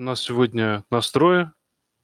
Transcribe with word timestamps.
У 0.00 0.02
нас 0.02 0.22
сегодня 0.22 0.82
настрое. 0.90 1.52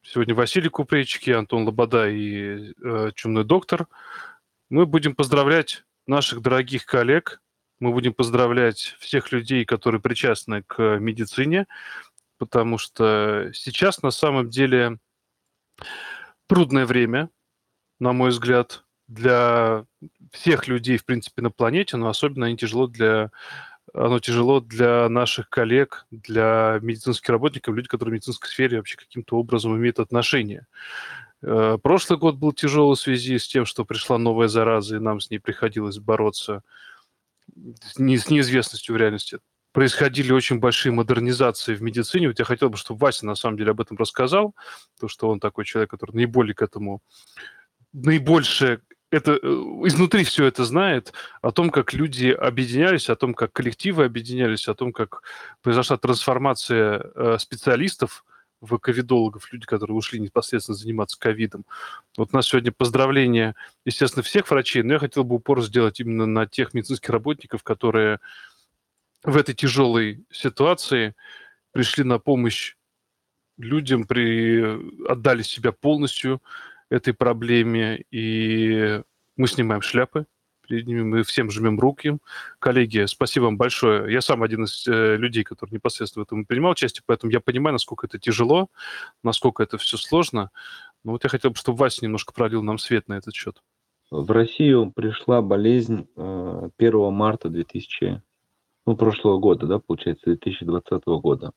Сегодня 0.02 0.34
Василий 0.34 0.68
Купречки, 0.68 1.30
Антон 1.30 1.64
Лобода 1.64 2.10
и 2.10 2.74
э, 2.84 3.10
Чумной 3.14 3.42
доктор. 3.42 3.86
Мы 4.68 4.84
будем 4.84 5.14
поздравлять 5.14 5.82
наших 6.06 6.42
дорогих 6.42 6.84
коллег. 6.84 7.40
Мы 7.80 7.92
будем 7.92 8.12
поздравлять 8.12 8.94
всех 8.98 9.32
людей, 9.32 9.64
которые 9.64 9.98
причастны 9.98 10.62
к 10.62 10.98
медицине, 10.98 11.66
потому 12.36 12.76
что 12.76 13.50
сейчас 13.54 14.02
на 14.02 14.10
самом 14.10 14.50
деле 14.50 14.98
трудное 16.48 16.84
время, 16.84 17.30
на 17.98 18.12
мой 18.12 18.28
взгляд, 18.28 18.84
для 19.08 19.86
всех 20.32 20.68
людей, 20.68 20.98
в 20.98 21.06
принципе, 21.06 21.40
на 21.40 21.50
планете, 21.50 21.96
но 21.96 22.08
особенно 22.08 22.44
они 22.44 22.58
тяжело 22.58 22.88
для 22.88 23.30
оно 23.96 24.18
тяжело 24.20 24.60
для 24.60 25.08
наших 25.08 25.48
коллег, 25.48 26.06
для 26.10 26.78
медицинских 26.82 27.28
работников, 27.30 27.74
людей, 27.74 27.88
которые 27.88 28.12
в 28.12 28.14
медицинской 28.14 28.48
сфере 28.48 28.76
вообще 28.76 28.96
каким-то 28.96 29.36
образом 29.36 29.76
имеют 29.76 29.98
отношение. 29.98 30.66
Э, 31.42 31.78
прошлый 31.82 32.18
год 32.18 32.36
был 32.36 32.52
тяжелый 32.52 32.94
в 32.94 33.00
связи 33.00 33.38
с 33.38 33.48
тем, 33.48 33.64
что 33.64 33.84
пришла 33.84 34.18
новая 34.18 34.48
зараза, 34.48 34.96
и 34.96 35.00
нам 35.00 35.20
с 35.20 35.30
ней 35.30 35.38
приходилось 35.38 35.98
бороться 35.98 36.62
с 37.82 37.98
неизвестностью 37.98 38.94
в 38.94 38.98
реальности. 38.98 39.38
Происходили 39.72 40.32
очень 40.32 40.58
большие 40.58 40.92
модернизации 40.92 41.74
в 41.74 41.82
медицине. 41.82 42.28
Вот 42.28 42.38
я 42.38 42.44
хотел 42.44 42.70
бы, 42.70 42.76
чтобы 42.76 43.00
Вася 43.00 43.26
на 43.26 43.34
самом 43.34 43.56
деле 43.56 43.70
об 43.70 43.80
этом 43.80 43.96
рассказал, 43.96 44.54
то 45.00 45.08
что 45.08 45.28
он 45.28 45.40
такой 45.40 45.64
человек, 45.64 45.90
который 45.90 46.14
наиболее 46.14 46.54
к 46.54 46.62
этому 46.62 47.02
наибольше 47.92 48.80
это 49.16 49.32
э, 49.32 49.46
изнутри 49.84 50.24
все 50.24 50.44
это 50.46 50.64
знает, 50.64 51.12
о 51.42 51.50
том, 51.50 51.70
как 51.70 51.92
люди 51.92 52.28
объединялись, 52.28 53.08
о 53.08 53.16
том, 53.16 53.34
как 53.34 53.52
коллективы 53.52 54.04
объединялись, 54.04 54.68
о 54.68 54.74
том, 54.74 54.92
как 54.92 55.22
произошла 55.62 55.96
трансформация 55.96 57.02
э, 57.14 57.36
специалистов 57.38 58.24
в 58.60 58.78
ковидологов, 58.78 59.52
люди, 59.52 59.66
которые 59.66 59.96
ушли 59.96 60.18
непосредственно 60.18 60.76
заниматься 60.76 61.18
ковидом. 61.18 61.64
Вот 62.16 62.30
у 62.32 62.36
нас 62.36 62.46
сегодня 62.46 62.72
поздравления, 62.72 63.54
естественно, 63.84 64.22
всех 64.22 64.50
врачей, 64.50 64.82
но 64.82 64.94
я 64.94 64.98
хотел 64.98 65.24
бы 65.24 65.36
упор 65.36 65.62
сделать 65.62 66.00
именно 66.00 66.26
на 66.26 66.46
тех 66.46 66.74
медицинских 66.74 67.10
работников, 67.10 67.62
которые 67.62 68.20
в 69.22 69.36
этой 69.36 69.54
тяжелой 69.54 70.24
ситуации 70.30 71.14
пришли 71.72 72.04
на 72.04 72.18
помощь 72.18 72.76
людям, 73.58 74.04
при... 74.06 75.06
отдали 75.06 75.42
себя 75.42 75.72
полностью, 75.72 76.42
этой 76.90 77.14
проблеме, 77.14 78.04
и 78.10 79.02
мы 79.36 79.48
снимаем 79.48 79.82
шляпы 79.82 80.26
перед 80.66 80.86
ними, 80.86 81.02
мы 81.02 81.22
всем 81.22 81.50
жмем 81.50 81.78
руки. 81.78 82.18
Коллеги, 82.58 83.06
спасибо 83.06 83.44
вам 83.44 83.56
большое. 83.56 84.12
Я 84.12 84.20
сам 84.20 84.42
один 84.42 84.64
из 84.64 84.86
э, 84.86 85.16
людей, 85.16 85.44
который 85.44 85.72
непосредственно 85.72 86.24
в 86.24 86.26
этом 86.26 86.44
принимал 86.44 86.72
участие, 86.72 87.02
поэтому 87.06 87.32
я 87.32 87.40
понимаю, 87.40 87.74
насколько 87.74 88.06
это 88.06 88.18
тяжело, 88.18 88.68
насколько 89.22 89.62
это 89.62 89.78
все 89.78 89.96
сложно. 89.96 90.50
Но 91.04 91.12
вот 91.12 91.24
я 91.24 91.30
хотел 91.30 91.50
бы, 91.50 91.56
чтобы 91.56 91.78
Вася 91.78 92.04
немножко 92.04 92.32
пролил 92.32 92.62
нам 92.62 92.78
свет 92.78 93.08
на 93.08 93.14
этот 93.14 93.34
счет. 93.34 93.62
В 94.10 94.30
Россию 94.30 94.92
пришла 94.94 95.42
болезнь 95.42 96.08
1 96.16 96.70
э, 96.78 97.10
марта 97.10 97.48
2000, 97.48 98.22
ну, 98.86 98.96
прошлого 98.96 99.38
года, 99.38 99.66
да, 99.66 99.78
получается, 99.78 100.26
2020 100.26 101.04
года. 101.06 101.52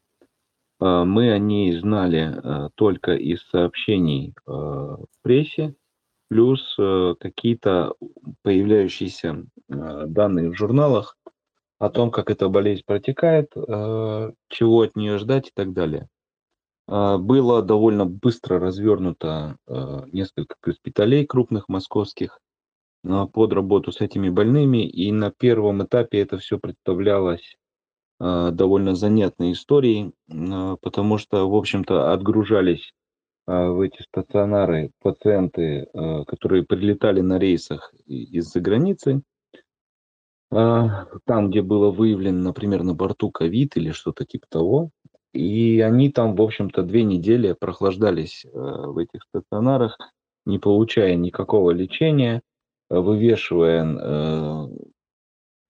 А, 0.79 1.03
мы 1.05 1.31
о 1.31 1.37
ней 1.37 1.77
знали 1.77 2.33
а, 2.35 2.69
только 2.75 3.15
из 3.15 3.41
сообщений 3.49 4.33
а, 4.45 4.51
в 4.97 5.21
прессе, 5.21 5.75
плюс 6.29 6.75
какие-то 7.19 7.95
появляющиеся 8.43 9.45
данные 9.67 10.51
в 10.51 10.55
журналах 10.55 11.17
о 11.79 11.89
том, 11.89 12.11
как 12.11 12.29
эта 12.29 12.49
болезнь 12.49 12.83
протекает, 12.85 13.51
чего 13.55 14.81
от 14.81 14.95
нее 14.95 15.17
ждать 15.17 15.47
и 15.47 15.51
так 15.55 15.73
далее. 15.73 16.07
Было 16.87 17.63
довольно 17.63 18.05
быстро 18.05 18.59
развернуто 18.59 19.57
несколько 20.11 20.55
госпиталей 20.61 21.25
крупных 21.25 21.67
московских 21.67 22.39
под 23.01 23.51
работу 23.51 23.91
с 23.91 23.99
этими 23.99 24.29
больными, 24.29 24.87
и 24.87 25.11
на 25.11 25.31
первом 25.31 25.83
этапе 25.83 26.19
это 26.19 26.37
все 26.37 26.59
представлялось 26.59 27.55
Э, 27.59 27.68
довольно 28.19 28.95
занятной 28.95 29.53
историей, 29.53 30.11
э, 30.29 30.77
потому 30.81 31.17
что, 31.17 31.49
в 31.49 31.55
общем-то, 31.55 32.11
отгружались 32.11 32.93
э, 33.47 33.67
в 33.69 33.79
эти 33.79 34.01
стационары 34.01 34.91
пациенты, 35.01 35.87
которые 36.27 36.63
прилетали 36.65 37.21
на 37.21 37.39
рейсах 37.39 37.93
из-за 38.05 38.59
границы, 38.59 39.21
там, 40.51 41.49
где 41.49 41.61
было 41.61 41.91
выявлено, 41.91 42.41
например, 42.41 42.81
на 42.83 42.95
борту 42.95 43.29
ковид 43.29 43.77
или 43.77 43.91
что-то 43.91 44.25
типа 44.25 44.47
того, 44.49 44.89
и 45.31 45.79
они 45.79 46.11
там, 46.11 46.35
в 46.35 46.41
общем-то, 46.41 46.81
две 46.81 47.03
недели 47.03 47.53
прохлаждались 47.53 48.45
в 48.51 48.97
этих 48.97 49.21
стационарах, 49.29 49.95
не 50.47 50.57
получая 50.57 51.15
никакого 51.15 51.69
лечения, 51.69 52.41
вывешивая 52.89 54.69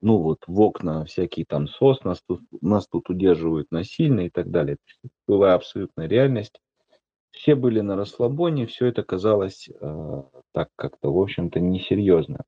ну 0.02 0.18
вот 0.18 0.40
в 0.48 0.62
окна 0.62 1.06
всякие 1.06 1.46
там 1.46 1.68
СОС, 1.68 2.04
нас 2.04 2.22
тут, 2.26 2.42
нас 2.62 2.88
тут 2.88 3.10
удерживают 3.10 3.72
насильно 3.72 4.22
и 4.22 4.30
так 4.30 4.50
далее. 4.50 4.78
Была 5.28 5.54
абсолютная 5.54 6.08
реальность. 6.08 6.60
Все 7.32 7.56
были 7.56 7.82
на 7.82 7.96
расслабоне, 7.96 8.66
все 8.66 8.88
это 8.88 9.04
казалось 9.04 9.70
э, 9.70 10.24
так 10.52 10.70
как-то, 10.76 11.14
в 11.14 11.20
общем-то, 11.20 11.60
несерьезно. 11.60 12.44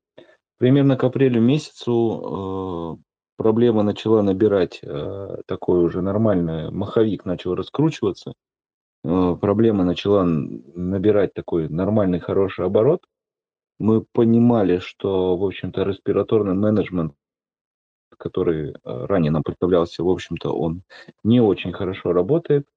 Примерно 0.58 0.98
к 0.98 1.04
апрелю 1.04 1.40
месяцу 1.42 2.98
э, 3.00 3.04
проблема 3.38 3.84
начала 3.84 4.22
набирать 4.22 4.80
э, 4.82 5.38
такой 5.46 5.84
уже 5.84 6.02
нормальный, 6.02 6.72
маховик 6.72 7.26
начал 7.26 7.56
раскручиваться, 7.56 8.34
э, 9.04 9.38
проблема 9.40 9.84
начала 9.84 10.24
набирать 10.24 11.34
такой 11.34 11.70
нормальный, 11.70 12.20
хороший 12.20 12.66
оборот. 12.66 13.02
Мы 13.80 14.06
понимали, 14.14 14.78
что, 14.78 15.38
в 15.38 15.44
общем-то, 15.44 15.84
респираторный 15.84 16.54
менеджмент 16.54 17.14
который 18.22 18.72
э, 18.72 18.74
ранее 18.84 19.32
нам 19.32 19.44
представлялся, 19.44 20.04
в 20.04 20.10
общем-то, 20.10 20.52
он 20.52 20.84
не 21.24 21.42
очень 21.42 21.74
хорошо 21.74 22.14
работает. 22.14 22.68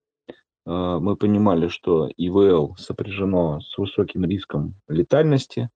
Э, 0.67 0.99
мы 1.01 1.17
понимали, 1.17 1.69
что 1.69 2.09
ИВЛ 2.17 2.77
сопряжено 2.79 3.61
с 3.61 3.77
высоким 3.77 4.25
риском 4.25 4.75
летальности, 4.89 5.69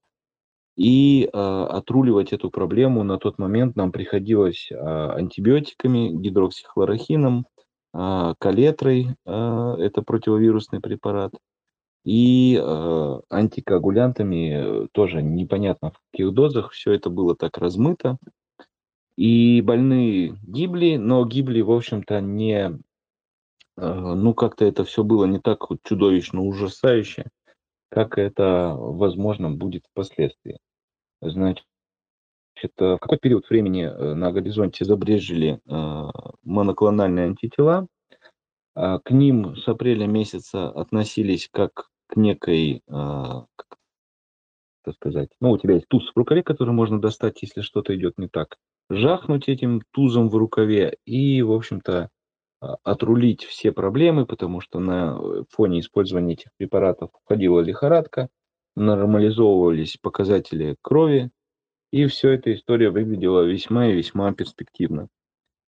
и 0.76 1.24
э, 1.24 1.28
отруливать 1.32 2.32
эту 2.32 2.50
проблему 2.50 3.02
на 3.04 3.18
тот 3.18 3.38
момент 3.38 3.76
нам 3.76 3.92
приходилось 3.92 4.70
антибиотиками, 4.72 6.08
гидроксихлорохином, 6.08 7.46
калетрой, 7.92 9.16
это 9.24 10.02
противовирусный 10.06 10.80
препарат, 10.80 11.32
и 12.04 12.56
антикоагулянтами 13.30 14.88
тоже 14.92 15.22
непонятно 15.22 15.92
в 15.92 16.00
каких 16.12 16.32
дозах. 16.32 16.72
Все 16.72 16.92
это 16.92 17.08
было 17.08 17.34
так 17.34 17.56
размыто. 17.56 18.18
И 19.18 19.62
больные 19.62 20.38
гибли, 20.44 20.94
но 20.94 21.26
гибли, 21.26 21.60
в 21.60 21.72
общем-то, 21.72 22.20
не... 22.20 22.78
Э, 23.76 24.14
ну, 24.14 24.32
как-то 24.32 24.64
это 24.64 24.84
все 24.84 25.02
было 25.02 25.24
не 25.24 25.40
так 25.40 25.66
чудовищно 25.82 26.40
ужасающе, 26.44 27.28
как 27.90 28.16
это, 28.16 28.76
возможно, 28.78 29.50
будет 29.50 29.82
впоследствии. 29.90 30.60
Значит, 31.20 31.64
э, 32.62 32.94
в 32.94 32.98
какой 32.98 33.18
период 33.18 33.50
времени 33.50 33.86
э, 33.86 34.14
на 34.14 34.30
горизонте 34.30 34.84
забрежили 34.84 35.60
моноклональные 36.44 37.26
антитела. 37.26 37.88
А 38.76 39.00
к 39.00 39.10
ним 39.10 39.56
с 39.56 39.66
апреля 39.66 40.06
месяца 40.06 40.70
относились 40.70 41.48
как 41.50 41.88
к 42.06 42.14
некой, 42.14 42.84
как 42.86 43.74
сказать, 44.94 45.30
ну, 45.40 45.50
у 45.50 45.58
тебя 45.58 45.74
есть 45.74 45.88
туз 45.88 46.08
в 46.08 46.16
рукаве, 46.16 46.44
который 46.44 46.72
можно 46.72 47.00
достать, 47.00 47.42
если 47.42 47.62
что-то 47.62 47.96
идет 47.96 48.16
не 48.16 48.28
так 48.28 48.56
жахнуть 48.90 49.48
этим 49.48 49.82
тузом 49.92 50.28
в 50.28 50.36
рукаве 50.36 50.98
и, 51.04 51.42
в 51.42 51.52
общем-то, 51.52 52.10
а, 52.60 52.76
отрулить 52.82 53.44
все 53.44 53.72
проблемы, 53.72 54.26
потому 54.26 54.60
что 54.60 54.80
на 54.80 55.18
э, 55.20 55.44
фоне 55.50 55.80
использования 55.80 56.34
этих 56.34 56.50
препаратов 56.56 57.10
входила 57.24 57.60
лихорадка, 57.60 58.28
нормализовывались 58.76 59.96
показатели 60.00 60.76
крови, 60.82 61.30
и 61.92 62.06
все 62.06 62.30
эта 62.32 62.52
история 62.52 62.90
выглядела 62.90 63.42
весьма 63.42 63.88
и 63.88 63.94
весьма 63.94 64.32
перспективно. 64.32 65.08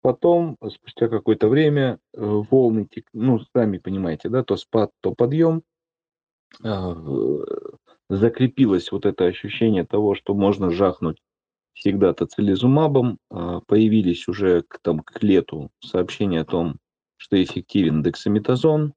Потом, 0.03 0.57
спустя 0.71 1.09
какое-то 1.09 1.49
время, 1.49 1.99
э, 2.15 2.21
волны, 2.21 2.89
ну, 3.13 3.41
сами 3.55 3.79
понимаете, 3.79 4.29
да, 4.31 4.43
то 4.43 4.57
спад, 4.57 4.91
то 5.01 5.15
подъем, 5.15 5.63
а, 6.65 6.97
закрепилось 8.09 8.91
вот 8.93 9.07
это 9.07 9.27
ощущение 9.27 9.85
того, 9.85 10.15
что 10.15 10.35
можно 10.35 10.71
жахнуть 10.71 11.19
всегда 11.75 12.13
тоцилизумабом. 12.13 13.19
А, 13.31 13.61
появились 13.61 14.29
уже 14.29 14.63
к, 14.63 14.79
там, 14.83 15.01
к 15.01 15.23
лету 15.23 15.71
сообщения 15.81 16.41
о 16.41 16.45
том, 16.45 16.79
что 17.17 17.43
эффективен 17.43 18.03
дексаметазон, 18.03 18.95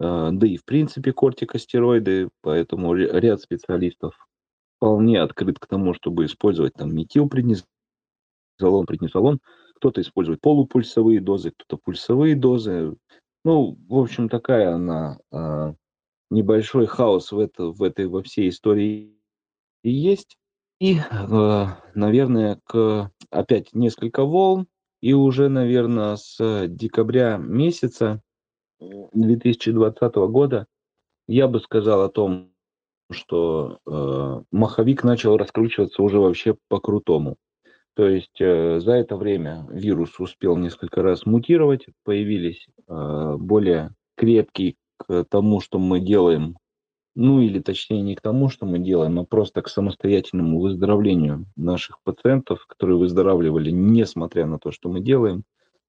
а, 0.00 0.30
да 0.30 0.46
и 0.46 0.56
в 0.56 0.64
принципе 0.64 1.12
кортикостероиды, 1.12 2.30
поэтому 2.40 2.94
ряд 2.94 3.40
специалистов 3.42 4.14
вполне 4.76 5.20
открыт 5.20 5.58
к 5.58 5.66
тому, 5.66 5.92
чтобы 5.94 6.24
использовать 6.24 6.74
там 6.74 6.94
метилпреднизолон, 6.94 7.66
преднизолон. 8.86 9.40
Кто-то 9.76 10.00
использует 10.00 10.40
полупульсовые 10.40 11.20
дозы, 11.20 11.52
кто-то 11.52 11.80
пульсовые 11.82 12.34
дозы. 12.34 12.96
Ну, 13.44 13.78
в 13.88 13.98
общем, 13.98 14.28
такая 14.28 14.74
она, 14.74 15.18
а, 15.30 15.74
небольшой 16.30 16.86
хаос 16.86 17.32
в, 17.32 17.38
это, 17.38 17.66
в 17.66 17.82
этой 17.82 18.06
во 18.06 18.22
всей 18.22 18.48
истории 18.48 19.16
и 19.82 19.90
есть. 19.90 20.36
И, 20.80 20.96
а, 21.10 21.78
наверное, 21.94 22.58
к, 22.64 23.10
опять 23.30 23.74
несколько 23.74 24.24
волн, 24.24 24.66
и 25.02 25.12
уже, 25.12 25.48
наверное, 25.48 26.16
с 26.16 26.66
декабря 26.68 27.36
месяца 27.36 28.22
2020 28.80 30.14
года 30.30 30.66
я 31.28 31.48
бы 31.48 31.60
сказал 31.60 32.02
о 32.02 32.08
том, 32.08 32.52
что 33.10 33.78
э, 33.86 34.42
маховик 34.52 35.04
начал 35.04 35.36
раскручиваться 35.36 36.02
уже 36.02 36.18
вообще 36.18 36.56
по-крутому. 36.68 37.36
То 37.94 38.08
есть 38.08 38.40
э, 38.40 38.80
за 38.80 38.92
это 38.92 39.16
время 39.16 39.66
вирус 39.70 40.18
успел 40.18 40.56
несколько 40.56 41.02
раз 41.02 41.26
мутировать, 41.26 41.86
появились 42.04 42.66
э, 42.88 43.36
более 43.38 43.90
крепкие 44.16 44.76
к 44.96 45.24
тому, 45.28 45.60
что 45.60 45.78
мы 45.78 46.00
делаем, 46.00 46.56
ну 47.20 47.40
или 47.40 47.60
точнее 47.60 48.02
не 48.02 48.14
к 48.14 48.20
тому, 48.20 48.48
что 48.48 48.66
мы 48.66 48.78
делаем, 48.78 49.18
а 49.18 49.24
просто 49.24 49.62
к 49.62 49.68
самостоятельному 49.68 50.60
выздоровлению 50.60 51.46
наших 51.56 52.00
пациентов, 52.02 52.66
которые 52.66 52.96
выздоравливали, 52.96 53.70
несмотря 53.70 54.46
на 54.46 54.58
то, 54.58 54.70
что 54.70 54.88
мы 54.88 55.00
делаем. 55.00 55.44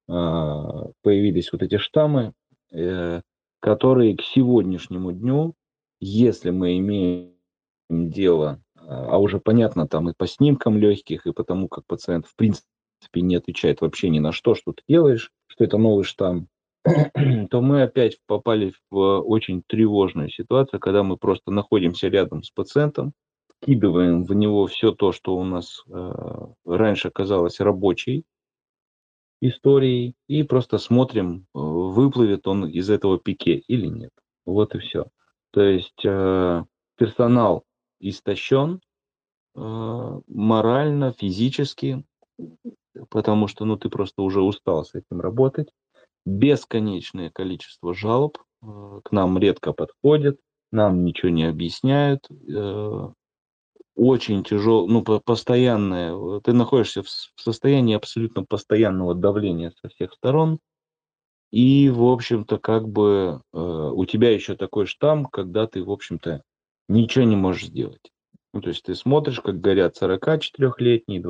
Э, 0.09 0.91
появились 1.01 1.51
вот 1.51 1.63
эти 1.63 1.77
штаммы, 1.77 2.33
э, 2.71 3.21
которые 3.59 4.17
к 4.17 4.21
сегодняшнему 4.21 5.11
дню, 5.11 5.53
если 5.99 6.49
мы 6.49 6.77
имеем 6.77 7.31
дело 7.89 8.59
а 8.87 9.17
уже 9.19 9.39
понятно 9.39 9.87
там 9.87 10.09
и 10.09 10.13
по 10.13 10.27
снимкам 10.27 10.77
легких, 10.77 11.25
и 11.25 11.31
по 11.31 11.43
тому, 11.43 11.67
как 11.67 11.85
пациент 11.85 12.25
в 12.27 12.35
принципе 12.35 12.65
не 13.15 13.35
отвечает 13.35 13.81
вообще 13.81 14.09
ни 14.09 14.19
на 14.19 14.31
что, 14.31 14.55
что 14.55 14.73
ты 14.73 14.83
делаешь, 14.87 15.31
что 15.47 15.63
это 15.63 15.77
новый 15.77 16.03
штамм, 16.03 16.47
то 17.49 17.61
мы 17.61 17.83
опять 17.83 18.17
попали 18.25 18.73
в 18.89 19.19
очень 19.21 19.63
тревожную 19.67 20.29
ситуацию, 20.29 20.79
когда 20.79 21.03
мы 21.03 21.17
просто 21.17 21.51
находимся 21.51 22.07
рядом 22.07 22.43
с 22.43 22.49
пациентом, 22.49 23.13
кидываем 23.63 24.23
в 24.23 24.33
него 24.33 24.65
все 24.67 24.91
то, 24.91 25.11
что 25.11 25.35
у 25.35 25.43
нас 25.43 25.83
э, 25.87 26.11
раньше 26.65 27.11
казалось 27.11 27.59
рабочей 27.59 28.23
историей, 29.41 30.15
и 30.27 30.43
просто 30.43 30.77
смотрим, 30.77 31.41
э, 31.41 31.59
выплывет 31.59 32.47
он 32.47 32.67
из 32.67 32.89
этого 32.89 33.19
пике 33.19 33.55
или 33.67 33.87
нет. 33.87 34.11
Вот 34.45 34.75
и 34.75 34.79
все. 34.79 35.05
То 35.51 35.61
есть 35.61 36.03
э, 36.03 36.63
персонал 36.97 37.63
истощен 37.99 38.81
э, 39.55 40.21
морально, 40.27 41.13
физически, 41.13 42.03
потому 43.09 43.47
что 43.47 43.65
ну, 43.65 43.77
ты 43.77 43.89
просто 43.89 44.21
уже 44.21 44.41
устал 44.41 44.85
с 44.85 44.95
этим 44.95 45.21
работать. 45.21 45.69
Бесконечное 46.25 47.29
количество 47.29 47.93
жалоб 47.93 48.37
э, 48.61 49.01
к 49.03 49.11
нам 49.11 49.37
редко 49.37 49.73
подходят, 49.73 50.39
нам 50.71 51.03
ничего 51.03 51.29
не 51.29 51.45
объясняют. 51.45 52.29
Э, 52.29 53.09
очень 53.95 54.43
тяжело, 54.43 54.87
ну, 54.87 55.03
постоянное, 55.03 56.39
ты 56.41 56.53
находишься 56.53 57.03
в 57.03 57.09
состоянии 57.35 57.95
абсолютно 57.95 58.43
постоянного 58.43 59.13
давления 59.13 59.73
со 59.81 59.89
всех 59.89 60.13
сторон, 60.13 60.59
и, 61.51 61.89
в 61.89 62.05
общем-то, 62.05 62.57
как 62.59 62.87
бы 62.87 63.41
э, 63.53 63.57
у 63.57 64.05
тебя 64.05 64.31
еще 64.31 64.55
такой 64.55 64.85
штамм, 64.85 65.25
когда 65.25 65.67
ты, 65.67 65.83
в 65.83 65.91
общем-то, 65.91 66.43
ничего 66.87 67.25
не 67.25 67.35
можешь 67.35 67.65
сделать. 67.65 68.11
Ну, 68.53 68.61
то 68.61 68.69
есть 68.69 68.83
ты 68.83 68.95
смотришь, 68.95 69.41
как 69.41 69.59
горят 69.59 70.01
44-летние, 70.01 71.21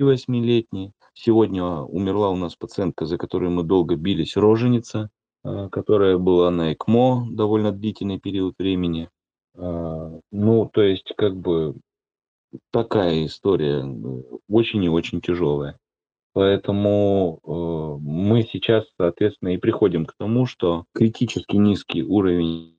28-летние. 0.00 0.92
Сегодня 1.14 1.64
умерла 1.64 2.30
у 2.30 2.36
нас 2.36 2.56
пациентка, 2.56 3.06
за 3.06 3.18
которой 3.18 3.50
мы 3.50 3.62
долго 3.62 3.96
бились, 3.96 4.36
роженица, 4.36 5.10
а, 5.42 5.68
которая 5.68 6.18
была 6.18 6.50
на 6.50 6.72
ЭКМО 6.72 7.28
довольно 7.30 7.72
длительный 7.72 8.18
период 8.18 8.54
времени. 8.58 9.08
А, 9.56 10.18
ну, 10.32 10.70
то 10.72 10.82
есть, 10.82 11.12
как 11.16 11.36
бы, 11.36 11.76
такая 12.70 13.26
история 13.26 13.84
э, 13.84 14.22
очень 14.48 14.84
и 14.84 14.88
очень 14.88 15.20
тяжелая. 15.20 15.78
Поэтому 16.32 17.38
э, 17.44 18.02
мы 18.02 18.42
сейчас, 18.42 18.84
соответственно, 18.96 19.50
и 19.50 19.58
приходим 19.58 20.04
к 20.04 20.14
тому, 20.18 20.46
что 20.46 20.84
критически 20.92 21.56
низкий 21.56 22.02
уровень 22.02 22.76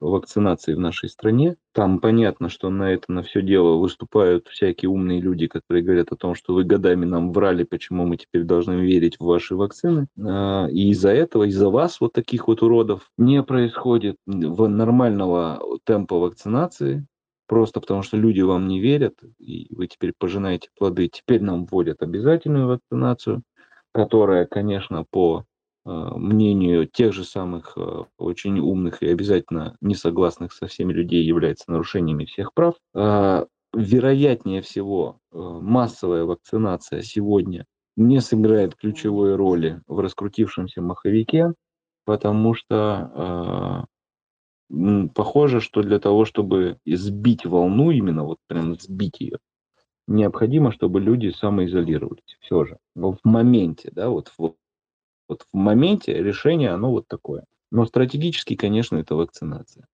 вакцинации 0.00 0.74
в 0.74 0.80
нашей 0.80 1.08
стране. 1.08 1.56
Там 1.72 1.98
понятно, 1.98 2.48
что 2.48 2.70
на 2.70 2.92
это, 2.92 3.12
на 3.12 3.22
все 3.22 3.42
дело 3.42 3.76
выступают 3.76 4.48
всякие 4.48 4.88
умные 4.88 5.20
люди, 5.20 5.46
которые 5.46 5.84
говорят 5.84 6.12
о 6.12 6.16
том, 6.16 6.34
что 6.34 6.54
вы 6.54 6.64
годами 6.64 7.04
нам 7.04 7.32
врали, 7.32 7.64
почему 7.64 8.06
мы 8.06 8.16
теперь 8.16 8.44
должны 8.44 8.74
верить 8.74 9.18
в 9.18 9.24
ваши 9.24 9.56
вакцины. 9.56 10.06
А, 10.18 10.66
и 10.68 10.90
из-за 10.90 11.10
этого, 11.10 11.44
из-за 11.44 11.68
вас, 11.68 12.00
вот 12.00 12.12
таких 12.12 12.48
вот 12.48 12.62
уродов, 12.62 13.10
не 13.18 13.42
происходит 13.42 14.16
нормального 14.26 15.60
темпа 15.84 16.18
вакцинации, 16.18 17.06
просто 17.46 17.80
потому 17.80 18.02
что 18.02 18.16
люди 18.16 18.40
вам 18.40 18.68
не 18.68 18.80
верят, 18.80 19.14
и 19.38 19.66
вы 19.74 19.86
теперь 19.86 20.12
пожинаете 20.18 20.68
плоды. 20.76 21.08
Теперь 21.08 21.42
нам 21.42 21.66
вводят 21.66 22.02
обязательную 22.02 22.68
вакцинацию, 22.68 23.42
которая, 23.92 24.46
конечно, 24.46 25.04
по 25.10 25.44
мнению 25.86 26.86
тех 26.86 27.12
же 27.12 27.24
самых 27.24 27.76
а, 27.76 28.06
очень 28.18 28.58
умных 28.58 29.02
и 29.02 29.08
обязательно 29.08 29.76
не 29.80 29.94
согласных 29.94 30.52
со 30.52 30.66
всеми 30.66 30.92
людей 30.92 31.24
является 31.24 31.70
нарушениями 31.70 32.24
всех 32.24 32.52
прав. 32.54 32.74
А, 32.94 33.46
вероятнее 33.72 34.62
всего, 34.62 35.18
массовая 35.32 36.24
вакцинация 36.24 37.02
сегодня 37.02 37.66
не 37.96 38.20
сыграет 38.20 38.74
ключевой 38.74 39.36
роли 39.36 39.80
в 39.86 40.00
раскрутившемся 40.00 40.82
маховике, 40.82 41.52
потому 42.04 42.54
что 42.54 43.86
похоже, 45.14 45.60
что 45.60 45.82
для 45.82 45.98
того, 45.98 46.24
чтобы 46.24 46.78
сбить 46.86 47.46
волну, 47.46 47.90
именно 47.90 48.24
вот 48.24 48.38
прям 48.48 48.74
сбить 48.78 49.20
ее, 49.20 49.38
необходимо, 50.08 50.72
чтобы 50.72 51.00
люди 51.00 51.30
самоизолировались 51.30 52.36
все 52.40 52.64
же. 52.64 52.78
В 52.94 53.18
моменте, 53.24 53.90
да, 53.92 54.08
вот 54.08 54.32
в 54.36 54.54
вот 55.28 55.42
в 55.52 55.56
моменте 55.56 56.14
решение, 56.14 56.70
оно 56.70 56.90
вот 56.90 57.08
такое. 57.08 57.44
Но 57.70 57.84
стратегически, 57.86 58.54
конечно, 58.54 58.96
это 58.96 59.14
вакцинация. 59.14 59.86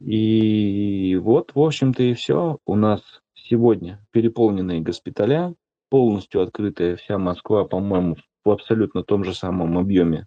И 0.00 1.16
вот, 1.22 1.52
в 1.54 1.60
общем-то, 1.60 2.02
и 2.02 2.14
все. 2.14 2.58
У 2.66 2.74
нас 2.74 3.02
сегодня 3.34 4.04
переполненные 4.10 4.80
госпиталя, 4.80 5.54
полностью 5.90 6.42
открытая 6.42 6.96
вся 6.96 7.18
Москва, 7.18 7.64
по-моему, 7.64 8.16
в 8.44 8.50
абсолютно 8.50 9.04
том 9.04 9.24
же 9.24 9.34
самом 9.34 9.78
объеме 9.78 10.26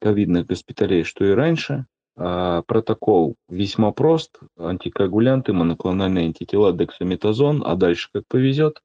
ковидных 0.00 0.46
госпиталей, 0.46 1.04
что 1.04 1.24
и 1.24 1.32
раньше. 1.32 1.86
А 2.16 2.62
протокол 2.62 3.36
весьма 3.48 3.92
прост. 3.92 4.38
Антикоагулянты, 4.58 5.52
моноклональные 5.52 6.26
антитела, 6.26 6.72
дексаметазон, 6.72 7.62
а 7.64 7.76
дальше 7.76 8.08
как 8.12 8.24
повезет. 8.28 8.80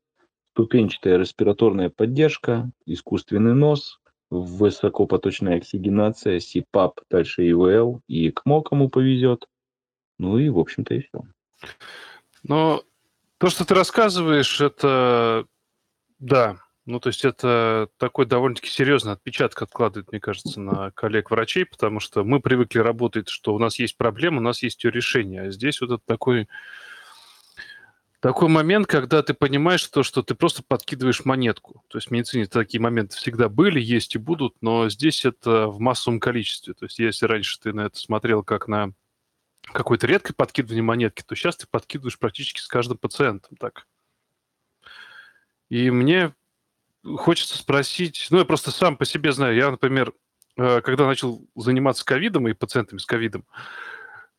Ступенчатая 0.54 1.18
респираторная 1.18 1.90
поддержка, 1.90 2.72
искусственный 2.86 3.54
нос, 3.54 4.00
высокопоточная 4.30 5.58
оксигенация, 5.58 6.40
СИПАП, 6.40 7.02
дальше 7.10 7.50
ИВЛ 7.50 8.02
и 8.08 8.32
КМО, 8.32 8.62
кому 8.62 8.90
повезет. 8.90 9.48
Ну 10.20 10.38
и, 10.38 10.50
в 10.50 10.60
общем-то, 10.60 10.94
и 10.96 11.02
все. 11.02 11.22
Но 12.44 12.84
то, 13.38 13.50
что 13.50 13.66
ты 13.66 13.74
рассказываешь, 13.74 14.62
это, 14.62 15.46
да, 16.20 16.58
ну, 16.86 17.00
то 17.00 17.08
есть 17.08 17.26
это 17.26 17.90
такой 17.98 18.26
довольно-таки 18.26 18.70
серьезный 18.70 19.12
отпечаток 19.12 19.62
откладывает, 19.62 20.12
мне 20.12 20.22
кажется, 20.22 20.62
на 20.62 20.92
коллег-врачей, 20.92 21.66
потому 21.66 22.00
что 22.00 22.24
мы 22.24 22.40
привыкли 22.40 22.80
работать, 22.80 23.28
что 23.30 23.54
у 23.54 23.60
нас 23.60 23.78
есть 23.78 23.98
проблема, 23.98 24.38
у 24.38 24.42
нас 24.42 24.64
есть 24.64 24.84
ее 24.84 24.92
решение. 24.92 25.44
А 25.44 25.52
здесь 25.52 25.82
вот 25.82 25.92
это 25.92 26.04
такой 26.06 26.48
такой 28.20 28.50
момент, 28.50 28.88
когда 28.88 29.22
ты 29.22 29.34
понимаешь 29.34 29.86
то, 29.88 30.04
что 30.04 30.24
ты 30.24 30.36
просто 30.36 30.64
подкидываешь 30.68 31.26
монетку. 31.26 31.84
То 31.88 31.98
есть 31.98 32.08
в 32.08 32.12
медицине 32.12 32.46
такие 32.46 32.82
моменты 32.82 33.16
всегда 33.16 33.50
были, 33.50 33.80
есть 33.80 34.16
и 34.16 34.20
будут, 34.20 34.56
но 34.62 34.90
здесь 34.90 35.26
это 35.26 35.68
в 35.68 35.80
массовом 35.80 36.20
количестве. 36.20 36.74
То 36.74 36.86
есть 36.86 37.00
если 37.00 37.26
раньше 37.26 37.60
ты 37.60 37.74
на 37.74 37.82
это 37.82 37.98
смотрел 37.98 38.44
как 38.44 38.68
на 38.68 38.94
какое-то 39.62 40.08
редкое 40.08 40.34
подкидывание 40.34 40.84
монетки, 40.84 41.24
то 41.26 41.36
сейчас 41.36 41.58
ты 41.58 41.68
подкидываешь 41.70 42.18
практически 42.18 42.60
с 42.60 42.68
каждым 42.68 42.98
пациентом 42.98 43.58
так. 43.58 43.88
И 45.70 45.92
мне 45.92 46.34
хочется 47.04 47.58
спросить, 47.58 48.28
ну, 48.30 48.40
я 48.40 48.46
просто 48.46 48.72
сам 48.72 48.98
по 48.98 49.06
себе 49.06 49.32
знаю, 49.32 49.56
я, 49.56 49.70
например, 49.70 50.14
э, 50.58 50.82
когда 50.82 51.06
начал 51.06 51.46
заниматься 51.56 52.06
ковидом 52.06 52.48
и 52.48 52.54
пациентами 52.54 53.00
с 53.00 53.06
ковидом, 53.06 53.46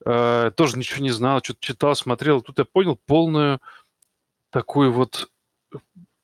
э, 0.09 0.51
тоже 0.57 0.79
ничего 0.79 1.03
не 1.03 1.11
знал, 1.11 1.41
что-то 1.43 1.61
читал, 1.61 1.95
смотрел. 1.95 2.41
Тут 2.41 2.59
я 2.59 2.65
понял 2.65 2.97
полную 2.97 3.61
такую 4.51 4.93
вот 4.93 5.31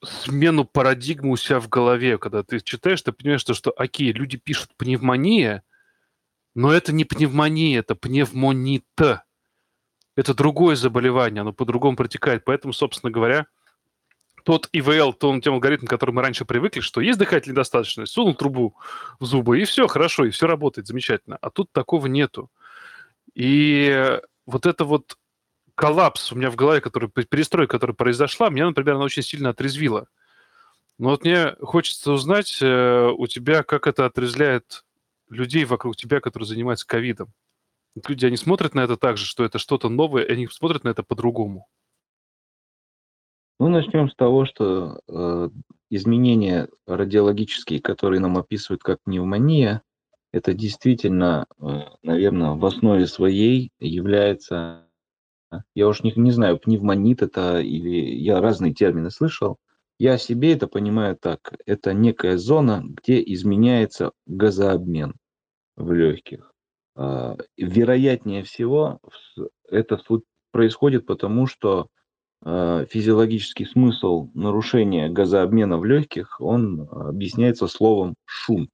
смену 0.02 0.64
парадигмы 0.64 1.32
у 1.32 1.36
себя 1.36 1.60
в 1.60 1.68
голове, 1.68 2.18
когда 2.18 2.42
ты 2.42 2.60
читаешь, 2.60 3.02
ты 3.02 3.12
понимаешь, 3.12 3.40
что, 3.40 3.54
что 3.54 3.72
окей, 3.76 4.12
люди 4.12 4.36
пишут 4.36 4.70
пневмония, 4.76 5.62
но 6.54 6.72
это 6.72 6.92
не 6.92 7.04
пневмония, 7.04 7.80
это 7.80 7.94
пневмонита. 7.94 9.24
Это 10.16 10.32
другое 10.32 10.76
заболевание, 10.76 11.40
оно 11.40 11.52
по-другому 11.52 11.96
протекает. 11.96 12.44
Поэтому, 12.44 12.72
собственно 12.72 13.10
говоря, 13.10 13.46
тот 14.44 14.68
ИВЛ, 14.72 15.12
тот 15.14 15.42
тем 15.42 15.54
алгоритм, 15.54 15.86
к 15.86 15.90
которому 15.90 16.16
мы 16.16 16.22
раньше 16.22 16.44
привыкли, 16.44 16.80
что 16.80 17.00
есть 17.00 17.18
дыхательная 17.18 17.54
недостаточность, 17.54 18.12
сунул 18.12 18.34
трубу 18.34 18.76
в 19.18 19.24
зубы, 19.24 19.60
и 19.60 19.64
все 19.64 19.88
хорошо, 19.88 20.26
и 20.26 20.30
все 20.30 20.46
работает 20.46 20.86
замечательно. 20.86 21.36
А 21.40 21.50
тут 21.50 21.72
такого 21.72 22.06
нету. 22.06 22.50
И 23.34 24.20
вот 24.46 24.66
это 24.66 24.84
вот 24.84 25.16
коллапс 25.74 26.32
у 26.32 26.36
меня 26.36 26.50
в 26.50 26.56
голове, 26.56 26.80
который, 26.80 27.08
перестройка, 27.08 27.72
которая 27.72 27.94
произошла, 27.94 28.48
меня, 28.50 28.66
например, 28.66 28.94
она 28.94 29.04
очень 29.04 29.22
сильно 29.22 29.50
отрезвила. 29.50 30.06
Но 30.98 31.10
вот 31.10 31.24
мне 31.24 31.56
хочется 31.60 32.12
узнать 32.12 32.58
э, 32.62 33.10
у 33.16 33.26
тебя, 33.26 33.64
как 33.64 33.88
это 33.88 34.06
отрезвляет 34.06 34.84
людей 35.28 35.64
вокруг 35.64 35.96
тебя, 35.96 36.20
которые 36.20 36.46
занимаются 36.46 36.86
ковидом. 36.86 37.32
Люди, 38.06 38.26
они 38.26 38.36
смотрят 38.36 38.74
на 38.74 38.80
это 38.80 38.96
так 38.96 39.16
же, 39.16 39.24
что 39.24 39.44
это 39.44 39.58
что-то 39.58 39.88
новое, 39.88 40.22
и 40.22 40.32
они 40.32 40.46
смотрят 40.46 40.84
на 40.84 40.90
это 40.90 41.02
по-другому. 41.02 41.66
Ну, 43.60 43.68
начнем 43.68 44.08
с 44.08 44.14
того, 44.14 44.46
что 44.46 45.00
э, 45.08 45.48
изменения 45.90 46.68
радиологические, 46.86 47.80
которые 47.80 48.20
нам 48.20 48.36
описывают 48.36 48.82
как 48.82 49.02
пневмония, 49.02 49.82
это 50.34 50.54
действительно, 50.54 51.46
э, 51.60 51.80
наверное, 52.02 52.52
в 52.52 52.64
основе 52.66 53.06
своей 53.06 53.70
является, 53.78 54.88
я 55.74 55.88
уж 55.88 56.02
не, 56.02 56.12
не 56.16 56.30
знаю, 56.30 56.58
пневмонит 56.58 57.22
это 57.22 57.60
или 57.60 58.14
я 58.14 58.40
разные 58.40 58.74
термины 58.74 59.10
слышал, 59.10 59.58
я 59.98 60.18
себе 60.18 60.52
это 60.52 60.66
понимаю 60.66 61.16
так, 61.16 61.54
это 61.66 61.92
некая 61.92 62.36
зона, 62.36 62.82
где 62.84 63.22
изменяется 63.22 64.10
газообмен 64.26 65.14
в 65.76 65.92
легких. 65.92 66.52
Э, 66.96 67.36
вероятнее 67.56 68.42
всего 68.42 68.98
это 69.68 70.00
происходит 70.52 71.06
потому, 71.06 71.46
что 71.46 71.88
Э, 72.46 72.84
физиологический 72.90 73.64
смысл 73.64 74.28
нарушения 74.34 75.08
газообмена 75.08 75.78
в 75.78 75.84
легких, 75.86 76.40
он 76.40 76.86
объясняется 76.90 77.66
словом 77.68 78.16
шунт. 78.26 78.70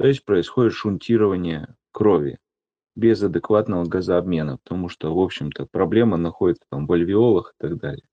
То 0.00 0.06
есть 0.06 0.24
происходит 0.24 0.72
шунтирование 0.72 1.76
крови 1.92 2.38
без 2.96 3.22
адекватного 3.22 3.84
газообмена, 3.84 4.56
потому 4.56 4.88
что, 4.88 5.14
в 5.14 5.18
общем-то, 5.18 5.66
проблема 5.70 6.16
находится 6.16 6.64
там 6.70 6.86
в 6.86 6.92
альвеолах 6.92 7.52
и 7.52 7.62
так 7.62 7.76
далее. 7.76 8.06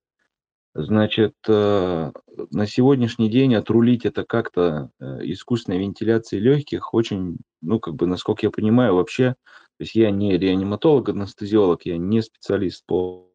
Значит, 0.74 1.32
э, 1.48 2.12
на 2.50 2.66
сегодняшний 2.66 3.30
день 3.30 3.54
отрулить 3.54 4.04
это 4.04 4.24
как-то 4.24 4.90
э, 5.00 5.20
искусственной 5.22 5.78
вентиляцией 5.78 6.42
легких 6.42 6.92
очень, 6.92 7.38
ну, 7.62 7.80
как 7.80 7.94
бы, 7.94 8.06
насколько 8.06 8.44
я 8.44 8.50
понимаю, 8.50 8.94
вообще, 8.94 9.30
то 9.30 9.80
есть 9.80 9.94
я 9.94 10.10
не 10.10 10.36
реаниматолог, 10.36 11.08
анестезиолог, 11.08 11.86
я 11.86 11.96
не 11.96 12.20
специалист 12.20 12.84
по 12.84 13.32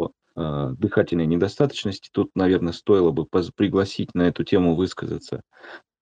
э, 0.00 0.70
дыхательной 0.76 1.26
недостаточности. 1.26 2.10
Тут, 2.12 2.32
наверное, 2.34 2.72
стоило 2.72 3.12
бы 3.12 3.26
пригласить 3.26 4.12
на 4.16 4.22
эту 4.22 4.42
тему 4.42 4.74
высказаться 4.74 5.42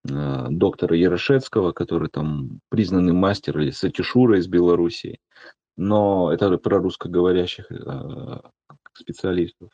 доктора 0.05 0.97
Ярошевского, 0.97 1.73
который 1.73 2.09
там 2.11 2.61
признанный 2.69 3.15
мастер 3.15 3.59
или 3.59 3.71
сатишура 3.71 4.39
из 4.39 4.47
Белоруссии. 4.47 5.19
Но 5.77 6.31
это 6.33 6.57
про 6.59 6.79
русскоговорящих 6.79 7.71
э, 7.73 8.41
специалистов. 8.93 9.71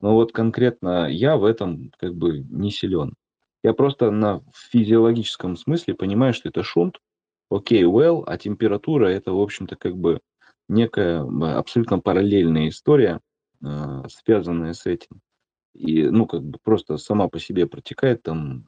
Но 0.00 0.14
вот 0.14 0.32
конкретно 0.32 1.08
я 1.10 1.36
в 1.36 1.44
этом 1.44 1.90
как 1.98 2.14
бы 2.14 2.40
не 2.40 2.70
силен. 2.70 3.14
Я 3.62 3.74
просто 3.74 4.10
на 4.10 4.42
физиологическом 4.54 5.56
смысле 5.56 5.94
понимаю, 5.94 6.32
что 6.32 6.48
это 6.48 6.62
шунт, 6.62 6.98
окей, 7.50 7.84
okay, 7.84 7.90
well, 7.90 8.22
а 8.26 8.38
температура 8.38 9.06
это, 9.06 9.32
в 9.32 9.40
общем-то, 9.40 9.76
как 9.76 9.96
бы 9.96 10.20
некая 10.68 11.20
абсолютно 11.58 11.98
параллельная 11.98 12.68
история, 12.68 13.20
а, 13.62 14.08
связанная 14.08 14.72
с 14.72 14.86
этим. 14.86 15.20
И, 15.74 16.04
ну, 16.04 16.26
как 16.26 16.42
бы 16.42 16.58
просто 16.62 16.96
сама 16.96 17.28
по 17.28 17.38
себе 17.38 17.66
протекает 17.66 18.22
там, 18.22 18.66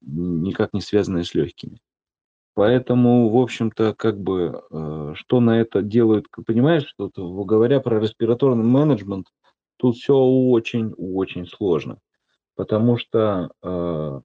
никак 0.00 0.72
не 0.72 0.80
связанная 0.80 1.24
с 1.24 1.34
легкими. 1.34 1.78
Поэтому, 2.54 3.28
в 3.28 3.36
общем-то, 3.36 3.94
как 3.94 4.18
бы, 4.18 4.62
э, 4.70 5.12
что 5.14 5.40
на 5.40 5.60
это 5.60 5.82
делают, 5.82 6.26
понимаешь, 6.46 6.86
что 6.86 7.10
говоря 7.44 7.80
про 7.80 8.00
респираторный 8.00 8.64
менеджмент, 8.64 9.26
тут 9.76 9.96
все 9.96 10.16
очень-очень 10.16 11.46
сложно. 11.46 11.98
Потому 12.54 12.96
что 12.96 13.50
э, 13.62 14.20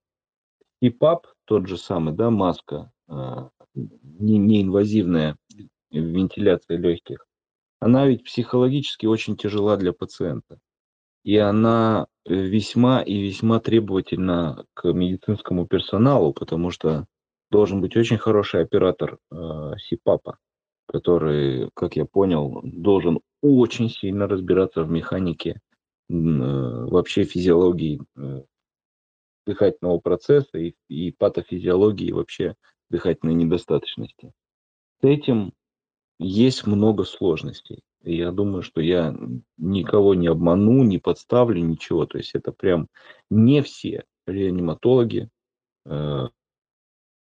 ИПАП, 0.81 1.27
тот 1.43 1.67
же 1.67 1.77
самый, 1.77 2.13
да, 2.13 2.29
маска, 2.29 2.91
э, 3.10 3.50
не, 3.74 4.38
неинвазивная 4.38 5.36
вентиляция 5.91 6.77
легких, 6.77 7.27
она 7.81 8.08
ведь 8.08 8.24
психологически 8.24 9.08
очень 9.08 9.36
тяжела 9.36 9.75
для 9.75 9.91
пациента. 9.91 10.60
И 11.24 11.36
она 11.38 12.08
э, 12.08 12.10
весьма 12.25 13.01
и 13.01 13.21
весьма 13.21 13.59
требовательна 13.59 14.65
к 14.73 14.91
медицинскому 14.91 15.65
персоналу, 15.67 16.33
потому 16.33 16.71
что 16.71 17.05
должен 17.49 17.81
быть 17.81 17.95
очень 17.97 18.17
хороший 18.17 18.61
оператор 18.61 19.17
э, 19.31 19.73
СИПАПа, 19.77 20.37
который, 20.87 21.69
как 21.73 21.95
я 21.95 22.05
понял, 22.05 22.61
должен 22.63 23.19
очень 23.41 23.89
сильно 23.89 24.27
разбираться 24.27 24.83
в 24.83 24.91
механике, 24.91 25.51
э, 25.51 26.13
вообще 26.13 27.23
физиологии 27.23 28.01
э, 28.17 28.43
дыхательного 29.45 29.99
процесса 29.99 30.57
и, 30.57 30.75
и 30.87 31.11
патофизиологии 31.11 32.11
вообще 32.11 32.55
дыхательной 32.89 33.33
недостаточности. 33.33 34.31
С 35.01 35.05
этим 35.05 35.53
есть 36.19 36.67
много 36.67 37.03
сложностей. 37.03 37.81
Я 38.03 38.31
думаю, 38.31 38.63
что 38.63 38.81
я 38.81 39.15
никого 39.58 40.15
не 40.15 40.27
обману, 40.27 40.84
не 40.84 40.98
подставлю, 40.98 41.62
ничего. 41.62 42.05
То 42.05 42.17
есть 42.17 42.31
это 42.34 42.51
прям 42.51 42.88
не 43.29 43.62
все 43.62 44.05
реаниматологи 44.25 45.29
э, 45.86 46.27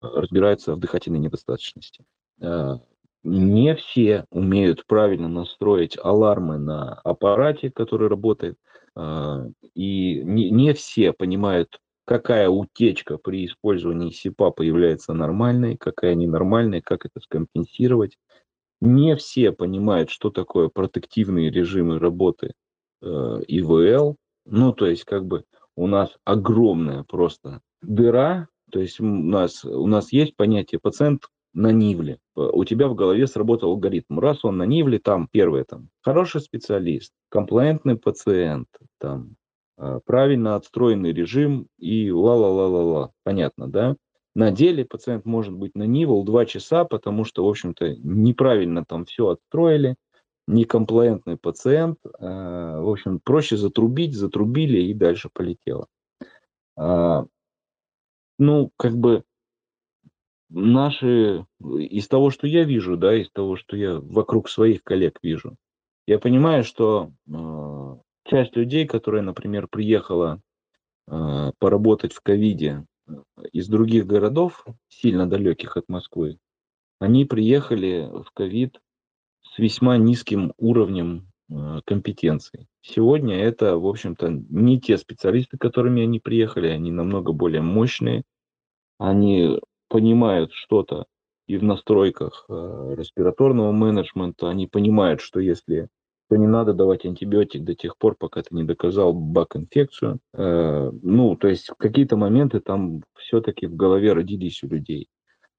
разбираются 0.01 0.75
в 0.75 0.79
дыхательной 0.79 1.19
недостаточности. 1.19 2.05
Э, 2.41 2.77
не 3.25 3.75
все 3.75 4.25
умеют 4.31 4.87
правильно 4.87 5.29
настроить 5.29 5.99
алармы 6.01 6.59
на 6.59 6.95
аппарате, 6.95 7.71
который 7.71 8.09
работает. 8.09 8.57
Э, 8.97 9.49
и 9.75 10.23
не, 10.23 10.51
не 10.51 10.75
все 10.75 11.13
понимают, 11.13 11.81
какая 12.05 12.49
утечка 12.49 13.19
при 13.19 13.47
использовании 13.47 14.11
СИПа 14.11 14.51
появляется 14.51 15.13
нормальной, 15.13 15.77
какая 15.77 16.15
ненормальная, 16.15 16.81
как 16.81 17.05
это 17.05 17.21
скомпенсировать 17.21 18.17
не 18.81 19.17
все 19.17 19.53
понимают, 19.53 20.11
что 20.11 20.31
такое 20.31 20.69
протективные 20.69 21.51
режимы 21.51 21.99
работы 21.99 22.53
э, 23.03 23.07
ИВЛ. 23.47 24.17
Ну, 24.47 24.73
то 24.73 24.87
есть, 24.87 25.05
как 25.05 25.27
бы 25.27 25.45
у 25.77 25.87
нас 25.87 26.17
огромная 26.25 27.05
просто 27.05 27.61
дыра, 27.83 28.49
то 28.71 28.81
есть 28.81 29.01
у 29.01 29.05
нас, 29.05 29.65
у 29.65 29.87
нас 29.87 30.13
есть 30.13 30.37
понятие 30.37 30.81
пациент 30.81 31.29
на 31.55 31.73
Нивле. 31.73 32.19
У 32.35 32.65
тебя 32.65 32.89
в 32.89 32.95
голове 32.95 33.27
сработал 33.27 33.71
алгоритм. 33.71 34.19
Раз 34.19 34.45
он 34.45 34.59
на 34.59 34.65
Нивле, 34.65 34.99
там 34.99 35.29
первое, 35.31 35.65
там, 35.65 35.89
хороший 36.03 36.41
специалист, 36.41 37.13
комплаентный 37.31 37.97
пациент, 37.97 38.69
там, 38.99 39.37
э, 39.79 40.01
правильно 40.05 40.57
отстроенный 40.57 41.13
режим 41.13 41.67
и 41.79 42.11
ла-ла-ла-ла-ла. 42.11 43.13
Понятно, 43.25 43.69
да? 43.71 43.97
На 44.39 44.53
деле 44.53 44.85
пациент 44.85 45.25
может 45.25 45.53
быть 45.53 45.75
на 45.75 45.83
Нивол 45.83 46.25
2 46.25 46.47
часа, 46.47 46.85
потому 46.85 47.25
что, 47.25 47.45
в 47.45 47.49
общем-то, 47.49 47.97
неправильно 47.97 48.85
там 48.85 49.05
все 49.05 49.31
отстроили, 49.31 49.97
некомплаентный 50.47 51.37
пациент. 51.37 51.99
Э, 52.07 52.79
в 52.81 52.89
общем, 52.89 53.19
проще 53.19 53.57
затрубить, 53.57 54.15
затрубили 54.15 54.79
и 54.79 54.95
дальше 54.95 55.29
полетело. 55.33 55.89
А, 56.77 57.25
ну, 58.39 58.71
как 58.77 58.97
бы 58.97 59.25
наши, 60.51 61.45
из 61.61 62.07
того, 62.07 62.31
что 62.31 62.47
я 62.47 62.63
вижу, 62.63 62.97
да, 62.97 63.17
из 63.17 63.33
того, 63.33 63.57
что 63.57 63.77
я 63.77 63.99
вокруг 63.99 64.49
своих 64.49 64.85
коллег 64.85 65.19
вижу, 65.21 65.57
я 66.07 66.21
понимаю, 66.21 66.63
что 66.63 67.11
э, 67.27 67.97
часть 68.23 68.55
людей, 68.55 68.87
которая, 68.87 69.23
например, 69.23 69.67
приехала 69.67 70.41
э, 71.09 71.51
поработать 71.59 72.13
в 72.13 72.21
ковиде 72.21 72.85
из 73.53 73.69
других 73.69 74.07
городов, 74.07 74.65
сильно 74.89 75.29
далеких 75.29 75.77
от 75.77 75.89
Москвы, 75.89 76.39
они 77.01 77.25
приехали 77.25 78.09
в 78.11 78.31
ковид 78.33 78.81
с 79.43 79.59
весьма 79.59 79.97
низким 79.97 80.53
уровнем 80.59 81.31
э, 81.51 81.81
компетенций. 81.85 82.67
Сегодня 82.81 83.37
это, 83.37 83.79
в 83.79 83.87
общем-то, 83.87 84.29
не 84.29 84.81
те 84.81 84.99
специалисты, 84.99 85.59
которыми 85.59 86.03
они 86.03 86.21
приехали, 86.21 86.69
они 86.69 86.91
намного 86.91 87.33
более 87.33 87.63
мощные, 87.63 88.25
они 88.99 89.61
понимают 89.89 90.53
что-то 90.53 91.07
и 91.47 91.57
в 91.57 91.65
настройках 91.65 92.45
э, 92.49 92.95
респираторного 92.97 93.73
менеджмента, 93.73 94.51
они 94.51 94.67
понимают, 94.67 95.21
что 95.21 95.41
если 95.41 95.89
что 96.29 96.37
не 96.37 96.47
надо 96.47 96.75
давать 96.75 97.07
антибиотик 97.07 97.65
до 97.65 97.75
тех 97.75 97.97
пор, 97.97 98.15
пока 98.15 98.43
ты 98.43 98.55
не 98.55 98.63
доказал 98.63 99.15
бак-инфекцию. 99.15 100.21
Э, 100.35 100.91
ну, 101.03 101.37
то 101.37 101.49
есть 101.49 101.71
какие-то 101.79 102.17
моменты 102.17 102.61
там 102.61 103.03
все-таки 103.17 103.67
в 103.67 103.75
голове 103.75 104.13
родились 104.13 104.63
у 104.63 104.69
людей. 104.69 105.09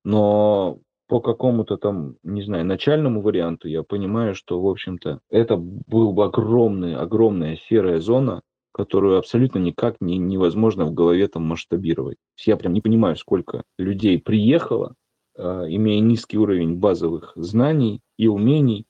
Но 0.04 0.80
по 1.08 1.22
какому-то 1.22 1.78
там, 1.78 2.18
не 2.22 2.44
знаю, 2.44 2.66
начальному 2.66 3.22
варианту 3.22 3.68
я 3.68 3.82
понимаю, 3.82 4.36
что, 4.36 4.62
в 4.62 4.68
общем-то, 4.68 5.22
это 5.32 5.58
была 5.58 6.26
огромная, 6.26 7.00
огромная 7.00 7.58
серая 7.68 8.00
зона, 8.00 8.42
которую 8.72 9.18
абсолютно 9.18 9.58
никак 9.58 9.96
не, 10.00 10.20
невозможно 10.20 10.86
в 10.86 10.94
голове 10.94 11.28
там 11.28 11.44
масштабировать. 11.48 12.18
Я 12.46 12.58
прям 12.58 12.74
не 12.74 12.82
понимаю, 12.82 13.16
сколько 13.16 13.64
людей 13.80 14.20
приехало, 14.20 14.94
э, 15.36 15.42
имея 15.70 16.00
низкий 16.00 16.38
уровень 16.38 16.76
базовых 16.76 17.34
знаний 17.36 18.02
и 18.20 18.28
умений, 18.28 18.86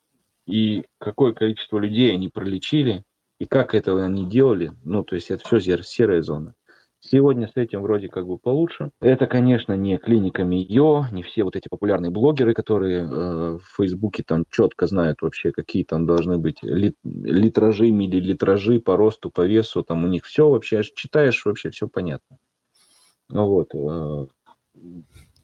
и 0.50 0.84
какое 0.98 1.34
количество 1.34 1.78
людей 1.78 2.14
они 2.14 2.28
пролечили, 2.28 3.04
и 3.40 3.46
как 3.46 3.76
это 3.76 4.04
они 4.04 4.26
делали. 4.26 4.72
Ну, 4.84 5.04
то 5.04 5.16
есть 5.16 5.30
это 5.32 5.44
все 5.46 5.82
серая 5.84 6.22
зона. 6.22 6.56
Сегодня 7.02 7.48
с 7.48 7.56
этим 7.56 7.82
вроде 7.82 8.10
как 8.10 8.28
бы 8.28 8.38
получше. 8.38 8.92
Это, 9.00 9.26
конечно, 9.26 9.72
не 9.72 9.98
клиника 9.98 10.44
Мио, 10.44 11.06
не 11.14 11.24
все 11.24 11.46
вот 11.46 11.56
эти 11.56 11.70
популярные 11.70 12.12
блогеры, 12.12 12.54
которые 12.54 13.04
э, 13.04 13.06
в 13.06 13.62
Фейсбуке 13.78 14.24
там 14.24 14.44
четко 14.50 14.86
знают 14.86 15.22
вообще, 15.22 15.54
какие 15.54 15.86
там 15.86 16.06
должны 16.06 16.38
быть 16.38 16.62
лит, 16.62 16.98
литражи, 17.04 17.90
миллилитражи 17.90 18.82
по 18.82 18.98
росту, 18.98 19.32
по 19.32 19.48
весу, 19.48 19.82
там 19.82 20.04
у 20.04 20.08
них 20.08 20.26
все 20.26 20.50
вообще, 20.50 20.84
читаешь, 20.84 21.46
вообще 21.46 21.70
все 21.70 21.88
понятно. 21.88 22.38
Ну 23.30 23.48
вот. 23.48 23.74
Э, 23.74 24.28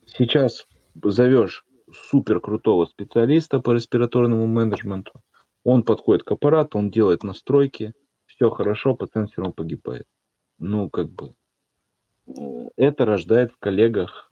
сейчас 0.07 0.67
зовешь 1.01 1.63
супер 2.09 2.39
крутого 2.39 2.85
специалиста 2.85 3.59
по 3.59 3.71
респираторному 3.71 4.47
менеджменту, 4.47 5.21
он 5.63 5.83
подходит 5.83 6.23
к 6.23 6.31
аппарату, 6.31 6.77
он 6.77 6.91
делает 6.91 7.23
настройки, 7.23 7.93
все 8.25 8.49
хорошо, 8.49 8.95
пациент 8.95 9.31
все 9.31 9.41
равно 9.41 9.53
погибает. 9.53 10.05
Ну, 10.59 10.89
как 10.89 11.09
бы, 11.09 11.33
это 12.75 13.05
рождает 13.05 13.51
в 13.51 13.57
коллегах 13.57 14.31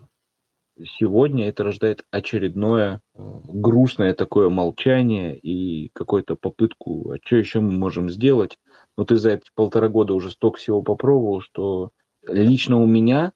сегодня, 1.00 1.48
это 1.48 1.64
рождает 1.64 2.04
очередное 2.12 3.02
э, 3.14 3.22
грустное 3.46 4.14
такое 4.14 4.50
молчание 4.50 5.38
и 5.38 5.90
какую-то 5.94 6.36
попытку, 6.36 7.12
а 7.12 7.18
что 7.24 7.36
еще 7.36 7.60
мы 7.60 7.72
можем 7.72 8.10
сделать? 8.10 8.58
Но 8.98 9.06
ты 9.06 9.18
за 9.18 9.32
эти 9.32 9.50
полтора 9.56 9.90
года 9.90 10.14
уже 10.14 10.32
столько 10.32 10.58
всего 10.58 10.82
попробовал, 10.82 11.42
что 11.42 11.92
лично 12.28 12.78
у 12.82 12.86
меня, 12.86 13.34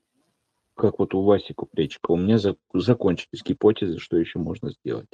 как 0.78 1.00
вот 1.00 1.14
у 1.14 1.24
Васи 1.24 1.54
Купречика, 1.54 2.12
у 2.12 2.18
меня 2.18 2.38
закончились 2.74 3.44
гипотезы, 3.44 4.00
что 4.00 4.18
еще 4.18 4.40
можно 4.40 4.72
сделать. 4.72 5.10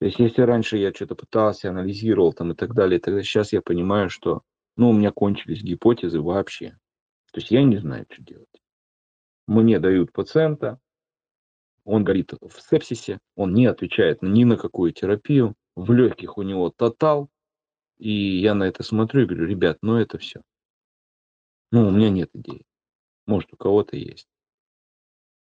То 0.00 0.06
есть 0.06 0.18
если 0.18 0.42
раньше 0.42 0.76
я 0.76 0.92
что-то 0.92 1.14
пытался, 1.14 1.70
анализировал 1.70 2.32
там 2.32 2.52
и 2.52 2.54
так 2.54 2.74
далее, 2.74 2.98
тогда 2.98 3.22
сейчас 3.22 3.52
я 3.52 3.62
понимаю, 3.62 4.10
что 4.10 4.42
ну, 4.76 4.90
у 4.90 4.92
меня 4.92 5.12
кончились 5.12 5.62
гипотезы 5.62 6.20
вообще. 6.20 6.76
То 7.32 7.40
есть 7.40 7.50
я 7.50 7.62
не 7.62 7.78
знаю, 7.78 8.06
что 8.10 8.22
делать. 8.22 8.62
Мне 9.46 9.78
дают 9.78 10.12
пациента, 10.12 10.78
он 11.84 12.02
горит 12.02 12.32
в 12.40 12.60
сепсисе, 12.60 13.18
он 13.36 13.54
не 13.54 13.66
отвечает 13.66 14.22
ни 14.22 14.44
на 14.44 14.56
какую 14.56 14.92
терапию, 14.92 15.54
в 15.76 15.92
легких 15.92 16.38
у 16.38 16.42
него 16.42 16.70
тотал, 16.70 17.28
и 17.98 18.10
я 18.10 18.54
на 18.54 18.64
это 18.64 18.82
смотрю 18.82 19.22
и 19.22 19.26
говорю, 19.26 19.46
ребят, 19.46 19.78
ну 19.82 19.96
это 19.96 20.18
все. 20.18 20.42
Ну, 21.70 21.88
у 21.88 21.90
меня 21.90 22.10
нет 22.10 22.30
идей. 22.34 22.64
Может, 23.26 23.52
у 23.52 23.56
кого-то 23.56 23.96
есть. 23.96 24.28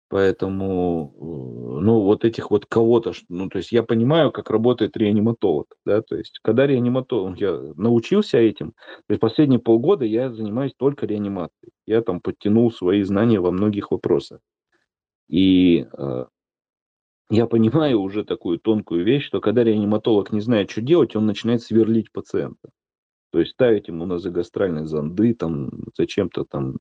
Поэтому, 0.09 1.13
э, 1.15 1.81
ну, 1.81 2.01
вот 2.01 2.23
этих 2.23 2.49
вот 2.49 2.65
кого-то, 2.65 3.11
ну, 3.27 3.49
то 3.49 3.57
есть 3.57 3.73
я 3.73 3.83
понимаю, 3.83 4.31
как 4.31 4.49
работает 4.49 4.95
реаниматолог, 4.95 5.67
да, 5.85 6.01
то 6.01 6.15
есть 6.15 6.39
когда 6.41 6.65
реаниматолог, 6.65 7.37
я 7.39 7.51
научился 7.75 8.37
этим, 8.37 8.71
то 8.71 9.09
есть 9.09 9.19
последние 9.19 9.59
полгода 9.59 10.05
я 10.05 10.31
занимаюсь 10.31 10.73
только 10.77 11.05
реанимацией. 11.05 11.73
Я 11.85 12.01
там 12.01 12.21
подтянул 12.21 12.71
свои 12.71 13.03
знания 13.03 13.39
во 13.41 13.51
многих 13.51 13.91
вопросах. 13.91 14.39
И 15.29 15.85
э, 15.97 16.25
я 17.29 17.45
понимаю 17.45 17.99
уже 18.01 18.23
такую 18.23 18.59
тонкую 18.59 19.03
вещь, 19.03 19.25
что 19.25 19.41
когда 19.41 19.63
реаниматолог 19.63 20.31
не 20.31 20.39
знает, 20.39 20.71
что 20.71 20.81
делать, 20.81 21.15
он 21.15 21.25
начинает 21.25 21.61
сверлить 21.61 22.11
пациента. 22.13 22.69
То 23.31 23.39
есть 23.39 23.51
ставить 23.51 23.89
ему 23.89 24.05
назогастральные 24.05 24.87
зонды, 24.87 25.33
там, 25.33 25.69
зачем-то 25.97 26.45
там 26.45 26.77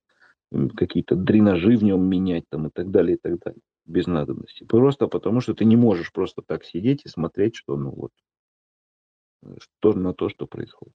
какие-то 0.76 1.16
дренажи 1.16 1.76
в 1.76 1.84
нем 1.84 2.02
менять 2.08 2.44
там 2.48 2.68
и 2.68 2.70
так 2.70 2.90
далее, 2.90 3.16
и 3.16 3.18
так 3.18 3.38
далее. 3.38 3.60
Без 3.84 4.06
надобности. 4.06 4.64
Просто 4.64 5.06
потому, 5.06 5.40
что 5.40 5.54
ты 5.54 5.64
не 5.64 5.76
можешь 5.76 6.12
просто 6.12 6.42
так 6.42 6.64
сидеть 6.64 7.02
и 7.04 7.08
смотреть, 7.08 7.56
что 7.56 7.76
ну 7.76 7.90
вот, 7.90 8.12
что 9.58 9.92
на 9.92 10.12
то, 10.12 10.28
что 10.28 10.46
происходит. 10.46 10.94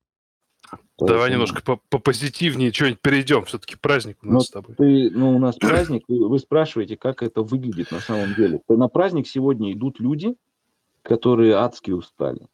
Поэтому... 0.98 1.08
Давай 1.08 1.32
немножко 1.32 1.62
по 1.62 1.82
попозитивнее, 1.90 2.72
что-нибудь 2.72 3.02
перейдем. 3.02 3.46
Все-таки 3.46 3.76
праздник 3.76 4.18
у 4.22 4.28
нас 4.28 4.34
ну, 4.34 4.40
с 4.42 4.50
тобой. 4.50 4.76
Ты, 4.76 5.10
ну, 5.12 5.36
у 5.36 5.40
нас 5.40 5.56
праздник, 5.56 6.04
вы, 6.08 6.30
вы 6.30 6.40
спрашиваете, 6.40 6.98
как 6.98 7.24
это 7.24 7.42
выглядит 7.42 7.92
на 7.92 8.00
самом 8.00 8.36
деле. 8.36 8.62
На 8.68 8.88
праздник 8.88 9.28
сегодня 9.28 9.74
идут 9.74 10.00
люди, 10.00 10.36
которые 11.02 11.56
адски 11.56 11.92
устали. 11.92 12.48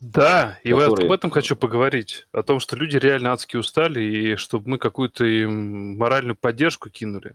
Да, 0.00 0.58
и 0.64 0.70
которые... 0.70 1.06
об 1.06 1.12
этом 1.12 1.30
хочу 1.30 1.56
поговорить. 1.56 2.26
О 2.32 2.42
том, 2.42 2.58
что 2.58 2.76
люди 2.76 2.96
реально 2.96 3.32
адски 3.32 3.56
устали, 3.56 4.00
и 4.00 4.36
чтобы 4.36 4.70
мы 4.70 4.78
какую-то 4.78 5.24
им 5.24 5.98
моральную 5.98 6.36
поддержку 6.36 6.88
кинули. 6.88 7.34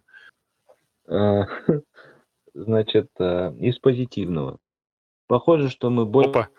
А, 1.07 1.43
значит, 2.53 3.09
а, 3.19 3.53
из 3.59 3.77
позитивного. 3.77 4.57
Похоже, 5.27 5.69
что 5.69 5.89
мы 5.89 6.05
более 6.05 6.49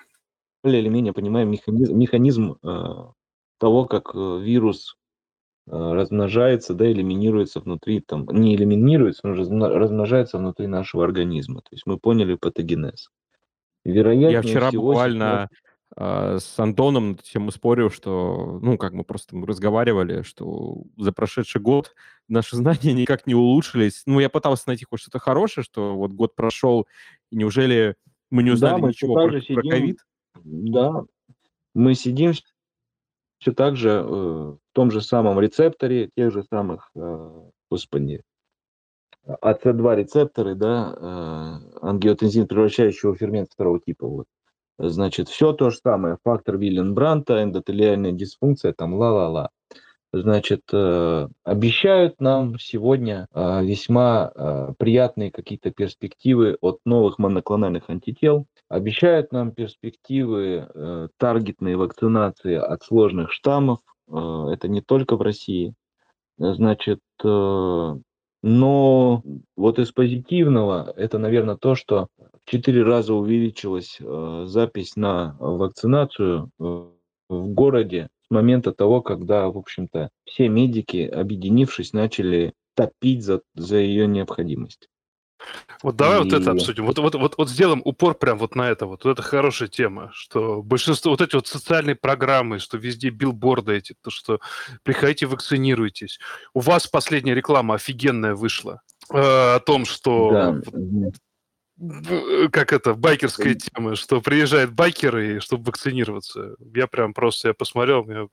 или 0.64 0.88
менее 0.88 1.12
понимаем 1.12 1.51
механизм, 1.51 1.97
механизм 1.97 2.57
а, 2.62 3.12
того, 3.59 3.87
как 3.87 4.14
э, 4.14 4.40
вирус 4.42 4.97
размножается, 5.69 6.75
да, 6.75 6.88
элиминируется 6.88 7.59
внутри, 7.59 8.01
там, 8.01 8.25
не 8.27 8.55
элиминируется, 8.55 9.27
но 9.27 9.35
размножается 9.69 10.38
внутри 10.38 10.69
нашего 10.69 11.03
организма. 11.03 11.61
То 11.62 11.71
есть 11.73 11.87
мы 11.87 11.99
поняли 11.99 12.35
патогенез. 12.35 13.11
Вероятнее 13.85 14.31
Я 14.31 14.42
вчера 14.42 14.69
всего 14.69 14.88
буквально 14.88 15.49
сейчас 15.51 15.65
с 15.98 16.59
Антоном 16.59 17.11
на 17.11 17.14
эту 17.14 17.24
тему 17.24 17.50
спорил, 17.50 17.90
что, 17.90 18.59
ну, 18.62 18.76
как 18.76 18.92
мы 18.92 19.02
просто 19.02 19.37
разговаривали, 19.37 20.22
что 20.22 20.82
за 20.98 21.12
прошедший 21.12 21.61
год 21.61 21.94
наши 22.28 22.56
знания 22.56 22.92
никак 22.92 23.26
не 23.26 23.35
улучшились. 23.35 24.02
Ну, 24.06 24.20
я 24.20 24.28
пытался 24.28 24.64
найти 24.66 24.85
хоть 24.88 25.00
что-то 25.00 25.18
хорошее, 25.18 25.64
что 25.64 25.96
вот 25.96 26.12
год 26.12 26.35
прошел, 26.35 26.87
и 27.30 27.37
неужели 27.37 27.96
мы 28.30 28.42
не 28.42 28.50
узнали 28.50 28.82
да, 28.82 28.88
ничего 28.88 29.14
про, 29.14 29.40
про 29.40 29.62
ковид? 29.62 29.98
Да, 30.44 31.04
мы 31.74 31.94
сидим 31.94 32.32
все 33.38 33.52
так 33.52 33.76
же 33.76 33.90
э, 33.90 34.02
в 34.04 34.59
том 34.72 34.90
же 34.90 35.00
самом 35.00 35.40
рецепторе, 35.40 36.11
тех 36.16 36.32
же 36.32 36.42
самых, 36.44 36.90
э, 36.94 37.30
господи, 37.70 38.22
АЦ2 39.26 39.96
рецепторы, 39.96 40.54
да, 40.54 40.94
э, 40.96 41.78
ангиотензин, 41.82 42.46
превращающего 42.46 43.14
фермент 43.16 43.50
второго 43.52 43.80
типа, 43.80 44.06
вот. 44.06 44.26
Значит, 44.79 45.29
все 45.29 45.53
то 45.53 45.71
же 45.71 45.79
самое. 45.79 46.19
Фактор 46.25 46.57
Виллен-Бранта, 46.57 47.43
эндотелиальная 47.43 48.12
дисфункция, 48.12 48.73
там 48.73 48.95
ла-ла-ла. 48.95 49.51
Значит, 50.12 50.62
э, 50.73 51.29
обещают 51.45 52.21
нам 52.21 52.59
сегодня 52.59 53.27
э, 53.35 53.65
весьма 53.65 54.31
э, 54.35 54.73
приятные 54.79 55.31
какие-то 55.31 55.71
перспективы 55.71 56.57
от 56.61 56.79
новых 56.87 57.19
моноклональных 57.19 57.91
антител. 57.91 58.47
Обещают 58.69 59.31
нам 59.33 59.53
перспективы 59.53 61.09
таргетной 61.19 61.77
вакцинации 61.77 62.55
от 62.57 62.83
сложных 62.83 63.31
штаммов. 63.31 63.79
Это 64.09 64.67
не 64.67 64.81
только 64.81 65.17
в 65.17 65.23
России. 65.23 65.75
Значит, 66.37 66.99
но 68.48 69.24
вот 69.56 69.80
из 69.80 69.90
позитивного 69.90 70.94
это, 70.96 71.18
наверное, 71.18 71.56
то, 71.56 71.74
что 71.74 72.06
в 72.16 72.48
четыре 72.48 72.85
раза 72.85 73.12
увеличилась 73.12 73.98
э, 73.98 74.44
запись 74.46 74.94
на 74.94 75.37
вакцинацию 75.40 76.50
э, 76.61 76.62
в 77.28 77.48
городе 77.48 78.09
с 78.24 78.30
момента 78.30 78.72
того, 78.72 79.02
когда, 79.02 79.48
в 79.48 79.59
общем-то, 79.59 80.11
все 80.26 80.48
медики, 80.48 80.98
объединившись, 80.98 81.92
начали 81.92 82.52
топить 82.76 83.24
за, 83.24 83.42
за 83.56 83.78
ее 83.78 84.06
необходимость. 84.06 84.88
Вот 85.82 85.96
давай 85.96 86.20
и... 86.20 86.22
вот 86.24 86.32
это 86.32 86.50
обсудим. 86.50 86.87
Вот, 86.87 86.98
вот, 86.98 87.14
вот, 87.14 87.38
вот 87.38 87.48
сделаем 87.48 87.82
упор 87.85 88.14
прям 88.14 88.38
вот 88.38 88.54
на 88.54 88.68
это. 88.68 88.87
Вот, 88.87 89.04
вот 89.04 89.11
это 89.11 89.22
хорошая 89.22 89.68
тема, 89.68 90.11
что 90.14 90.62
большинство, 90.62 91.11
вот 91.12 91.20
эти 91.20 91.35
вот 91.35 91.46
социальные 91.46 91.96
программы, 91.96 92.59
что 92.59 92.78
везде 92.78 93.11
билборды 93.11 93.76
эти, 93.76 93.94
то, 94.02 94.11
что 94.11 94.40
приходите, 94.82 95.26
вакцинируйтесь. 95.26 96.18
У 96.54 96.61
вас 96.61 96.87
последняя 96.87 97.35
реклама 97.35 97.74
офигенная 97.74 98.35
вышла 98.35 98.82
э, 99.11 99.16
о 99.18 99.61
том, 99.61 99.85
что 99.85 100.61
да. 101.78 102.48
как 102.50 102.72
это, 102.72 102.94
байкерская 102.94 103.54
тема, 103.54 103.96
что 103.96 104.20
приезжают 104.20 104.72
байкеры, 104.72 105.40
чтобы 105.40 105.64
вакцинироваться. 105.64 106.56
Я 106.74 106.87
прям 106.87 107.14
просто, 107.14 107.48
я 107.48 107.54
посмотрел, 107.54 108.04
мне 108.04 108.28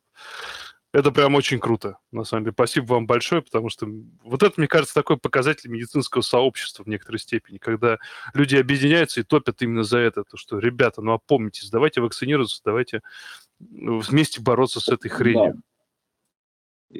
это 0.94 1.12
прям 1.12 1.34
очень 1.34 1.60
круто, 1.60 1.98
на 2.12 2.24
самом 2.24 2.44
деле. 2.44 2.54
Спасибо 2.54 2.94
вам 2.94 3.08
большое, 3.08 3.42
потому 3.42 3.70
что 3.70 3.88
вот 4.24 4.44
это, 4.44 4.54
мне 4.58 4.68
кажется, 4.68 4.94
такой 4.94 5.18
показатель 5.18 5.70
медицинского 5.70 6.22
сообщества 6.22 6.84
в 6.84 6.88
некоторой 6.88 7.20
степени, 7.20 7.58
когда 7.58 7.98
люди 8.36 8.56
объединяются 8.56 9.20
и 9.20 9.24
топят 9.24 9.62
именно 9.64 9.84
за 9.84 9.98
это, 9.98 10.24
то 10.24 10.38
что, 10.38 10.60
ребята, 10.60 11.02
ну 11.02 11.14
опомнитесь, 11.14 11.72
давайте 11.72 12.00
вакцинироваться, 12.00 12.62
давайте 12.64 13.02
вместе 13.60 14.40
бороться 14.40 14.80
с 14.80 14.88
этой 14.88 15.10
хренью. 15.10 15.56
Да. 15.56 15.62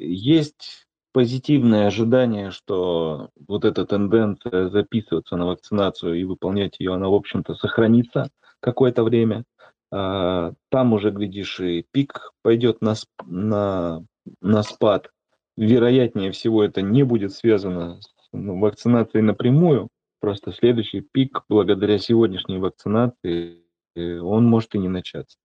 Есть 0.00 0.88
позитивное 1.12 1.86
ожидание, 1.86 2.50
что 2.50 3.30
вот 3.46 3.64
эта 3.64 3.86
тенденция 3.86 4.70
записываться 4.70 5.36
на 5.36 5.46
вакцинацию 5.46 6.14
и 6.14 6.24
выполнять 6.24 6.80
ее, 6.80 6.94
она, 6.94 7.08
в 7.08 7.14
общем-то, 7.14 7.54
сохранится 7.54 8.28
какое-то 8.58 9.04
время. 9.04 9.44
А, 9.92 10.52
там 10.70 10.92
уже, 10.92 11.10
глядишь, 11.10 11.60
и 11.60 11.86
пик 11.90 12.32
пойдет 12.42 12.80
на, 12.80 12.94
на 13.26 14.04
на 14.40 14.62
спад. 14.62 15.10
Вероятнее 15.56 16.32
всего 16.32 16.64
это 16.64 16.82
не 16.82 17.04
будет 17.04 17.32
связано 17.32 18.00
с 18.00 18.08
ну, 18.32 18.58
вакцинацией 18.58 19.22
напрямую. 19.22 19.88
Просто 20.20 20.52
следующий 20.52 21.00
пик 21.00 21.44
благодаря 21.48 21.98
сегодняшней 21.98 22.58
вакцинации, 22.58 23.62
э, 23.94 24.18
он 24.18 24.46
может 24.46 24.74
и 24.74 24.78
не 24.78 24.88
начаться. 24.88 25.36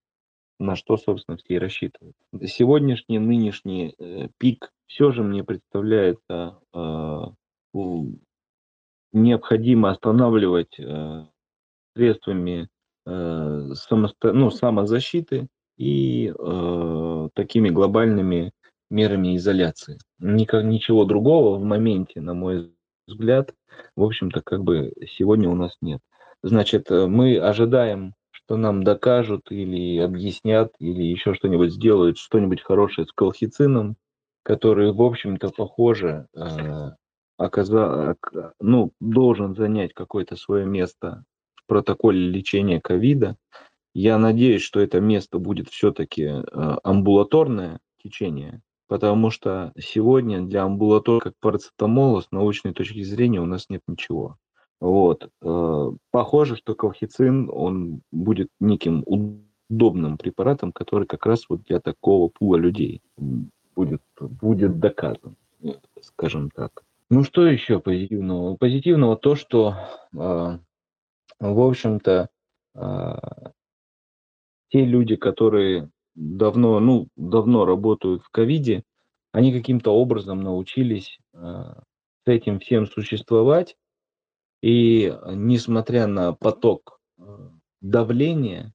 На 0.57 0.75
что, 0.75 0.97
собственно, 0.97 1.37
все 1.37 1.55
и 1.55 1.59
рассчитывают. 1.59 2.15
Сегодняшний, 2.45 3.19
нынешний 3.19 3.93
э, 3.97 4.29
пик 4.37 4.71
все 4.87 5.11
же 5.11 5.21
мне 5.23 5.43
представляется 5.43 6.59
э, 6.73 7.21
необходимо 9.11 9.91
останавливать 9.91 10.79
средствами 11.95 12.69
э, 13.09 13.73
ну, 14.23 14.51
самозащиты 14.51 15.47
и 15.77 16.33
э, 16.37 17.29
такими 17.33 17.69
глобальными 17.69 18.51
мерами 18.89 19.35
изоляции. 19.37 19.97
Никак, 20.19 20.63
ничего 20.65 21.05
другого 21.05 21.57
в 21.57 21.63
моменте, 21.63 22.21
на 22.21 22.33
мой 22.33 22.71
взгляд, 23.07 23.53
в 23.95 24.03
общем-то, 24.03 24.41
как 24.41 24.63
бы 24.63 24.93
сегодня 25.17 25.49
у 25.49 25.55
нас 25.55 25.77
нет. 25.81 26.01
Значит, 26.43 26.91
э, 26.91 27.07
мы 27.07 27.37
ожидаем, 27.37 28.13
что 28.31 28.57
нам 28.57 28.83
докажут 28.83 29.51
или 29.51 29.99
объяснят, 29.99 30.71
или 30.79 31.03
еще 31.03 31.33
что-нибудь 31.33 31.73
сделают, 31.73 32.17
что-нибудь 32.17 32.61
хорошее 32.61 33.07
с 33.07 33.11
колхицином, 33.11 33.95
который, 34.43 34.91
в 34.91 35.01
общем-то, 35.01 35.49
похоже, 35.49 36.27
э, 36.35 36.91
оказа... 37.37 38.15
ну, 38.59 38.91
должен 38.99 39.55
занять 39.55 39.93
какое-то 39.93 40.35
свое 40.35 40.65
место 40.65 41.23
протоколе 41.69 42.19
лечения 42.19 42.81
ковида. 42.81 43.37
Я 43.93 44.17
надеюсь, 44.17 44.61
что 44.61 44.81
это 44.81 44.99
место 44.99 45.39
будет 45.39 45.69
все-таки 45.69 46.23
э, 46.23 46.43
амбулаторное 46.83 47.79
течение, 48.03 48.61
потому 48.87 49.29
что 49.29 49.71
сегодня 49.79 50.41
для 50.41 50.63
амбулатор 50.63 51.21
как 51.21 51.33
парацетамола 51.39 52.21
с 52.21 52.31
научной 52.31 52.73
точки 52.73 53.01
зрения 53.03 53.39
у 53.39 53.45
нас 53.45 53.69
нет 53.69 53.81
ничего. 53.87 54.37
Вот. 54.81 55.29
Э, 55.41 55.91
похоже, 56.11 56.55
что 56.55 56.75
колхицин, 56.75 57.49
он 57.51 58.01
будет 58.11 58.49
неким 58.59 59.03
удобным 59.05 60.17
препаратом, 60.17 60.71
который 60.71 61.07
как 61.07 61.25
раз 61.25 61.45
вот 61.49 61.63
для 61.63 61.79
такого 61.79 62.29
пула 62.29 62.57
людей 62.57 63.01
будет, 63.75 64.01
будет 64.19 64.79
доказан, 64.79 65.35
скажем 66.01 66.49
так. 66.51 66.83
Ну 67.11 67.23
что 67.23 67.45
еще 67.45 67.79
позитивного? 67.79 68.55
Позитивного 68.55 69.17
то, 69.17 69.35
что, 69.35 69.75
э, 70.13 70.59
в 71.39 71.59
общем-то, 71.61 72.29
э, 72.75 73.15
те 74.69 74.85
люди, 74.85 75.15
которые 75.15 75.89
давно, 76.15 76.79
ну, 76.79 77.07
давно 77.15 77.65
работают 77.65 78.23
в 78.23 78.29
ковиде, 78.29 78.83
они 79.31 79.53
каким-то 79.53 79.91
образом 79.91 80.41
научились 80.41 81.19
э, 81.33 81.37
с 81.37 82.27
этим 82.27 82.59
всем 82.59 82.87
существовать. 82.87 83.75
И 84.61 85.15
несмотря 85.31 86.07
на 86.07 86.33
поток 86.33 86.99
давления, 87.81 88.73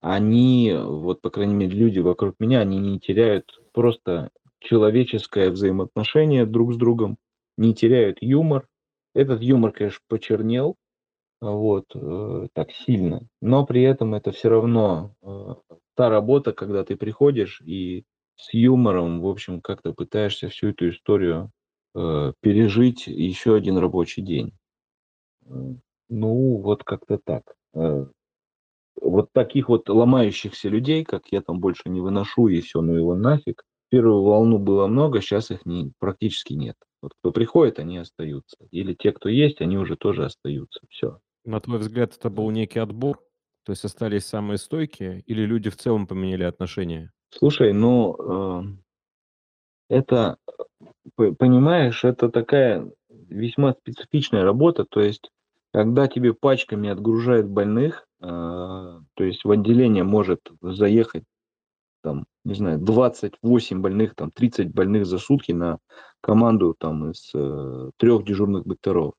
они, 0.00 0.74
вот, 0.76 1.20
по 1.20 1.30
крайней 1.30 1.54
мере, 1.54 1.76
люди 1.76 1.98
вокруг 2.00 2.34
меня, 2.40 2.60
они 2.60 2.78
не 2.78 2.98
теряют 2.98 3.60
просто 3.72 4.30
человеческое 4.60 5.50
взаимоотношение 5.50 6.46
друг 6.46 6.74
с 6.74 6.76
другом, 6.76 7.18
не 7.56 7.74
теряют 7.74 8.18
юмор. 8.20 8.66
Этот 9.14 9.42
юмор, 9.42 9.72
конечно, 9.72 10.00
почернел, 10.08 10.76
вот, 11.40 11.86
э, 11.94 12.48
так 12.52 12.70
сильно, 12.72 13.26
но 13.40 13.64
при 13.64 13.82
этом 13.82 14.14
это 14.14 14.30
все 14.32 14.50
равно 14.50 15.14
э, 15.22 15.74
та 15.96 16.10
работа, 16.10 16.52
когда 16.52 16.84
ты 16.84 16.96
приходишь 16.96 17.60
и 17.62 18.04
с 18.36 18.52
юмором, 18.52 19.20
в 19.20 19.26
общем, 19.26 19.60
как-то 19.60 19.92
пытаешься 19.92 20.48
всю 20.48 20.68
эту 20.68 20.90
историю 20.90 21.50
э, 21.94 22.32
пережить 22.40 23.06
еще 23.06 23.54
один 23.54 23.78
рабочий 23.78 24.22
день. 24.22 24.52
Ну, 26.08 26.56
вот 26.58 26.84
как-то 26.84 27.18
так. 27.24 27.54
Вот 29.00 29.32
таких 29.32 29.68
вот 29.68 29.88
ломающихся 29.88 30.68
людей, 30.68 31.04
как 31.04 31.28
я 31.30 31.40
там 31.40 31.58
больше 31.58 31.88
не 31.88 32.00
выношу, 32.00 32.48
и 32.48 32.60
все, 32.60 32.80
ну 32.82 32.94
его 32.94 33.16
нафиг. 33.16 33.64
Первую 33.88 34.22
волну 34.22 34.58
было 34.58 34.86
много, 34.86 35.20
сейчас 35.20 35.50
их 35.50 35.66
не, 35.66 35.92
практически 35.98 36.52
нет. 36.52 36.76
Вот 37.02 37.12
кто 37.18 37.32
приходит, 37.32 37.78
они 37.78 37.98
остаются. 37.98 38.58
Или 38.70 38.94
те, 38.94 39.12
кто 39.12 39.28
есть, 39.28 39.60
они 39.60 39.78
уже 39.78 39.96
тоже 39.96 40.26
остаются. 40.26 40.80
Все. 40.90 41.18
На 41.50 41.60
твой 41.60 41.80
взгляд, 41.80 42.14
это 42.16 42.30
был 42.30 42.48
некий 42.52 42.78
отбор? 42.78 43.18
То 43.64 43.72
есть 43.72 43.84
остались 43.84 44.24
самые 44.24 44.56
стойкие, 44.56 45.22
или 45.26 45.44
люди 45.44 45.68
в 45.68 45.76
целом 45.76 46.06
поменяли 46.06 46.44
отношения? 46.44 47.10
Слушай, 47.30 47.72
ну, 47.72 48.62
э, 49.90 49.96
это, 49.96 50.36
понимаешь, 51.16 52.04
это 52.04 52.28
такая 52.28 52.88
весьма 53.08 53.72
специфичная 53.72 54.44
работа. 54.44 54.84
То 54.88 55.00
есть, 55.00 55.28
когда 55.74 56.06
тебе 56.06 56.34
пачками 56.34 56.88
отгружают 56.88 57.48
больных, 57.48 58.06
э, 58.20 58.24
то 58.26 59.24
есть 59.24 59.42
в 59.42 59.50
отделение 59.50 60.04
может 60.04 60.52
заехать 60.62 61.24
там, 62.04 62.26
не 62.44 62.54
знаю, 62.54 62.78
28 62.78 63.80
больных, 63.80 64.14
там, 64.14 64.30
30 64.30 64.72
больных 64.72 65.04
за 65.04 65.18
сутки 65.18 65.50
на 65.50 65.80
команду 66.20 66.76
там 66.78 67.10
из 67.10 67.32
э, 67.34 67.90
трех 67.96 68.24
дежурных 68.24 68.64
докторов. 68.68 69.14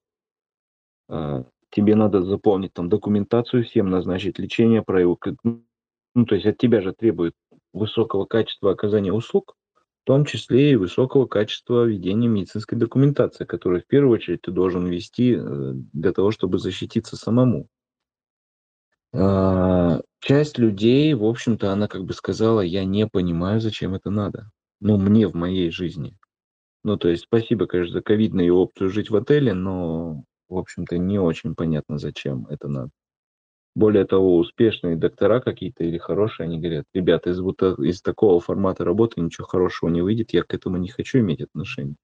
Тебе 1.72 1.96
надо 1.96 2.22
заполнить 2.24 2.74
там 2.74 2.90
документацию 2.90 3.64
всем, 3.64 3.90
назначить 3.90 4.38
лечение, 4.40 4.82
про 4.82 5.00
его, 5.00 5.18
ну, 5.44 6.26
то 6.26 6.36
есть 6.36 6.46
от 6.46 6.58
тебя 6.58 6.82
же 6.82 6.94
требует 6.94 7.34
высокого 7.74 8.26
качества 8.26 8.72
оказания 8.72 9.14
услуг, 9.14 9.56
в 10.04 10.08
том 10.08 10.26
числе 10.26 10.72
и 10.72 10.76
высокого 10.76 11.28
качества 11.28 11.86
ведения 11.86 12.28
медицинской 12.28 12.78
документации, 12.78 13.46
которую 13.46 13.82
в 13.82 13.88
первую 13.88 14.16
очередь 14.16 14.42
ты 14.42 14.52
должен 14.52 14.88
вести 14.88 15.36
э, 15.38 15.72
для 15.94 16.12
того, 16.12 16.32
чтобы 16.32 16.60
защититься 16.60 17.16
самому. 17.16 17.68
А, 19.14 20.02
часть 20.20 20.58
людей, 20.58 21.14
в 21.14 21.24
общем-то, 21.24 21.72
она 21.72 21.88
как 21.88 22.06
бы 22.06 22.14
сказала, 22.14 22.62
я 22.62 22.84
не 22.84 23.08
понимаю, 23.08 23.62
зачем 23.62 23.94
это 23.94 24.10
надо. 24.10 24.52
Ну, 24.80 24.98
мне 24.98 25.28
в 25.28 25.36
моей 25.36 25.70
жизни. 25.70 26.18
Ну, 26.84 26.98
то 26.98 27.10
есть, 27.10 27.24
спасибо, 27.24 27.68
конечно, 27.68 27.94
за 27.94 28.02
ковидную 28.02 28.56
опцию 28.56 28.90
жить 28.90 29.12
в 29.12 29.16
отеле, 29.16 29.54
но, 29.54 30.24
в 30.52 30.58
общем-то, 30.58 30.98
не 30.98 31.20
очень 31.20 31.56
понятно, 31.56 31.98
зачем 31.98 32.46
это 32.50 32.68
надо. 32.68 32.92
Более 33.74 34.06
того, 34.06 34.38
успешные 34.38 34.98
доктора 34.98 35.40
какие-то 35.40 35.86
или 35.86 35.98
хорошие, 35.98 36.46
они 36.46 36.60
говорят, 36.60 36.86
ребята, 36.94 37.30
из, 37.30 37.40
вот, 37.40 37.62
из 37.62 38.02
такого 38.02 38.42
формата 38.42 38.84
работы 38.84 39.22
ничего 39.22 39.48
хорошего 39.48 39.90
не 39.90 40.02
выйдет, 40.02 40.34
я 40.34 40.44
к 40.44 40.54
этому 40.54 40.78
не 40.78 40.90
хочу 40.90 41.20
иметь 41.20 41.42
отношения. 41.42 41.96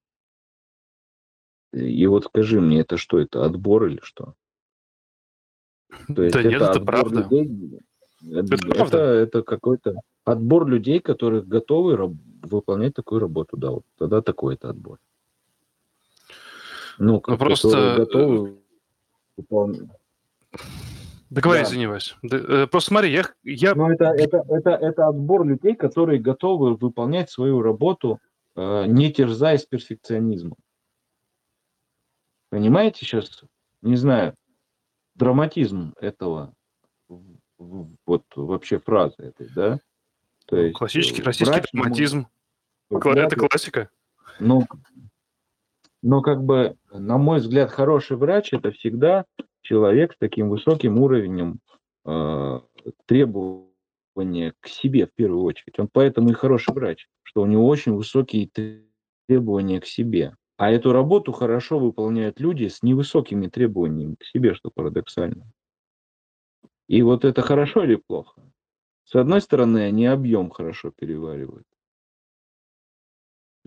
И 1.74 2.08
вот 2.08 2.26
скажи 2.26 2.62
мне, 2.62 2.80
это 2.80 2.96
что, 2.96 3.20
это 3.20 3.46
отбор 3.46 3.88
или 3.88 4.00
что? 4.02 4.34
То 6.16 6.24
есть 6.24 6.34
да 6.34 6.40
это 6.40 6.50
нет, 6.50 6.62
это 6.62 6.80
правда. 6.80 7.28
Людей, 7.30 7.80
это, 8.32 8.56
это, 8.56 8.74
правда. 8.74 8.98
это 8.98 9.44
какой-то 9.44 10.02
отбор 10.24 10.68
людей, 10.68 11.02
которые 11.02 11.44
готовы 11.44 11.98
раб- 11.98 12.16
выполнять 12.44 12.94
такую 12.94 13.20
работу, 13.20 13.58
да, 13.58 13.72
вот 13.72 13.84
тогда 13.98 14.22
такой 14.22 14.56
это 14.56 14.70
отбор. 14.70 15.00
Ну, 16.98 17.22
ну 17.26 17.38
просто 17.38 17.96
готовы 17.98 18.58
выполнять. 19.36 19.90
Договори, 21.30 21.62
да. 21.62 21.66
извини, 21.66 21.88
Вась. 21.88 22.16
Э, 22.24 22.68
просто 22.68 22.90
смотри, 22.90 23.12
я... 23.12 23.26
я... 23.44 23.76
Ну, 23.76 23.90
это, 23.90 24.06
это, 24.06 24.46
это, 24.48 24.70
это 24.72 25.08
отбор 25.08 25.46
людей, 25.46 25.76
которые 25.76 26.20
готовы 26.20 26.76
выполнять 26.76 27.30
свою 27.30 27.62
работу, 27.62 28.20
э, 28.56 28.86
не 28.88 29.12
терзаясь 29.12 29.66
перфекционизмом. 29.66 30.58
Понимаете 32.50 33.06
сейчас? 33.06 33.44
Не 33.82 33.98
знаю, 33.98 34.36
драматизм 35.16 35.94
этого, 36.00 36.54
вот 37.58 38.24
вообще 38.36 38.80
фразы 38.80 39.16
этой, 39.18 39.50
да? 39.54 39.80
То 40.46 40.56
ну, 40.56 40.62
есть, 40.62 40.78
Классический 40.78 41.22
э, 41.22 41.26
российский 41.26 41.62
драматизм. 41.74 42.28
Это 42.90 43.36
классика. 43.36 43.90
Ну, 44.40 44.66
но 46.02 46.22
как 46.22 46.44
бы, 46.44 46.76
на 46.92 47.18
мой 47.18 47.40
взгляд, 47.40 47.72
хороший 47.72 48.18
врач 48.18 48.54
это 48.54 48.72
всегда 48.72 49.26
человек 49.62 50.14
с 50.14 50.18
таким 50.18 50.50
высоким 50.50 51.00
уровнем 51.00 51.60
э, 52.06 52.60
требования 53.06 54.54
к 54.60 54.68
себе 54.68 55.08
в 55.08 55.14
первую 55.14 55.44
очередь. 55.44 55.78
Он 55.80 55.90
поэтому 55.92 56.30
и 56.30 56.34
хороший 56.34 56.74
врач, 56.74 57.08
что 57.24 57.42
у 57.42 57.46
него 57.46 57.68
очень 57.68 57.94
высокие 57.94 58.50
требования 59.28 59.82
к 59.82 59.86
себе. 59.86 60.36
А 60.58 60.72
эту 60.72 60.92
работу 60.92 61.32
хорошо 61.34 61.78
выполняют 61.78 62.40
люди 62.40 62.68
с 62.68 62.82
невысокими 62.82 63.48
требованиями 63.48 64.16
к 64.16 64.26
себе, 64.26 64.56
что 64.56 64.72
парадоксально. 64.72 65.52
И 66.88 67.02
вот 67.02 67.26
это 67.26 67.42
хорошо 67.42 67.84
или 67.84 67.96
плохо? 67.96 68.42
С 69.04 69.16
одной 69.16 69.42
стороны, 69.42 69.80
они 69.80 70.06
объем 70.06 70.50
хорошо 70.50 70.92
переваривают. 70.92 71.68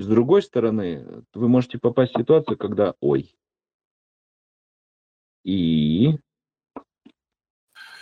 С 0.01 0.07
другой 0.07 0.41
стороны, 0.41 1.05
вы 1.35 1.49
можете 1.49 1.79
попасть 1.79 2.15
в 2.15 2.19
ситуацию, 2.19 2.57
когда 2.57 2.95
ой, 3.01 3.35
и 5.45 6.15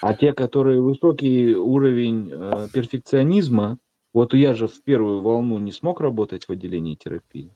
а 0.00 0.14
те, 0.14 0.32
которые 0.32 0.80
высокий 0.80 1.56
уровень 1.56 2.30
э, 2.30 2.68
перфекционизма, 2.72 3.78
Вот 4.14 4.32
я 4.32 4.54
же 4.54 4.68
в 4.68 4.82
первую 4.84 5.20
волну 5.22 5.58
не 5.58 5.72
смог 5.72 6.00
работать 6.00 6.44
в 6.44 6.50
отделении 6.50 6.94
терапии. 6.94 7.52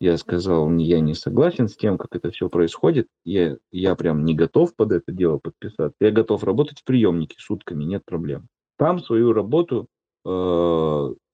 Я 0.00 0.16
сказал, 0.18 0.70
я 0.78 1.00
не 1.00 1.14
согласен 1.14 1.68
с 1.68 1.76
тем, 1.76 1.98
как 1.98 2.14
это 2.14 2.30
все 2.30 2.48
происходит. 2.48 3.08
Я, 3.24 3.58
я 3.72 3.96
прям 3.96 4.24
не 4.24 4.34
готов 4.34 4.76
под 4.76 4.92
это 4.92 5.10
дело 5.10 5.38
подписаться. 5.38 5.96
Я 6.00 6.12
готов 6.12 6.44
работать 6.44 6.78
в 6.78 6.84
приемнике 6.84 7.36
сутками, 7.40 7.82
нет 7.82 8.04
проблем. 8.04 8.46
Там 8.76 9.00
свою 9.00 9.32
работу 9.32 9.88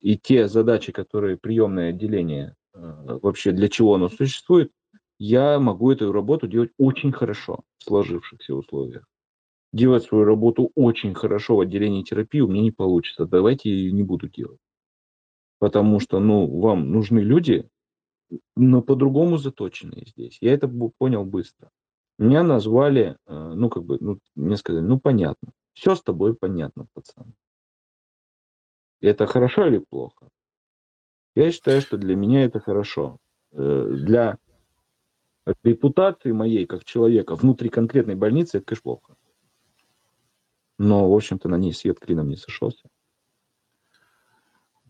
и 0.05 0.17
те 0.17 0.47
задачи, 0.47 0.91
которые 0.91 1.37
приемное 1.37 1.89
отделение 1.89 2.55
э, 2.73 3.19
вообще 3.21 3.51
для 3.51 3.67
чего 3.69 3.95
оно 3.95 4.09
существует, 4.09 4.71
я 5.17 5.59
могу 5.59 5.91
эту 5.91 6.11
работу 6.11 6.47
делать 6.47 6.71
очень 6.77 7.11
хорошо 7.11 7.61
в 7.77 7.83
сложившихся 7.83 8.53
условиях. 8.53 9.05
Делать 9.73 10.03
свою 10.03 10.23
работу 10.23 10.71
очень 10.75 11.13
хорошо 11.13 11.55
в 11.55 11.61
отделении 11.61 12.03
терапии 12.03 12.39
у 12.39 12.47
меня 12.47 12.61
не 12.61 12.71
получится. 12.71 13.25
Давайте 13.25 13.69
я 13.69 13.75
ее 13.75 13.91
не 13.91 14.03
буду 14.03 14.29
делать. 14.29 14.59
Потому 15.59 15.99
что, 15.99 16.19
ну, 16.19 16.45
вам 16.59 16.91
нужны 16.91 17.19
люди, 17.19 17.67
но 18.55 18.81
по-другому 18.81 19.37
заточенные 19.37 20.05
здесь. 20.05 20.37
Я 20.41 20.53
это 20.53 20.67
понял 20.97 21.25
быстро. 21.25 21.71
Меня 22.17 22.43
назвали, 22.43 23.17
э, 23.25 23.53
ну, 23.55 23.69
как 23.69 23.83
бы, 23.83 23.97
ну, 23.99 24.19
мне 24.35 24.55
сказали, 24.57 24.83
ну, 24.83 24.99
понятно. 24.99 25.51
Все 25.73 25.95
с 25.95 26.01
тобой 26.01 26.35
понятно, 26.35 26.87
пацан. 26.93 27.33
Это 29.01 29.27
хорошо 29.27 29.67
или 29.67 29.77
плохо? 29.77 30.29
Я 31.35 31.51
считаю, 31.51 31.81
что 31.81 31.97
для 31.97 32.15
меня 32.15 32.45
это 32.45 32.59
хорошо. 32.59 33.17
Э, 33.51 33.87
для 33.91 34.37
репутации 35.63 36.31
моей 36.31 36.65
как 36.65 36.85
человека 36.85 37.35
внутри 37.35 37.69
конкретной 37.69 38.15
больницы 38.15 38.57
это, 38.57 38.67
конечно, 38.67 38.83
плохо. 38.83 39.15
Но, 40.77 41.09
в 41.09 41.15
общем-то, 41.15 41.49
на 41.49 41.55
ней 41.55 41.73
свет 41.73 41.99
клином 41.99 42.29
не 42.29 42.35
сошелся. 42.35 42.89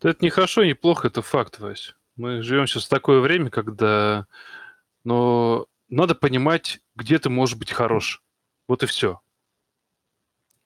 Это 0.01 0.17
не 0.21 0.29
хорошо, 0.29 0.63
не 0.63 0.73
плохо, 0.73 1.07
это 1.07 1.21
факт, 1.21 1.59
Вась. 1.59 1.95
Мы 2.15 2.41
живем 2.41 2.67
сейчас 2.67 2.85
в 2.85 2.89
такое 2.89 3.19
время, 3.19 3.49
когда 3.49 4.27
но 5.05 5.67
надо 5.87 6.15
понимать, 6.15 6.81
где 6.95 7.19
ты 7.19 7.29
можешь 7.29 7.57
быть 7.57 7.71
хорош. 7.71 8.21
Вот 8.67 8.83
и 8.83 8.87
все. 8.87 9.21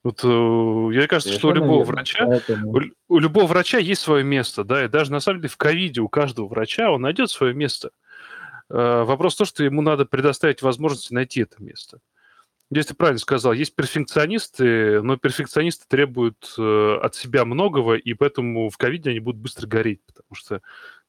Вот, 0.04 0.22
э, 0.24 0.90
я 0.94 1.08
кажется, 1.08 1.34
что 1.34 1.50
у 1.50 1.54
любого 1.54 1.80
верно. 1.80 1.94
врача, 1.94 2.26
Поэтому... 2.26 2.72
у, 2.72 3.16
у 3.16 3.20
любого 3.20 3.48
врача 3.48 3.80
есть 3.80 4.02
свое 4.02 4.24
место, 4.24 4.64
да, 4.64 4.86
и 4.86 4.88
даже 4.88 5.12
на 5.12 5.20
самом 5.20 5.42
деле 5.42 5.50
в 5.50 5.58
ковиде 5.58 6.02
у 6.02 6.08
каждого 6.08 6.48
врача 6.48 6.90
он 6.90 7.02
найдет 7.02 7.30
свое 7.30 7.54
место. 7.54 7.92
Э, 8.70 9.04
вопрос 9.04 9.36
в 9.36 9.40
том, 9.40 9.48
что 9.48 9.64
ему 9.64 9.82
надо 9.82 10.06
предоставить 10.06 10.62
возможность 10.62 11.12
найти 11.12 11.42
это 11.42 11.62
место. 11.62 12.00
Здесь 12.72 12.86
ты 12.86 12.94
правильно 12.94 13.20
сказал, 13.20 13.54
есть 13.54 13.76
перфекционисты, 13.76 15.02
но 15.02 15.18
перфекционисты 15.18 15.86
требуют 15.88 16.54
э, 16.58 17.00
от 17.02 17.16
себя 17.16 17.44
многого, 17.44 17.96
и 17.96 18.14
поэтому 18.14 18.70
в 18.70 18.78
ковиде 18.78 19.10
они 19.10 19.20
будут 19.20 19.42
быстро 19.42 19.66
гореть, 19.68 20.02
потому 20.06 20.36
что 20.36 20.62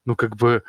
ну, 0.05 0.15
как 0.15 0.35
бы 0.35 0.63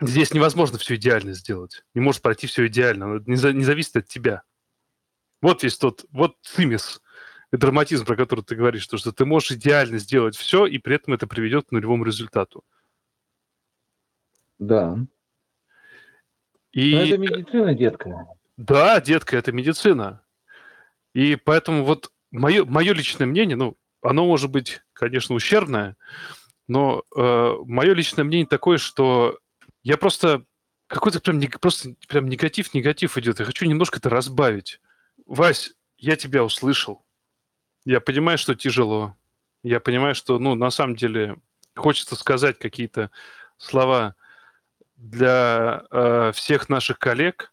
здесь 0.00 0.32
невозможно 0.32 0.78
все 0.78 0.94
идеально 0.94 1.32
сделать. 1.32 1.84
Не 1.94 2.00
может 2.00 2.22
пройти 2.22 2.46
все 2.46 2.66
идеально. 2.68 3.22
Не, 3.26 3.36
за, 3.36 3.52
не 3.52 3.64
зависит 3.64 3.96
от 3.96 4.06
тебя. 4.06 4.42
Вот 5.42 5.64
есть 5.64 5.80
тот, 5.80 6.06
вот 6.12 6.36
цимис, 6.42 7.02
драматизм, 7.50 8.06
про 8.06 8.16
который 8.16 8.42
ты 8.44 8.54
говоришь, 8.54 8.86
то, 8.86 8.96
что 8.96 9.12
ты 9.12 9.26
можешь 9.26 9.52
идеально 9.52 9.98
сделать 9.98 10.36
все, 10.36 10.66
и 10.66 10.78
при 10.78 10.94
этом 10.94 11.14
это 11.14 11.26
приведет 11.26 11.68
к 11.68 11.72
нулевому 11.72 12.04
результату. 12.04 12.64
Да. 14.58 14.96
И... 16.70 16.94
Но 16.94 17.02
это 17.02 17.18
медицина, 17.18 17.74
детка. 17.74 18.28
Да, 18.56 19.00
детка, 19.00 19.36
это 19.36 19.50
медицина. 19.50 20.22
И 21.12 21.36
поэтому 21.36 21.84
вот 21.84 22.12
мое, 22.30 22.64
мое 22.64 22.94
личное 22.94 23.26
мнение, 23.26 23.56
ну, 23.56 23.76
оно 24.00 24.24
может 24.24 24.50
быть, 24.50 24.80
конечно, 24.92 25.34
ущербное, 25.34 25.96
но 26.68 27.02
э, 27.16 27.54
мое 27.66 27.92
личное 27.92 28.24
мнение 28.24 28.46
такое, 28.46 28.78
что 28.78 29.38
я 29.82 29.96
просто 29.96 30.44
какой-то 30.86 31.20
прям, 31.20 31.40
просто 31.60 31.94
прям 32.08 32.28
негатив, 32.28 32.72
негатив 32.72 33.18
идет. 33.18 33.40
Я 33.40 33.44
хочу 33.44 33.66
немножко 33.66 33.98
это 33.98 34.08
разбавить. 34.08 34.80
Вась, 35.26 35.72
я 35.98 36.16
тебя 36.16 36.44
услышал. 36.44 37.04
Я 37.84 38.00
понимаю, 38.00 38.38
что 38.38 38.54
тяжело. 38.54 39.16
Я 39.62 39.80
понимаю, 39.80 40.14
что, 40.14 40.38
ну, 40.38 40.54
на 40.54 40.70
самом 40.70 40.96
деле, 40.96 41.36
хочется 41.76 42.16
сказать 42.16 42.58
какие-то 42.58 43.10
слова 43.56 44.14
для 44.96 45.84
э, 45.90 46.32
всех 46.34 46.68
наших 46.68 46.98
коллег, 46.98 47.52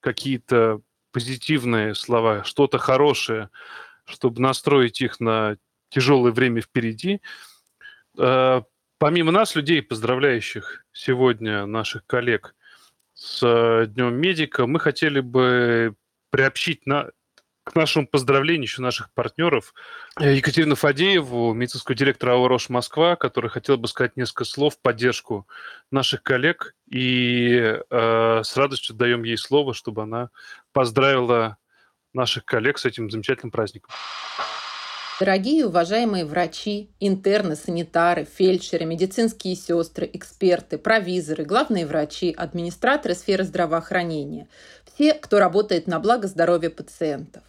какие-то 0.00 0.80
позитивные 1.12 1.94
слова, 1.94 2.44
что-то 2.44 2.78
хорошее, 2.78 3.50
чтобы 4.04 4.40
настроить 4.40 5.00
их 5.00 5.20
на 5.20 5.56
тяжелое 5.90 6.32
время 6.32 6.60
впереди. 6.60 7.20
Э, 8.18 8.62
помимо 8.98 9.32
нас, 9.32 9.54
людей, 9.54 9.82
поздравляющих 9.82 10.84
сегодня 10.92 11.66
наших 11.66 12.06
коллег 12.06 12.54
с 13.14 13.40
э, 13.42 13.86
Днем 13.86 14.14
Медика, 14.14 14.66
мы 14.66 14.80
хотели 14.80 15.20
бы 15.20 15.94
приобщить 16.30 16.86
на, 16.86 17.10
к 17.64 17.74
нашему 17.74 18.06
поздравлению 18.06 18.62
еще 18.62 18.82
наших 18.82 19.12
партнеров 19.12 19.74
э, 20.20 20.34
Екатерину 20.34 20.74
Фадееву, 20.74 21.52
медицинского 21.52 21.94
директора 21.94 22.32
АО 22.32 22.48
«Рош 22.48 22.68
Москва», 22.68 23.16
который 23.16 23.50
хотел 23.50 23.76
бы 23.76 23.88
сказать 23.88 24.16
несколько 24.16 24.44
слов 24.44 24.76
в 24.76 24.80
поддержку 24.80 25.46
наших 25.90 26.22
коллег. 26.22 26.74
И 26.90 27.80
э, 27.90 28.40
с 28.42 28.56
радостью 28.56 28.96
даем 28.96 29.22
ей 29.24 29.36
слово, 29.36 29.74
чтобы 29.74 30.02
она 30.02 30.30
поздравила 30.72 31.58
наших 32.14 32.44
коллег 32.44 32.78
с 32.78 32.86
этим 32.86 33.10
замечательным 33.10 33.50
праздником. 33.50 33.90
Дорогие 35.20 35.66
уважаемые 35.66 36.24
врачи, 36.24 36.90
интерны, 37.00 37.56
санитары, 37.56 38.24
фельдшеры, 38.24 38.84
медицинские 38.84 39.56
сестры, 39.56 40.08
эксперты, 40.12 40.78
провизоры, 40.78 41.44
главные 41.44 41.86
врачи, 41.86 42.32
администраторы 42.32 43.16
сферы 43.16 43.42
здравоохранения, 43.42 44.46
все, 44.98 45.14
кто 45.14 45.38
работает 45.38 45.86
на 45.86 46.00
благо 46.00 46.26
здоровья 46.26 46.70
пациентов. 46.70 47.44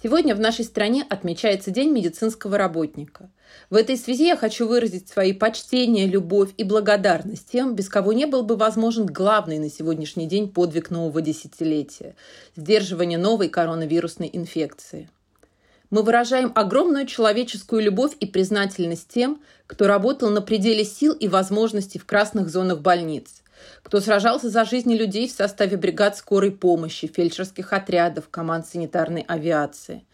Сегодня 0.00 0.36
в 0.36 0.40
нашей 0.40 0.64
стране 0.64 1.04
отмечается 1.08 1.72
День 1.72 1.90
медицинского 1.90 2.56
работника. 2.56 3.28
В 3.70 3.74
этой 3.74 3.96
связи 3.96 4.26
я 4.26 4.36
хочу 4.36 4.68
выразить 4.68 5.08
свои 5.08 5.32
почтения, 5.32 6.06
любовь 6.06 6.50
и 6.56 6.62
благодарность 6.62 7.50
тем, 7.50 7.74
без 7.74 7.88
кого 7.88 8.12
не 8.12 8.26
был 8.26 8.44
бы 8.44 8.54
возможен 8.54 9.06
главный 9.06 9.58
на 9.58 9.68
сегодняшний 9.68 10.26
день 10.28 10.48
подвиг 10.48 10.90
нового 10.90 11.20
десятилетия– 11.20 12.14
сдерживание 12.56 13.18
новой 13.18 13.48
коронавирусной 13.48 14.30
инфекции– 14.32 15.10
мы 15.88 16.02
выражаем 16.02 16.50
огромную 16.56 17.06
человеческую 17.06 17.80
любовь 17.80 18.16
и 18.18 18.26
признательность 18.26 19.06
тем, 19.06 19.40
кто 19.68 19.86
работал 19.86 20.30
на 20.30 20.42
пределе 20.42 20.84
сил 20.84 21.12
и 21.12 21.28
возможностей 21.28 22.00
в 22.00 22.04
красных 22.04 22.48
зонах 22.48 22.80
больниц, 22.80 23.42
кто 23.82 24.00
сражался 24.00 24.50
за 24.50 24.64
жизни 24.64 24.94
людей 24.94 25.28
в 25.28 25.32
составе 25.32 25.76
бригад 25.76 26.16
скорой 26.16 26.50
помощи, 26.50 27.06
фельдшерских 27.06 27.72
отрядов, 27.72 28.28
команд 28.30 28.66
санитарной 28.66 29.24
авиации. 29.26 30.04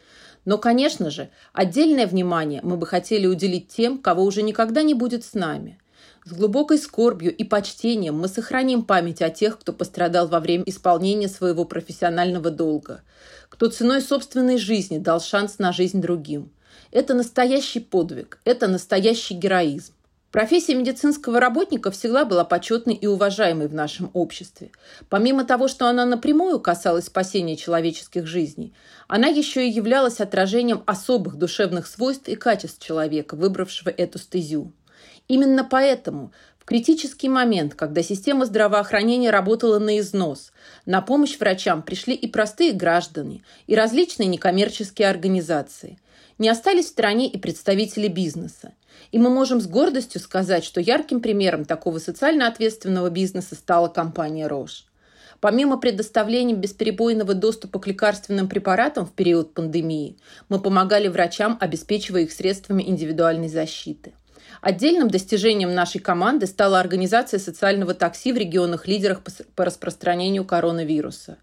Но, 0.44 0.58
конечно 0.58 1.10
же, 1.10 1.30
отдельное 1.52 2.06
внимание 2.06 2.60
мы 2.62 2.76
бы 2.76 2.86
хотели 2.86 3.26
уделить 3.26 3.68
тем, 3.68 3.98
кого 3.98 4.24
уже 4.24 4.42
никогда 4.42 4.82
не 4.82 4.94
будет 4.94 5.24
с 5.24 5.34
нами. 5.34 5.78
С 6.24 6.32
глубокой 6.32 6.78
скорбью 6.78 7.34
и 7.34 7.42
почтением 7.44 8.18
мы 8.18 8.28
сохраним 8.28 8.84
память 8.84 9.22
о 9.22 9.30
тех, 9.30 9.58
кто 9.58 9.72
пострадал 9.72 10.28
во 10.28 10.40
время 10.40 10.64
исполнения 10.66 11.28
своего 11.28 11.64
профессионального 11.64 12.50
долга– 12.50 13.02
кто 13.52 13.68
ценой 13.68 14.00
собственной 14.00 14.56
жизни 14.56 14.96
дал 14.96 15.20
шанс 15.20 15.58
на 15.58 15.72
жизнь 15.72 16.00
другим. 16.00 16.50
Это 16.90 17.12
настоящий 17.12 17.80
подвиг, 17.80 18.40
это 18.44 18.66
настоящий 18.66 19.34
героизм. 19.34 19.92
Профессия 20.32 20.74
медицинского 20.74 21.40
работника 21.40 21.90
всегда 21.90 22.24
была 22.24 22.42
почетной 22.44 22.94
и 22.94 23.06
уважаемой 23.06 23.68
в 23.68 23.74
нашем 23.74 24.10
обществе. 24.14 24.70
Помимо 25.10 25.44
того, 25.44 25.68
что 25.68 25.88
она 25.88 26.06
напрямую 26.06 26.58
касалась 26.58 27.04
спасения 27.04 27.54
человеческих 27.54 28.26
жизней, 28.26 28.72
она 29.08 29.28
еще 29.28 29.68
и 29.68 29.70
являлась 29.70 30.20
отражением 30.20 30.84
особых 30.86 31.36
душевных 31.36 31.86
свойств 31.86 32.28
и 32.28 32.34
качеств 32.34 32.82
человека, 32.82 33.34
выбравшего 33.34 33.90
эту 33.90 34.18
стезю. 34.18 34.72
Именно 35.28 35.64
поэтому 35.64 36.32
в 36.58 36.64
критический 36.64 37.28
момент, 37.28 37.74
когда 37.74 38.02
система 38.02 38.46
здравоохранения 38.46 39.28
работала 39.28 39.78
на 39.78 39.98
износ, 39.98 40.52
на 40.86 41.02
помощь 41.02 41.38
врачам 41.38 41.82
пришли 41.82 42.14
и 42.14 42.26
простые 42.26 42.72
граждане, 42.72 43.42
и 43.66 43.74
различные 43.74 44.28
некоммерческие 44.28 45.10
организации. 45.10 45.98
Не 46.38 46.48
остались 46.48 46.86
в 46.86 46.88
стороне 46.88 47.28
и 47.28 47.36
представители 47.36 48.08
бизнеса. 48.08 48.72
И 49.10 49.18
мы 49.18 49.30
можем 49.30 49.60
с 49.60 49.66
гордостью 49.66 50.20
сказать, 50.20 50.64
что 50.64 50.80
ярким 50.80 51.20
примером 51.20 51.64
такого 51.64 51.98
социально 51.98 52.48
ответственного 52.48 53.10
бизнеса 53.10 53.54
стала 53.54 53.88
компания 53.88 54.46
«Рош». 54.46 54.86
Помимо 55.40 55.76
предоставления 55.76 56.54
бесперебойного 56.54 57.34
доступа 57.34 57.80
к 57.80 57.88
лекарственным 57.88 58.48
препаратам 58.48 59.06
в 59.06 59.12
период 59.12 59.54
пандемии, 59.54 60.16
мы 60.48 60.60
помогали 60.60 61.08
врачам, 61.08 61.58
обеспечивая 61.60 62.22
их 62.22 62.32
средствами 62.32 62.84
индивидуальной 62.84 63.48
защиты. 63.48 64.12
Отдельным 64.60 65.08
достижением 65.08 65.74
нашей 65.74 66.00
команды 66.00 66.46
стала 66.46 66.78
организация 66.78 67.40
социального 67.40 67.94
такси 67.94 68.32
в 68.32 68.36
регионах-лидерах 68.36 69.22
по 69.56 69.64
распространению 69.64 70.44
коронавируса. 70.44 71.38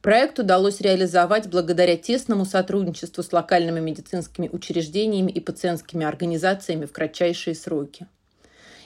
Проект 0.00 0.38
удалось 0.38 0.80
реализовать 0.80 1.48
благодаря 1.48 1.96
тесному 1.96 2.44
сотрудничеству 2.44 3.24
с 3.24 3.32
локальными 3.32 3.80
медицинскими 3.80 4.48
учреждениями 4.48 5.32
и 5.32 5.40
пациентскими 5.40 6.06
организациями 6.06 6.86
в 6.86 6.92
кратчайшие 6.92 7.56
сроки. 7.56 8.06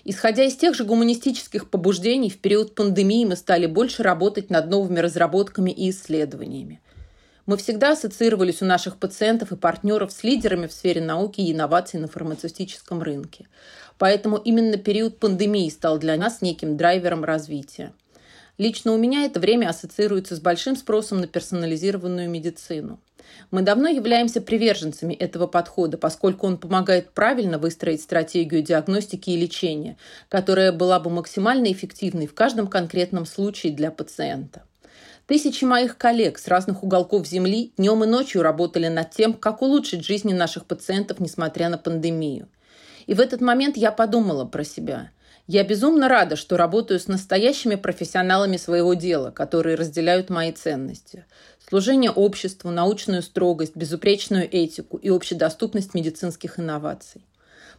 Исходя 0.05 0.45
из 0.45 0.57
тех 0.57 0.75
же 0.75 0.85
гуманистических 0.85 1.69
побуждений, 1.69 2.31
в 2.31 2.39
период 2.39 2.75
пандемии 2.75 3.25
мы 3.27 3.37
стали 3.37 3.67
больше 3.67 4.03
работать 4.03 4.49
над 4.51 4.69
новыми 4.69 5.01
разработками 5.01 5.71
и 5.71 5.91
исследованиями. 5.91 6.81
Мы 7.45 7.57
всегда 7.57 7.93
ассоциировались 7.93 8.63
у 8.63 8.65
наших 8.65 8.97
пациентов 8.97 9.53
и 9.53 9.57
партнеров 9.57 10.13
с 10.13 10.25
лидерами 10.25 10.67
в 10.67 10.73
сфере 10.73 11.03
науки 11.03 11.41
и 11.41 11.53
инноваций 11.53 12.01
на 12.01 12.09
фармацевтическом 12.09 13.03
рынке. 13.03 13.49
Поэтому 13.99 14.39
именно 14.39 14.77
период 14.77 15.19
пандемии 15.19 15.69
стал 15.69 15.99
для 15.99 16.17
нас 16.17 16.41
неким 16.41 16.77
драйвером 16.77 17.25
развития. 17.25 17.93
Лично 18.59 18.93
у 18.93 18.99
меня 18.99 19.25
это 19.25 19.41
время 19.41 19.71
ассоциируется 19.71 20.37
с 20.37 20.41
большим 20.41 20.77
спросом 20.77 21.21
на 21.21 21.27
персонализированную 21.27 22.29
медицину. 22.29 23.01
Мы 23.51 23.63
давно 23.63 23.89
являемся 23.89 24.43
приверженцами 24.43 25.15
этого 25.15 25.47
подхода, 25.47 25.97
поскольку 25.97 26.47
он 26.47 26.59
помогает 26.59 27.13
правильно 27.13 27.59
выстроить 27.59 28.03
стратегию 28.03 28.63
диагностики 28.63 29.31
и 29.31 29.37
лечения, 29.39 29.97
которая 30.29 30.71
была 30.71 31.01
бы 31.01 31.09
максимально 31.09 31.73
эффективной 31.73 32.27
в 32.27 32.35
каждом 32.35 32.67
конкретном 32.67 33.25
случае 33.25 33.73
для 33.73 33.91
пациента. 33.91 34.65
Тысячи 35.27 35.65
моих 35.65 35.97
коллег 35.97 36.39
с 36.39 36.49
разных 36.49 36.83
уголков 36.83 37.27
Земли 37.27 37.73
днем 37.79 38.05
и 38.05 38.07
ночью 38.07 38.43
работали 38.43 38.89
над 38.89 39.13
тем, 39.13 39.33
как 39.33 39.63
улучшить 39.63 40.05
жизни 40.05 40.35
наших 40.35 40.67
пациентов, 40.67 41.21
несмотря 41.21 41.71
на 41.71 41.79
пандемию. 41.79 42.49
И 43.07 43.15
в 43.15 43.21
этот 43.21 43.41
момент 43.41 43.79
я 43.79 43.93
подумала 43.93 44.45
про 44.45 44.63
себя– 44.63 45.11
я 45.53 45.65
безумно 45.65 46.09
рада, 46.09 46.35
что 46.35 46.57
работаю 46.57 46.99
с 46.99 47.09
настоящими 47.09 47.75
профессионалами 47.75 48.57
своего 48.57 48.95
дела, 48.95 49.31
которые 49.31 49.77
разделяют 49.77 50.31
мои 50.31 50.51
ценности. 50.51 51.27
Служение 51.69 52.11
обществу, 52.11 52.71
научную 52.71 53.21
строгость, 53.21 53.77
безупречную 53.77 54.49
этику 54.51 54.97
и 54.97 55.11
общедоступность 55.11 55.93
медицинских 55.93 56.59
инноваций. 56.59 57.21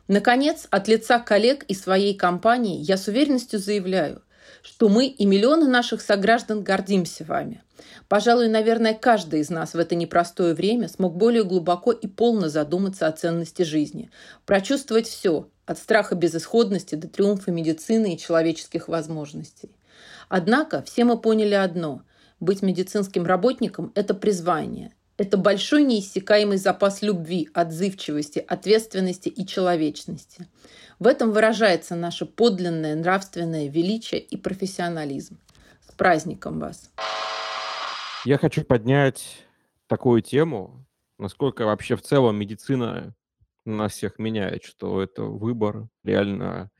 Наконец, 0.07 0.67
от 0.69 0.87
лица 0.87 1.17
коллег 1.17 1.63
и 1.63 1.73
своей 1.73 2.13
компании 2.13 2.77
я 2.79 2.95
с 2.95 3.07
уверенностью 3.07 3.57
заявляю, 3.57 4.21
что 4.63 4.89
мы 4.89 5.07
и 5.07 5.25
миллионы 5.25 5.67
наших 5.67 6.01
сограждан 6.01 6.63
гордимся 6.63 7.25
вами. 7.25 7.61
Пожалуй, 8.07 8.47
наверное, 8.47 8.93
каждый 8.93 9.41
из 9.41 9.49
нас 9.49 9.73
в 9.73 9.77
это 9.77 9.93
непростое 9.93 10.53
время 10.53 10.87
смог 10.87 11.15
более 11.15 11.43
глубоко 11.43 11.91
и 11.91 12.07
полно 12.07 12.47
задуматься 12.49 13.07
о 13.07 13.11
ценности 13.11 13.63
жизни, 13.63 14.09
прочувствовать 14.45 15.07
все, 15.07 15.49
от 15.65 15.77
страха 15.77 16.15
безысходности 16.15 16.95
до 16.95 17.07
триумфа 17.07 17.51
медицины 17.51 18.13
и 18.13 18.17
человеческих 18.17 18.87
возможностей. 18.87 19.69
Однако 20.29 20.81
все 20.81 21.03
мы 21.03 21.19
поняли 21.19 21.53
одно– 21.53 22.01
быть 22.39 22.61
медицинским 22.61 23.25
работником– 23.25 23.91
это 23.95 24.13
призвание. 24.13 24.93
Это 25.15 25.37
большой 25.37 25.83
неиссякаемый 25.83 26.57
запас 26.57 27.01
любви, 27.01 27.49
отзывчивости, 27.53 28.43
ответственности 28.45 29.29
и 29.29 29.45
человечности. 29.45 30.47
В 31.03 31.07
этом 31.07 31.33
выражается 31.33 31.97
наше 31.97 32.25
подлинное 32.25 32.95
нравственное 32.95 33.67
величие 33.67 34.21
и 34.21 34.37
профессионализм. 34.37 35.37
С 35.81 35.91
праздником 35.91 36.61
вас! 36.61 36.93
Я 38.23 38.37
хочу 38.37 38.63
поднять 38.63 39.45
такую 39.87 40.21
тему, 40.21 40.87
насколько 41.19 41.65
вообще 41.65 41.97
в 41.97 42.01
целом 42.03 42.37
медицина 42.37 43.13
нас 43.65 43.91
всех 43.91 44.17
меняет, 44.17 44.63
что 44.63 45.01
это 45.01 45.23
выбор 45.23 45.89
реально 46.05 46.71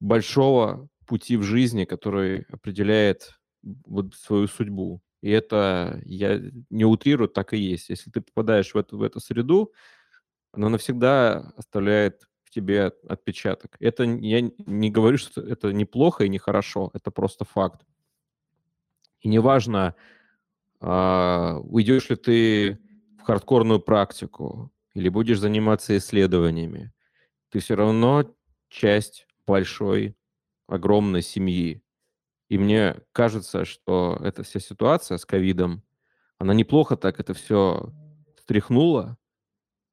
большого 0.00 0.88
пути 1.06 1.36
в 1.36 1.42
жизни, 1.42 1.84
который 1.84 2.46
определяет 2.50 3.38
вот 3.62 4.14
свою 4.14 4.48
судьбу. 4.48 5.02
И 5.20 5.28
это, 5.28 6.00
я 6.06 6.40
не 6.70 6.86
утрирую, 6.86 7.28
так 7.28 7.52
и 7.52 7.58
есть. 7.58 7.90
Если 7.90 8.10
ты 8.10 8.22
попадаешь 8.22 8.72
в 8.72 8.78
эту, 8.78 8.96
в 8.96 9.02
эту 9.02 9.20
среду, 9.20 9.74
она 10.52 10.70
навсегда 10.70 11.52
оставляет 11.58 12.22
тебе 12.56 12.92
отпечаток. 13.06 13.76
Это 13.80 14.04
я 14.04 14.40
не 14.40 14.90
говорю, 14.90 15.18
что 15.18 15.42
это 15.42 15.72
неплохо 15.72 16.24
и 16.24 16.28
нехорошо, 16.30 16.90
это 16.94 17.10
просто 17.10 17.44
факт. 17.44 17.82
И 19.20 19.28
неважно, 19.28 19.94
а, 20.80 21.58
уйдешь 21.64 22.08
ли 22.08 22.16
ты 22.16 22.78
в 23.18 23.22
хардкорную 23.24 23.80
практику, 23.80 24.72
или 24.94 25.10
будешь 25.10 25.38
заниматься 25.38 25.94
исследованиями, 25.98 26.94
ты 27.50 27.58
все 27.58 27.74
равно 27.74 28.34
часть 28.70 29.26
большой, 29.46 30.16
огромной 30.66 31.20
семьи. 31.20 31.82
И 32.48 32.56
мне 32.56 32.96
кажется, 33.12 33.66
что 33.66 34.18
эта 34.22 34.42
вся 34.42 34.60
ситуация 34.60 35.18
с 35.18 35.26
ковидом, 35.26 35.82
она 36.38 36.54
неплохо 36.54 36.96
так 36.96 37.20
это 37.20 37.34
все 37.34 37.92
стряхнула, 38.38 39.18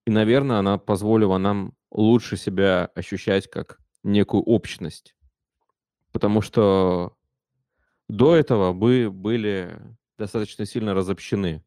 и, 0.06 0.12
наверное, 0.12 0.60
она 0.60 0.78
позволила 0.78 1.38
нам 1.38 1.73
лучше 1.93 2.38
себя 2.38 2.89
ощущать 2.95 3.49
как 3.49 3.79
некую 4.03 4.43
общность. 4.43 5.15
Потому 6.12 6.41
что 6.41 7.15
до 8.10 8.36
этого 8.36 8.73
мы 8.73 9.10
были 9.10 9.79
достаточно 10.17 10.65
сильно 10.65 10.93
разобщены. 10.93 11.63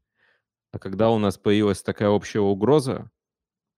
А 0.73 0.79
когда 0.79 1.11
у 1.11 1.19
нас 1.19 1.39
появилась 1.39 1.83
такая 1.83 2.11
общая 2.11 2.41
угроза, 2.41 3.11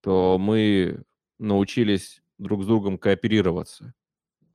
то 0.00 0.38
мы 0.38 1.04
научились 1.38 2.22
друг 2.38 2.64
с 2.64 2.66
другом 2.66 2.98
кооперироваться. 2.98 3.94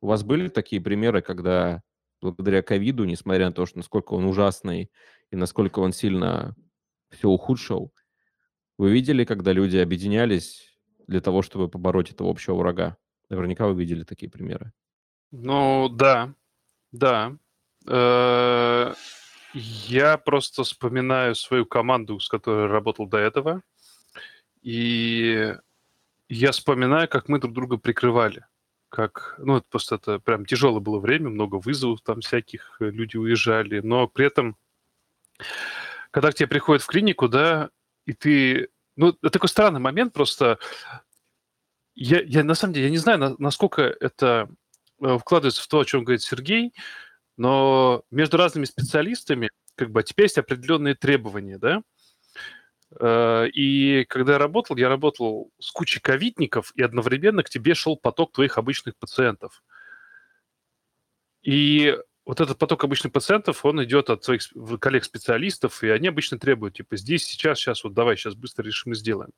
У 0.02 0.08
вас 0.08 0.24
были 0.24 0.50
такие 0.50 0.82
примеры, 0.82 1.22
когда 1.22 1.82
благодаря 2.22 2.62
ковиду, 2.62 3.06
несмотря 3.06 3.48
на 3.48 3.54
то, 3.54 3.66
что 3.66 3.78
насколько 3.78 4.14
он 4.14 4.26
ужасный 4.26 4.92
и 5.30 5.36
насколько 5.36 5.80
он 5.80 5.94
сильно 5.94 6.56
все 7.10 7.30
ухудшил, 7.30 7.94
вы 8.78 8.92
видели, 8.92 9.24
когда 9.24 9.54
люди 9.54 9.78
объединялись 9.78 10.73
для 11.08 11.22
того, 11.22 11.42
чтобы 11.42 11.68
побороть 11.68 12.12
этого 12.12 12.30
общего 12.30 12.56
врага? 12.56 12.98
Наверняка 13.30 13.68
вы 13.68 13.76
видели 13.76 14.04
такие 14.04 14.32
примеры. 14.32 14.72
Ну, 15.32 15.90
да, 15.90 16.34
да. 16.92 17.36
Э, 17.88 18.94
я 19.54 20.18
просто 20.18 20.64
вспоминаю 20.64 21.36
свою 21.36 21.66
команду, 21.66 22.20
с 22.20 22.30
которой 22.30 22.68
работал 22.68 23.08
до 23.08 23.18
этого. 23.18 23.62
И 24.62 25.56
я 26.30 26.52
вспоминаю, 26.52 27.08
как 27.10 27.30
мы 27.30 27.40
друг 27.40 27.54
друга 27.54 27.78
прикрывали. 27.78 28.46
Как, 28.90 29.36
ну, 29.40 29.58
это 29.58 29.66
просто 29.70 29.96
это 29.96 30.20
прям 30.20 30.46
тяжелое 30.46 30.80
было 30.80 31.00
время, 31.00 31.30
много 31.30 31.56
вызовов 31.56 32.02
там 32.02 32.22
всяких, 32.22 32.78
э, 32.80 32.92
люди 32.92 33.18
уезжали, 33.18 33.80
но 33.80 34.08
при 34.08 34.28
этом, 34.28 34.56
когда 36.12 36.32
к 36.32 36.36
тебе 36.36 36.48
приходят 36.48 36.84
в 36.84 36.88
клинику, 36.88 37.28
да, 37.28 37.72
и 38.06 38.14
ты, 38.14 38.70
ну, 38.96 39.10
это 39.10 39.30
такой 39.30 39.50
странный 39.50 39.80
момент 39.80 40.14
просто, 40.14 40.60
я, 41.96 42.22
я 42.22 42.44
на 42.44 42.56
самом 42.56 42.74
деле, 42.74 42.86
я 42.86 42.92
не 42.92 42.98
знаю, 42.98 43.36
насколько 43.40 43.82
это 43.82 44.50
э, 45.02 45.18
вкладывается 45.18 45.62
в 45.64 45.68
то, 45.68 45.80
о 45.80 45.86
чем 45.86 46.04
говорит 46.04 46.22
Сергей, 46.22 46.74
но 47.38 48.04
между 48.12 48.38
разными 48.38 48.66
специалистами, 48.66 49.50
как 49.76 49.92
бы, 49.92 50.04
теперь 50.04 50.26
есть 50.26 50.38
определенные 50.38 50.96
требования, 50.96 51.58
да, 51.58 51.82
Э, 53.00 53.48
и 53.48 54.06
когда 54.06 54.34
я 54.34 54.40
работал, 54.40 54.78
я 54.78 54.90
работал 54.90 55.52
с 55.60 55.72
кучей 55.72 56.00
ковидников, 56.00 56.72
и 56.76 56.84
одновременно 56.84 57.44
к 57.44 57.50
тебе 57.50 57.74
шел 57.74 57.98
поток 57.98 58.34
твоих 58.34 58.58
обычных 58.58 58.96
пациентов. 58.98 59.64
И 61.42 61.98
вот 62.26 62.40
этот 62.40 62.58
поток 62.58 62.84
обычных 62.84 63.12
пациентов, 63.12 63.66
он 63.66 63.84
идет 63.84 64.10
от 64.10 64.22
твоих 64.22 64.42
коллег-специалистов, 64.80 65.84
и 65.84 65.90
они 65.90 66.08
обычно 66.08 66.40
требуют, 66.40 66.76
типа, 66.76 66.96
здесь, 66.96 67.26
сейчас, 67.26 67.60
сейчас, 67.60 67.84
вот 67.84 67.94
давай, 67.94 68.16
сейчас 68.16 68.36
быстро 68.36 68.64
решим 68.64 68.94
и 68.94 68.96
сделаем. 68.96 69.32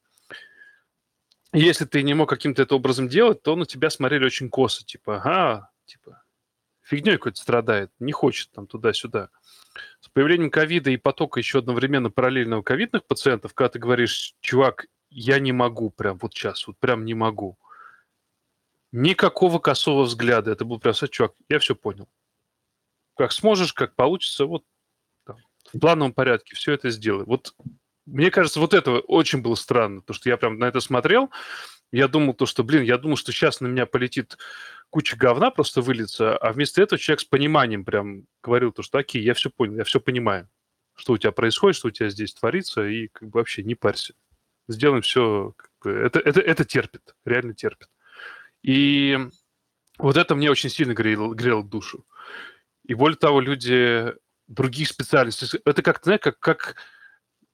И 1.52 1.60
если 1.60 1.86
ты 1.86 2.04
не 2.04 2.14
мог 2.14 2.30
каким-то 2.30 2.62
это 2.62 2.76
образом 2.76 3.08
делать, 3.08 3.42
то 3.42 3.56
на 3.56 3.66
тебя 3.66 3.90
смотрели 3.90 4.26
очень 4.26 4.50
косо, 4.50 4.86
типа, 4.86 5.18
ага, 5.18 5.72
типа, 5.86 6.22
фигней 6.84 7.14
какой-то 7.14 7.40
страдает, 7.42 7.92
не 8.00 8.12
хочет 8.12 8.52
там 8.52 8.68
туда-сюда. 8.68 9.30
С 10.00 10.10
появлением 10.10 10.52
ковида 10.52 10.92
и 10.92 10.98
потока 10.98 11.40
еще 11.40 11.60
одновременно 11.60 12.12
параллельного 12.12 12.62
ковидных 12.62 13.06
пациентов, 13.06 13.54
когда 13.54 13.70
ты 13.70 13.80
говоришь, 13.80 14.36
чувак, 14.42 14.86
я 15.10 15.40
не 15.40 15.52
могу 15.52 15.90
прям 15.90 16.18
вот 16.18 16.34
сейчас, 16.34 16.68
вот 16.68 16.78
прям 16.78 17.06
не 17.06 17.14
могу. 17.14 17.58
Никакого 18.92 19.60
косого 19.60 20.04
взгляда. 20.04 20.52
Это 20.52 20.64
был 20.64 20.80
прям, 20.80 20.94
чувак, 20.94 21.34
я 21.50 21.60
все 21.60 21.76
понял. 21.76 22.08
Как 23.16 23.32
сможешь, 23.32 23.74
как 23.74 23.96
получится, 23.96 24.46
вот 24.46 24.64
там, 25.26 25.38
в 25.74 25.80
плановом 25.80 26.14
порядке 26.14 26.56
все 26.56 26.74
это 26.74 26.90
сделай. 26.90 27.26
Вот 27.26 27.54
мне 28.06 28.30
кажется, 28.30 28.60
вот 28.60 28.74
это 28.74 29.00
очень 29.00 29.42
было 29.42 29.56
странно, 29.56 30.02
потому 30.02 30.16
что 30.16 30.30
я 30.30 30.38
прям 30.38 30.60
на 30.60 30.66
это 30.66 30.80
смотрел, 30.80 31.32
я 31.92 32.08
думал 32.08 32.34
то, 32.34 32.46
что, 32.46 32.64
блин, 32.64 32.84
я 32.84 32.98
думал, 32.98 33.18
что 33.18 33.32
сейчас 33.32 33.62
на 33.62 33.68
меня 33.68 33.86
полетит 33.86 34.38
куча 34.90 35.16
говна 35.18 35.52
просто 35.52 35.82
выльется, 35.82 36.38
а 36.38 36.52
вместо 36.52 36.82
этого 36.82 37.00
человек 37.00 37.22
с 37.22 37.26
пониманием 37.26 37.86
прям 37.86 38.26
говорил 38.44 38.72
то, 38.72 38.84
что 38.84 38.98
окей, 38.98 39.22
я 39.22 39.34
все 39.34 39.50
понял, 39.50 39.78
я 39.78 39.84
все 39.84 40.00
понимаю, 40.00 40.50
что 40.96 41.14
у 41.14 41.18
тебя 41.18 41.32
происходит, 41.32 41.78
что 41.78 41.88
у 41.88 41.92
тебя 41.92 42.10
здесь 42.10 42.34
творится, 42.34 42.86
и 42.86 43.08
как 43.08 43.30
бы 43.30 43.40
вообще 43.40 43.64
не 43.64 43.76
парься. 43.76 44.14
Сделаем 44.68 45.02
все, 45.02 45.54
как 45.56 45.72
бы, 45.82 45.92
это, 45.92 46.20
это, 46.20 46.42
это 46.42 46.66
терпит, 46.66 47.16
реально 47.26 47.54
терпит. 47.54 47.90
И 48.62 49.18
вот 49.98 50.18
это 50.18 50.36
мне 50.36 50.50
очень 50.50 50.70
сильно 50.70 50.94
грело, 50.94 51.34
грело 51.34 51.64
душу. 51.64 52.06
И 52.88 52.94
более 52.94 53.18
того, 53.18 53.42
люди 53.42 54.14
других 54.48 54.90
специальностей. 54.90 55.60
Это 55.66 55.82
как, 55.82 56.04
знаешь, 56.04 56.22
как, 56.22 56.40
как 56.40 56.76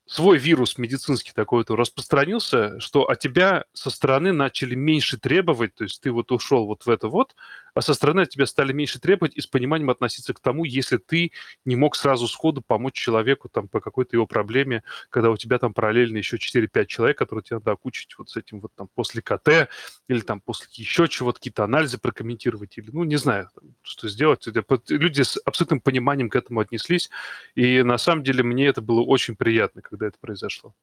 свой 0.05 0.37
вирус 0.37 0.77
медицинский 0.77 1.31
такой 1.33 1.63
то 1.63 1.75
распространился, 1.75 2.79
что 2.79 3.03
от 3.03 3.19
тебя 3.19 3.63
со 3.73 3.89
стороны 3.89 4.33
начали 4.33 4.75
меньше 4.75 5.17
требовать, 5.17 5.75
то 5.75 5.85
есть 5.85 6.01
ты 6.01 6.11
вот 6.11 6.31
ушел 6.31 6.65
вот 6.65 6.85
в 6.85 6.89
это 6.89 7.07
вот, 7.07 7.33
а 7.73 7.81
со 7.81 7.93
стороны 7.93 8.21
от 8.21 8.29
тебя 8.29 8.45
стали 8.45 8.73
меньше 8.73 8.99
требовать 8.99 9.35
и 9.35 9.41
с 9.41 9.47
пониманием 9.47 9.89
относиться 9.89 10.33
к 10.33 10.39
тому, 10.39 10.63
если 10.65 10.97
ты 10.97 11.31
не 11.65 11.75
мог 11.75 11.95
сразу 11.95 12.27
сходу 12.27 12.61
помочь 12.61 12.93
человеку 12.93 13.49
там 13.49 13.67
по 13.67 13.79
какой-то 13.79 14.15
его 14.15 14.27
проблеме, 14.27 14.83
когда 15.09 15.31
у 15.31 15.37
тебя 15.37 15.59
там 15.59 15.73
параллельно 15.73 16.17
еще 16.17 16.37
4-5 16.37 16.85
человек, 16.85 17.17
которые 17.17 17.43
тебе 17.43 17.57
надо 17.57 17.71
окучить 17.71 18.17
вот 18.17 18.29
с 18.29 18.37
этим 18.37 18.59
вот 18.61 18.71
там 18.75 18.89
после 18.93 19.21
КТ 19.21 19.69
или 20.07 20.19
там 20.21 20.41
после 20.41 20.67
еще 20.71 21.07
чего-то, 21.07 21.39
какие-то 21.39 21.63
анализы 21.63 21.97
прокомментировать 21.97 22.77
или, 22.77 22.89
ну, 22.91 23.03
не 23.03 23.17
знаю, 23.17 23.49
что 23.81 24.09
сделать. 24.09 24.45
Люди 24.89 25.21
с 25.21 25.37
абсолютным 25.45 25.81
пониманием 25.81 26.29
к 26.29 26.35
этому 26.35 26.59
отнеслись, 26.59 27.09
и 27.55 27.83
на 27.83 27.97
самом 27.97 28.23
деле 28.23 28.43
мне 28.43 28.67
это 28.67 28.81
было 28.81 29.01
очень 29.01 29.35
приятно, 29.35 29.81
когда 29.81 30.07
это 30.07 30.17
произошло. 30.19 30.73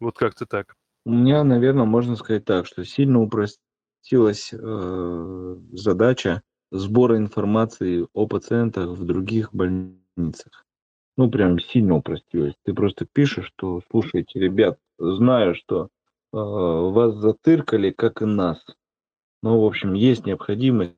Вот 0.00 0.16
как-то 0.18 0.46
так. 0.46 0.74
У 1.04 1.10
меня, 1.10 1.44
наверное, 1.44 1.84
можно 1.84 2.16
сказать 2.16 2.44
так, 2.44 2.66
что 2.66 2.84
сильно 2.84 3.20
упростилось 3.20 3.60
упростилась 4.06 4.50
э, 4.52 5.56
задача 5.72 6.42
сбора 6.70 7.16
информации 7.16 8.06
о 8.12 8.26
пациентах 8.26 8.90
в 8.90 9.04
других 9.04 9.52
больницах. 9.52 10.64
Ну, 11.16 11.30
прям 11.30 11.58
сильно 11.58 11.96
упростилось. 11.96 12.54
Ты 12.64 12.74
просто 12.74 13.06
пишешь, 13.06 13.46
что, 13.46 13.80
слушайте, 13.90 14.38
ребят, 14.38 14.78
знаю, 14.98 15.54
что 15.54 15.84
э, 15.84 15.88
вас 16.32 17.14
затыркали, 17.16 17.90
как 17.90 18.22
и 18.22 18.26
нас. 18.26 18.64
Но, 19.42 19.60
в 19.60 19.64
общем, 19.64 19.94
есть 19.94 20.26
необходимость. 20.26 20.94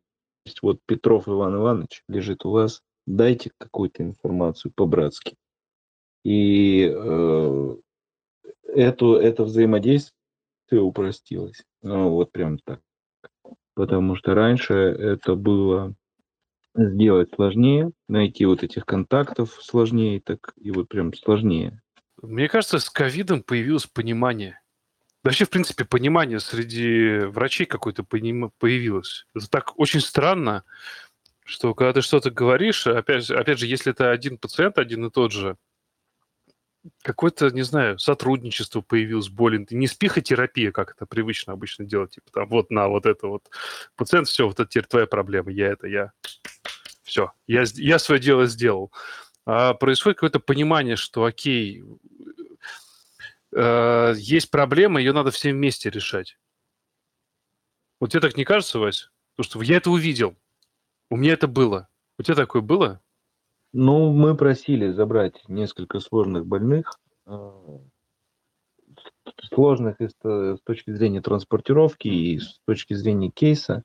Вот 0.62 0.80
Петров 0.86 1.28
Иван 1.28 1.56
Иванович 1.56 2.02
лежит 2.08 2.44
у 2.44 2.50
вас. 2.50 2.82
Дайте 3.06 3.50
какую-то 3.56 4.02
информацию 4.02 4.72
по-братски. 4.74 5.36
И 6.24 6.92
э, 6.94 7.76
эту, 8.74 9.14
это 9.14 9.44
взаимодействие 9.44 10.82
упростилось. 10.82 11.64
Ну, 11.80 12.10
вот 12.10 12.32
прям 12.32 12.58
так 12.58 12.80
потому 13.78 14.16
что 14.16 14.34
раньше 14.34 14.74
это 14.74 15.36
было 15.36 15.94
сделать 16.74 17.30
сложнее, 17.36 17.92
найти 18.08 18.44
вот 18.44 18.64
этих 18.64 18.84
контактов 18.84 19.56
сложнее, 19.62 20.20
так 20.20 20.52
и 20.56 20.72
вот 20.72 20.88
прям 20.88 21.14
сложнее. 21.14 21.80
Мне 22.20 22.48
кажется, 22.48 22.80
с 22.80 22.90
ковидом 22.90 23.44
появилось 23.44 23.86
понимание. 23.86 24.58
Вообще, 25.22 25.44
в 25.44 25.50
принципе, 25.50 25.84
понимание 25.84 26.40
среди 26.40 27.26
врачей 27.26 27.66
какое-то 27.66 28.02
появилось. 28.02 29.26
Это 29.32 29.48
так 29.48 29.78
очень 29.78 30.00
странно, 30.00 30.64
что 31.44 31.72
когда 31.72 31.92
ты 31.92 32.00
что-то 32.02 32.32
говоришь, 32.32 32.84
опять, 32.84 33.30
опять 33.30 33.60
же, 33.60 33.66
если 33.68 33.92
это 33.92 34.10
один 34.10 34.38
пациент, 34.38 34.78
один 34.78 35.06
и 35.06 35.10
тот 35.12 35.30
же, 35.30 35.56
какое-то, 37.02 37.50
не 37.50 37.62
знаю, 37.62 37.98
сотрудничество 37.98 38.80
появилось 38.80 39.28
более... 39.28 39.66
Не 39.70 39.86
спихотерапия, 39.86 40.72
как 40.72 40.92
это 40.92 41.06
привычно 41.06 41.52
обычно 41.52 41.84
делать, 41.84 42.12
типа 42.12 42.30
там 42.32 42.48
вот 42.48 42.70
на 42.70 42.88
вот 42.88 43.06
это 43.06 43.26
вот. 43.26 43.48
Пациент, 43.96 44.28
все, 44.28 44.46
вот 44.46 44.60
это 44.60 44.68
теперь 44.68 44.86
твоя 44.86 45.06
проблема, 45.06 45.50
я 45.50 45.68
это, 45.68 45.86
я... 45.86 46.12
Все, 47.02 47.32
я, 47.46 47.64
я 47.74 47.98
свое 47.98 48.20
дело 48.20 48.46
сделал. 48.46 48.92
А 49.46 49.74
происходит 49.74 50.18
какое-то 50.18 50.40
понимание, 50.40 50.96
что 50.96 51.24
окей, 51.24 51.82
э, 53.54 54.14
есть 54.16 54.50
проблема, 54.50 55.00
ее 55.00 55.12
надо 55.12 55.30
всем 55.30 55.56
вместе 55.56 55.88
решать. 55.88 56.38
Вот 58.00 58.10
тебе 58.10 58.20
так 58.20 58.36
не 58.36 58.44
кажется, 58.44 58.78
Вась? 58.78 59.10
Потому 59.36 59.50
что 59.50 59.62
я 59.62 59.78
это 59.78 59.90
увидел. 59.90 60.36
У 61.10 61.16
меня 61.16 61.32
это 61.32 61.46
было. 61.48 61.88
У 62.18 62.22
тебя 62.22 62.34
такое 62.34 62.60
было? 62.60 63.00
Ну, 63.72 64.12
мы 64.12 64.36
просили 64.36 64.90
забрать 64.90 65.42
несколько 65.48 66.00
сложных 66.00 66.46
больных, 66.46 66.98
а, 67.26 67.80
сложных 69.52 70.00
и 70.00 70.08
с 70.08 70.58
точки 70.64 70.90
зрения 70.92 71.20
транспортировки 71.20 72.08
и 72.08 72.38
с 72.38 72.60
точки 72.66 72.94
зрения 72.94 73.30
кейса. 73.30 73.82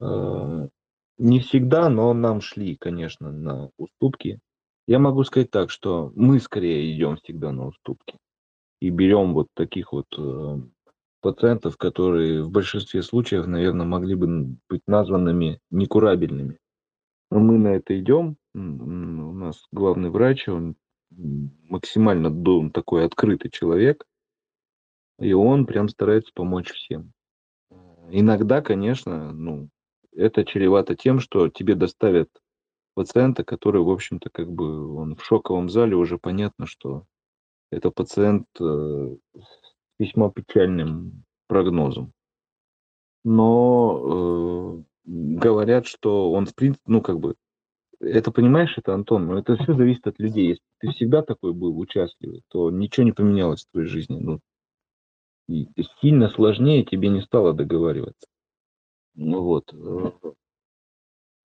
А, 0.00 0.68
не 1.18 1.40
всегда, 1.40 1.88
но 1.88 2.12
нам 2.12 2.40
шли, 2.40 2.76
конечно, 2.76 3.30
на 3.32 3.70
уступки. 3.76 4.40
Я 4.86 4.98
могу 4.98 5.24
сказать 5.24 5.50
так, 5.50 5.70
что 5.70 6.12
мы 6.14 6.40
скорее 6.40 6.94
идем 6.94 7.16
всегда 7.16 7.52
на 7.52 7.68
уступки 7.68 8.18
и 8.80 8.90
берем 8.90 9.32
вот 9.32 9.46
таких 9.54 9.92
вот 9.92 10.06
э, 10.18 10.56
пациентов, 11.20 11.76
которые 11.76 12.42
в 12.42 12.50
большинстве 12.50 13.02
случаев, 13.02 13.46
наверное, 13.46 13.86
могли 13.86 14.16
бы 14.16 14.56
быть 14.68 14.82
названными 14.88 15.60
некурабельными. 15.70 16.58
Но 17.30 17.38
мы 17.38 17.58
на 17.58 17.68
это 17.68 17.96
идем, 17.98 18.36
у 18.54 19.32
нас 19.32 19.66
главный 19.72 20.10
врач, 20.10 20.48
он 20.48 20.76
максимально 21.10 22.28
он 22.28 22.70
такой 22.70 23.04
открытый 23.04 23.50
человек, 23.50 24.06
и 25.18 25.32
он 25.32 25.66
прям 25.66 25.88
старается 25.88 26.32
помочь 26.34 26.70
всем. 26.70 27.12
Иногда, 28.10 28.60
конечно, 28.60 29.32
ну, 29.32 29.68
это 30.12 30.44
чревато 30.44 30.96
тем, 30.96 31.20
что 31.20 31.48
тебе 31.48 31.74
доставят 31.74 32.28
пациента, 32.94 33.44
который, 33.44 33.82
в 33.82 33.90
общем-то, 33.90 34.30
как 34.30 34.50
бы 34.50 34.94
он 34.94 35.16
в 35.16 35.24
шоковом 35.24 35.70
зале, 35.70 35.96
уже 35.96 36.18
понятно, 36.18 36.66
что 36.66 37.06
это 37.70 37.90
пациент 37.90 38.46
э, 38.60 39.16
с 39.34 39.74
весьма 39.98 40.30
печальным 40.30 41.24
прогнозом. 41.46 42.12
Но 43.24 44.02
э, 44.74 44.82
говорят, 45.04 45.86
что 45.86 46.32
он, 46.32 46.46
в 46.46 46.54
принципе, 46.54 46.82
ну, 46.86 47.00
как 47.00 47.18
бы, 47.18 47.36
это 48.02 48.30
понимаешь, 48.32 48.76
это 48.76 48.94
Антон, 48.94 49.26
но 49.26 49.38
это 49.38 49.56
все 49.56 49.74
зависит 49.74 50.06
от 50.06 50.18
людей. 50.18 50.48
Если 50.48 50.62
ты 50.80 50.90
всегда 50.90 51.22
такой 51.22 51.52
был 51.52 51.78
участливый, 51.78 52.42
то 52.48 52.70
ничего 52.70 53.04
не 53.04 53.12
поменялось 53.12 53.64
в 53.64 53.70
твоей 53.70 53.88
жизни. 53.88 54.18
Ну, 54.18 54.40
и 55.48 55.68
сильно 56.00 56.28
сложнее 56.28 56.84
тебе 56.84 57.08
не 57.08 57.20
стало 57.20 57.52
договариваться. 57.52 58.26
Ну 59.14 59.42
вот. 59.42 59.72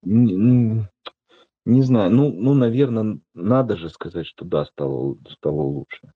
Не, 0.03 0.87
не 1.65 1.81
знаю, 1.81 2.11
ну, 2.11 2.31
ну, 2.31 2.53
наверное, 2.53 3.19
надо 3.33 3.75
же 3.77 3.89
сказать, 3.89 4.25
что 4.25 4.45
да, 4.45 4.65
стало, 4.65 5.17
стало 5.29 5.61
лучше. 5.61 6.13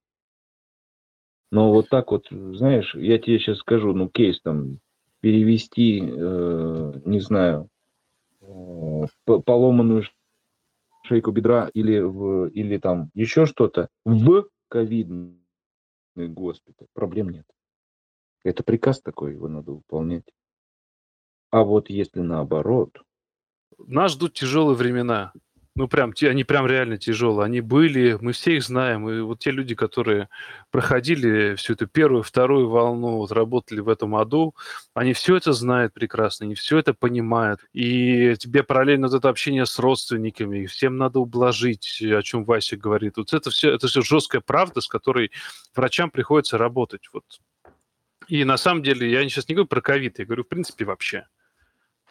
Но 1.51 1.73
вот 1.73 1.89
так 1.89 2.11
вот, 2.11 2.27
знаешь, 2.29 2.95
я 2.95 3.17
тебе 3.17 3.37
сейчас 3.39 3.57
скажу, 3.57 3.93
ну, 3.93 4.07
кейс 4.07 4.39
там 4.41 4.79
перевести, 5.19 5.99
э, 6.01 6.93
не 7.03 7.19
знаю, 7.19 7.67
э, 8.41 9.07
поломанную 9.25 10.03
шейку 11.12 11.32
бедра 11.32 11.70
или, 11.74 11.99
в, 11.99 12.47
или 12.47 12.78
там 12.78 13.09
еще 13.14 13.45
что-то 13.45 13.89
в 14.05 14.47
ковидный 14.70 15.36
госпиталь, 16.16 16.88
проблем 16.93 17.30
нет. 17.30 17.45
Это 18.45 18.64
приказ 18.64 19.01
такой, 19.01 19.34
его 19.34 19.49
надо 19.49 19.74
выполнять. 19.74 20.24
А 21.49 21.64
вот 21.64 21.89
если 21.89 22.22
наоборот... 22.22 22.97
Нас 23.78 24.14
ждут 24.14 24.36
тяжелые 24.36 24.78
времена. 24.78 25.34
Ну, 25.74 25.88
прям, 25.88 26.13
они 26.22 26.43
прям 26.43 26.67
реально 26.67 26.97
тяжелые. 26.97 27.45
Они 27.45 27.61
были, 27.61 28.17
мы 28.19 28.34
все 28.34 28.57
их 28.57 28.63
знаем. 28.63 29.09
И 29.09 29.22
вот 29.22 29.39
те 29.39 29.51
люди, 29.51 29.74
которые 29.74 30.28
проходили 30.69 31.55
всю 31.55 31.74
эту 31.74 31.88
первую, 31.88 32.24
вторую 32.24 32.69
волну, 32.69 33.17
вот 33.17 33.32
работали 33.32 33.80
в 33.80 33.88
этом 33.88 34.15
аду, 34.17 34.53
они 34.93 35.13
все 35.13 35.38
это 35.38 35.53
знают 35.53 35.93
прекрасно, 35.93 36.45
они 36.45 36.55
все 36.55 36.78
это 36.78 36.93
понимают. 36.93 37.61
И 37.72 38.36
тебе 38.38 38.63
параллельно 38.63 39.07
вот 39.07 39.15
это 39.15 39.30
общение 39.30 39.65
с 39.65 39.80
родственниками, 39.80 40.65
всем 40.65 40.97
надо 40.97 41.19
ублажить, 41.19 42.01
о 42.01 42.22
чем 42.22 42.43
Вася 42.43 42.76
говорит. 42.76 43.15
Вот 43.15 43.34
это 43.34 43.49
все, 43.49 43.72
это 43.72 43.88
все 43.88 44.01
жесткая 44.01 44.41
правда, 44.41 44.82
с 44.82 44.88
которой 44.89 45.32
врачам 45.74 46.11
приходится 46.11 46.57
работать. 46.57 47.07
Вот. 47.13 47.24
И 48.28 48.43
на 48.43 48.57
самом 48.57 48.84
деле, 48.84 49.09
я 49.09 49.24
сейчас 49.24 49.47
не 49.47 49.55
говорю 49.55 49.69
про 49.69 49.82
ковид, 49.82 50.19
я 50.19 50.26
говорю, 50.26 50.43
в 50.43 50.49
принципе, 50.49 50.84
вообще 50.84 51.28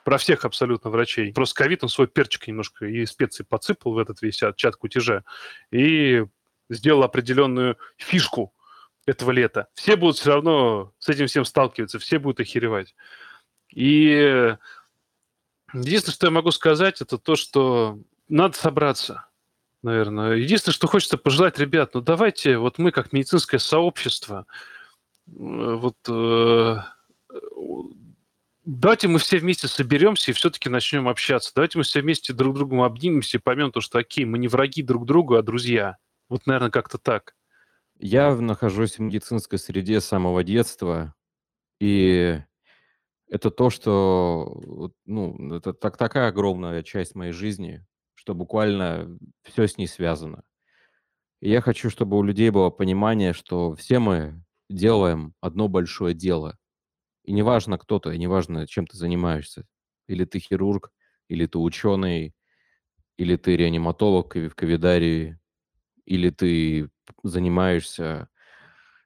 про 0.05 0.19
всех 0.19 0.45
абсолютно 0.45 0.91
врачей. 0.91 1.33
Просто 1.33 1.63
ковид, 1.63 1.83
он 1.83 1.89
свой 1.89 2.09
перчик 2.09 2.47
немножко 2.49 2.87
и 2.87 3.05
специи 3.07 3.43
подсыпал 3.43 3.93
в 3.93 3.99
этот 3.99 4.23
весь 4.23 4.41
чат 4.57 4.77
кутежа 4.77 5.25
и 5.71 6.25
сделал 6.69 7.03
определенную 7.03 7.77
фишку 7.97 8.55
этого 9.07 9.31
лета. 9.31 9.69
Все 9.75 9.97
будут 9.97 10.17
все 10.17 10.31
равно 10.35 10.93
с 10.99 11.09
этим 11.09 11.27
всем 11.27 11.45
сталкиваться, 11.45 11.99
все 11.99 12.19
будут 12.19 12.41
охеревать. 12.41 12.95
И 13.73 14.57
единственное, 15.73 16.15
что 16.15 16.27
я 16.27 16.31
могу 16.31 16.51
сказать, 16.51 17.01
это 17.01 17.19
то, 17.19 17.37
что 17.37 17.99
надо 18.29 18.57
собраться, 18.57 19.27
наверное. 19.83 20.35
Единственное, 20.35 20.75
что 20.75 20.87
хочется 20.87 21.19
пожелать, 21.19 21.59
ребят, 21.59 21.95
ну 21.95 22.01
давайте, 22.01 22.59
вот 22.59 22.79
мы 22.79 22.93
как 22.93 23.13
медицинское 23.13 23.59
сообщество, 23.59 24.47
э, 25.27 25.33
вот 25.33 25.97
э, 26.09 26.77
давайте 28.71 29.09
мы 29.09 29.19
все 29.19 29.39
вместе 29.39 29.67
соберемся 29.67 30.31
и 30.31 30.35
все-таки 30.35 30.69
начнем 30.69 31.09
общаться. 31.09 31.53
Давайте 31.55 31.79
мы 31.79 31.85
все 31.85 32.01
вместе 32.01 32.33
друг 32.33 32.55
другу 32.55 32.83
обнимемся 32.83 33.39
и 33.39 33.41
поймем 33.41 33.73
то, 33.73 33.81
что 33.81 33.99
окей, 33.99 34.25
мы 34.25 34.39
не 34.39 34.49
враги 34.49 34.83
друг 34.83 35.07
другу, 35.07 35.35
а 35.35 35.43
друзья. 35.43 35.97
Вот, 36.29 36.47
наверное, 36.47 36.71
как-то 36.71 36.99
так. 36.99 37.35
Я 37.99 38.35
нахожусь 38.35 38.97
в 38.97 39.01
медицинской 39.01 39.59
среде 39.59 40.01
с 40.01 40.07
самого 40.07 40.45
детства, 40.45 41.15
и 41.81 42.41
это 43.29 43.51
то, 43.51 43.71
что, 43.71 44.93
ну, 45.05 45.57
это 45.57 45.73
так, 45.73 45.97
такая 45.97 46.29
огромная 46.29 46.83
часть 46.83 47.15
моей 47.15 47.33
жизни, 47.33 47.85
что 48.15 48.35
буквально 48.35 49.19
все 49.43 49.67
с 49.67 49.77
ней 49.77 49.87
связано. 49.87 50.45
И 51.41 51.51
я 51.51 51.61
хочу, 51.61 51.91
чтобы 51.91 52.17
у 52.17 52.23
людей 52.23 52.51
было 52.51 52.71
понимание, 52.71 53.33
что 53.33 53.75
все 53.75 53.99
мы 53.99 54.43
делаем 54.69 55.35
одно 55.41 55.69
большое 55.69 56.15
дело. 56.15 56.57
И 57.31 57.33
неважно, 57.33 57.79
кто 57.79 58.01
ты, 58.01 58.17
и 58.17 58.19
неважно, 58.19 58.67
чем 58.67 58.89
ты 58.89 58.97
занимаешься. 58.97 59.65
Или 60.09 60.25
ты 60.25 60.41
хирург, 60.41 60.91
или 61.29 61.47
ты 61.47 61.59
ученый, 61.59 62.35
или 63.19 63.37
ты 63.37 63.57
реаниматолог 63.57 64.35
в 64.35 64.51
ковидарии, 64.57 65.39
или 66.07 66.31
ты 66.31 66.91
занимаешься 67.23 68.29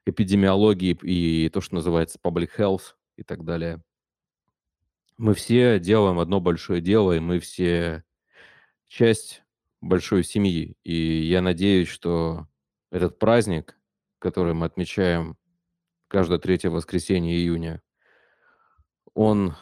эпидемиологией 0.07 0.97
и 1.03 1.49
то, 1.49 1.61
что 1.61 1.75
называется 1.75 2.17
public 2.17 2.49
health 2.57 2.95
и 3.15 3.21
так 3.21 3.45
далее. 3.45 3.79
Мы 5.17 5.35
все 5.35 5.79
делаем 5.79 6.17
одно 6.17 6.41
большое 6.41 6.81
дело, 6.81 7.11
и 7.11 7.19
мы 7.19 7.39
все 7.39 8.03
часть 8.87 9.43
большой 9.81 10.23
семьи. 10.23 10.75
И 10.83 10.95
я 11.27 11.43
надеюсь, 11.43 11.89
что 11.89 12.47
этот 12.89 13.19
праздник, 13.19 13.77
который 14.17 14.55
мы 14.55 14.65
отмечаем 14.65 15.37
каждое 16.07 16.39
третье 16.39 16.71
воскресенье 16.71 17.35
июня, 17.35 17.83
он 19.15 19.55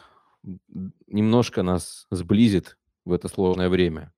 немножко 1.06 1.62
нас 1.62 2.06
сблизит 2.10 2.76
в 3.06 3.12
это 3.12 3.28
сложное 3.28 3.70
время. 3.70 4.12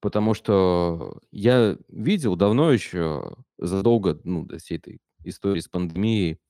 Потому 0.00 0.34
что 0.34 1.20
я 1.30 1.76
видел 1.88 2.34
давно 2.34 2.72
еще, 2.72 3.36
задолго 3.58 4.20
ну, 4.24 4.44
до 4.44 4.58
всей 4.58 4.78
этой 4.78 5.00
истории 5.24 5.60
с 5.60 5.68
пандемией, 5.68 6.40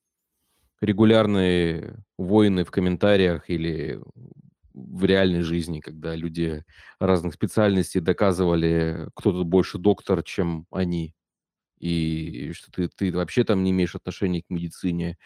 регулярные 0.80 2.05
войны 2.18 2.64
в 2.64 2.70
комментариях 2.70 3.51
или 3.51 4.01
в 4.74 5.05
реальной 5.05 5.43
жизни, 5.43 5.80
когда 5.80 6.14
люди 6.16 6.64
разных 6.99 7.35
специальностей 7.35 8.01
доказывали, 8.01 9.09
кто 9.14 9.33
тут 9.33 9.47
больше 9.47 9.78
доктор, 9.78 10.22
чем 10.22 10.66
они, 10.70 11.14
и 11.78 12.53
что 12.55 12.70
ты, 12.72 12.89
ты 12.89 13.12
вообще 13.12 13.45
там 13.45 13.64
не 13.64 13.70
имеешь 13.72 13.95
отношения 13.95 14.43
к 14.43 14.51
медицине, 14.51 15.18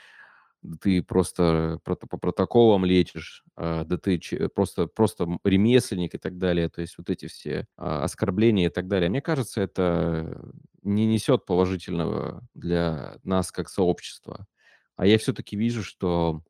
ты 0.81 1.03
просто 1.03 1.81
по 1.85 1.95
протоколам 1.95 2.85
лечишь, 2.85 3.45
а, 3.57 3.85
да 3.85 3.99
ты 3.99 4.21
просто, 4.55 4.87
просто 4.87 5.27
ремесленник 5.45 6.15
и 6.15 6.19
так 6.19 6.39
далее. 6.39 6.69
То 6.69 6.81
есть 6.81 6.99
вот 6.99 7.11
эти 7.11 7.27
все 7.27 7.67
а, 7.77 8.05
оскорбления 8.05 8.67
и 8.67 8.71
так 8.71 8.89
далее. 8.89 9.09
Мне 9.11 9.21
кажется, 9.21 9.61
это 9.61 10.41
не 10.83 11.07
несет 11.07 11.47
положительного 11.47 12.47
для 12.55 13.19
нас 13.23 13.53
как 13.53 13.69
сообщества. 13.69 14.47
А 14.97 15.07
я 15.07 15.19
все-таки 15.19 15.57
вижу, 15.57 15.83
что 15.83 16.43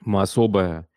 мы 0.00 0.22
особая, 0.22 0.88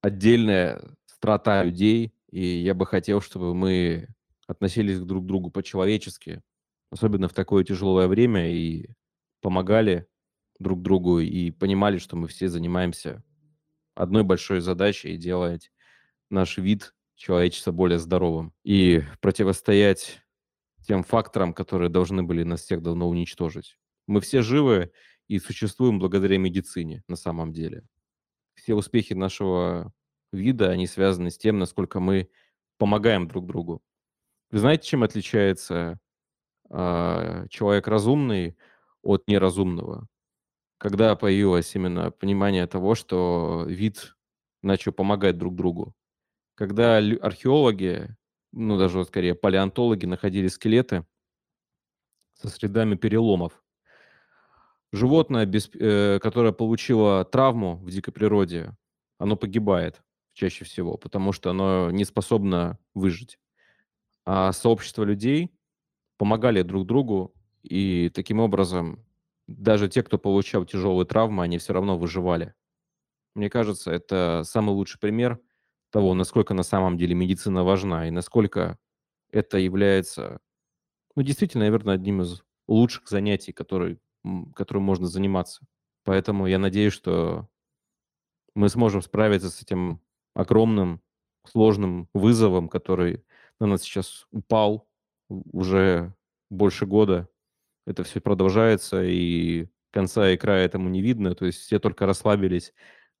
отдельная 0.00 0.82
страта 1.06 1.62
людей, 1.62 2.12
и 2.30 2.44
я 2.44 2.74
бы 2.74 2.86
хотел, 2.86 3.20
чтобы 3.20 3.54
мы 3.54 4.08
относились 4.46 5.00
друг 5.00 5.24
к 5.24 5.26
другу 5.26 5.50
по-человечески, 5.50 6.42
особенно 6.90 7.28
в 7.28 7.34
такое 7.34 7.64
тяжелое 7.64 8.08
время, 8.08 8.50
и 8.52 8.88
помогали 9.40 10.06
друг 10.58 10.82
другу 10.82 11.20
и 11.20 11.50
понимали, 11.50 11.98
что 11.98 12.16
мы 12.16 12.28
все 12.28 12.48
занимаемся 12.48 13.22
одной 13.94 14.22
большой 14.22 14.60
задачей 14.60 15.16
делать 15.16 15.72
наш 16.30 16.58
вид 16.58 16.94
человечества 17.14 17.72
более 17.72 17.98
здоровым 17.98 18.52
и 18.62 19.02
противостоять 19.20 20.20
тем 20.86 21.02
факторам, 21.02 21.52
которые 21.52 21.88
должны 21.88 22.22
были 22.22 22.42
нас 22.42 22.62
всех 22.62 22.82
давно 22.82 23.08
уничтожить. 23.08 23.78
Мы 24.06 24.20
все 24.20 24.42
живы 24.42 24.92
и 25.26 25.38
существуем 25.38 25.98
благодаря 25.98 26.38
медицине 26.38 27.02
на 27.08 27.16
самом 27.16 27.52
деле. 27.52 27.82
Все 28.54 28.74
успехи 28.74 29.12
нашего 29.14 29.92
вида, 30.32 30.70
они 30.70 30.86
связаны 30.86 31.30
с 31.30 31.38
тем, 31.38 31.58
насколько 31.58 31.98
мы 31.98 32.30
помогаем 32.78 33.26
друг 33.26 33.46
другу. 33.46 33.82
Вы 34.50 34.58
знаете, 34.58 34.86
чем 34.86 35.02
отличается 35.02 35.98
э, 36.70 37.46
человек 37.50 37.88
разумный 37.88 38.56
от 39.02 39.26
неразумного? 39.26 40.06
Когда 40.78 41.16
появилось 41.16 41.74
именно 41.74 42.10
понимание 42.10 42.66
того, 42.66 42.94
что 42.94 43.64
вид 43.66 44.16
начал 44.62 44.92
помогать 44.92 45.38
друг 45.38 45.54
другу. 45.54 45.94
Когда 46.54 46.98
археологи, 46.98 48.16
ну 48.52 48.78
даже 48.78 48.98
вот 48.98 49.08
скорее 49.08 49.34
палеонтологи 49.34 50.06
находили 50.06 50.48
скелеты 50.48 51.06
со 52.34 52.48
следами 52.48 52.94
переломов, 52.94 53.62
животное, 54.92 55.46
без, 55.46 55.70
э, 55.74 56.18
которое 56.20 56.52
получило 56.52 57.24
травму 57.24 57.76
в 57.76 57.90
дикой 57.90 58.12
природе, 58.12 58.76
оно 59.18 59.36
погибает 59.36 60.02
чаще 60.34 60.64
всего, 60.64 60.96
потому 60.98 61.32
что 61.32 61.50
оно 61.50 61.90
не 61.90 62.04
способно 62.04 62.78
выжить. 62.94 63.38
А 64.24 64.52
сообщество 64.52 65.02
людей 65.04 65.50
помогали 66.18 66.62
друг 66.62 66.86
другу, 66.86 67.34
и 67.62 68.10
таким 68.14 68.40
образом 68.40 69.05
даже 69.46 69.88
те, 69.88 70.02
кто 70.02 70.18
получал 70.18 70.64
тяжелые 70.64 71.06
травмы, 71.06 71.44
они 71.44 71.58
все 71.58 71.72
равно 71.72 71.98
выживали. 71.98 72.54
Мне 73.34 73.50
кажется, 73.50 73.92
это 73.92 74.42
самый 74.44 74.70
лучший 74.70 74.98
пример 74.98 75.40
того, 75.90 76.14
насколько 76.14 76.54
на 76.54 76.62
самом 76.62 76.96
деле 76.98 77.14
медицина 77.14 77.64
важна 77.64 78.08
и 78.08 78.10
насколько 78.10 78.78
это 79.30 79.58
является, 79.58 80.40
ну, 81.14 81.22
действительно, 81.22 81.64
наверное, 81.64 81.94
одним 81.94 82.22
из 82.22 82.42
лучших 82.68 83.08
занятий, 83.08 83.52
который, 83.52 83.98
которым 84.54 84.84
можно 84.84 85.06
заниматься. 85.06 85.66
Поэтому 86.04 86.46
я 86.46 86.58
надеюсь, 86.58 86.92
что 86.92 87.48
мы 88.54 88.68
сможем 88.68 89.02
справиться 89.02 89.50
с 89.50 89.62
этим 89.62 90.00
огромным, 90.34 91.02
сложным 91.44 92.08
вызовом, 92.14 92.68
который 92.68 93.24
на 93.60 93.66
нас 93.66 93.82
сейчас 93.82 94.26
упал 94.30 94.88
уже 95.28 96.14
больше 96.50 96.86
года 96.86 97.28
это 97.86 98.04
все 98.04 98.20
продолжается, 98.20 99.02
и 99.02 99.68
конца 99.90 100.30
и 100.30 100.36
края 100.36 100.66
этому 100.66 100.88
не 100.88 101.00
видно, 101.00 101.34
то 101.34 101.46
есть 101.46 101.60
все 101.60 101.78
только 101.78 102.06
расслабились, 102.06 102.74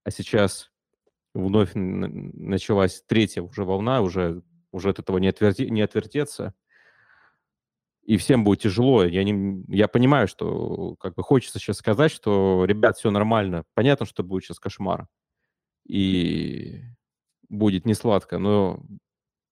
а 0.04 0.10
сейчас 0.10 0.70
вновь 1.34 1.70
началась 1.74 3.02
третья 3.06 3.42
уже 3.42 3.64
волна, 3.64 4.02
уже, 4.02 4.42
уже 4.72 4.90
от 4.90 4.98
этого 4.98 5.18
не, 5.18 5.28
отверти, 5.28 5.62
не 5.62 5.80
отвертеться, 5.82 6.54
и 8.06 8.16
всем 8.18 8.44
будет 8.44 8.60
тяжело. 8.60 9.04
Я, 9.04 9.24
не, 9.24 9.64
я 9.68 9.88
понимаю, 9.88 10.28
что 10.28 10.94
как 10.96 11.14
бы 11.16 11.24
хочется 11.24 11.58
сейчас 11.58 11.78
сказать, 11.78 12.12
что, 12.12 12.64
ребят, 12.64 12.96
все 12.96 13.10
нормально. 13.10 13.64
Понятно, 13.74 14.06
что 14.06 14.22
будет 14.22 14.44
сейчас 14.44 14.60
кошмар. 14.60 15.08
И 15.84 16.82
будет 17.48 17.84
не 17.84 17.94
сладко, 17.94 18.38
но 18.38 18.80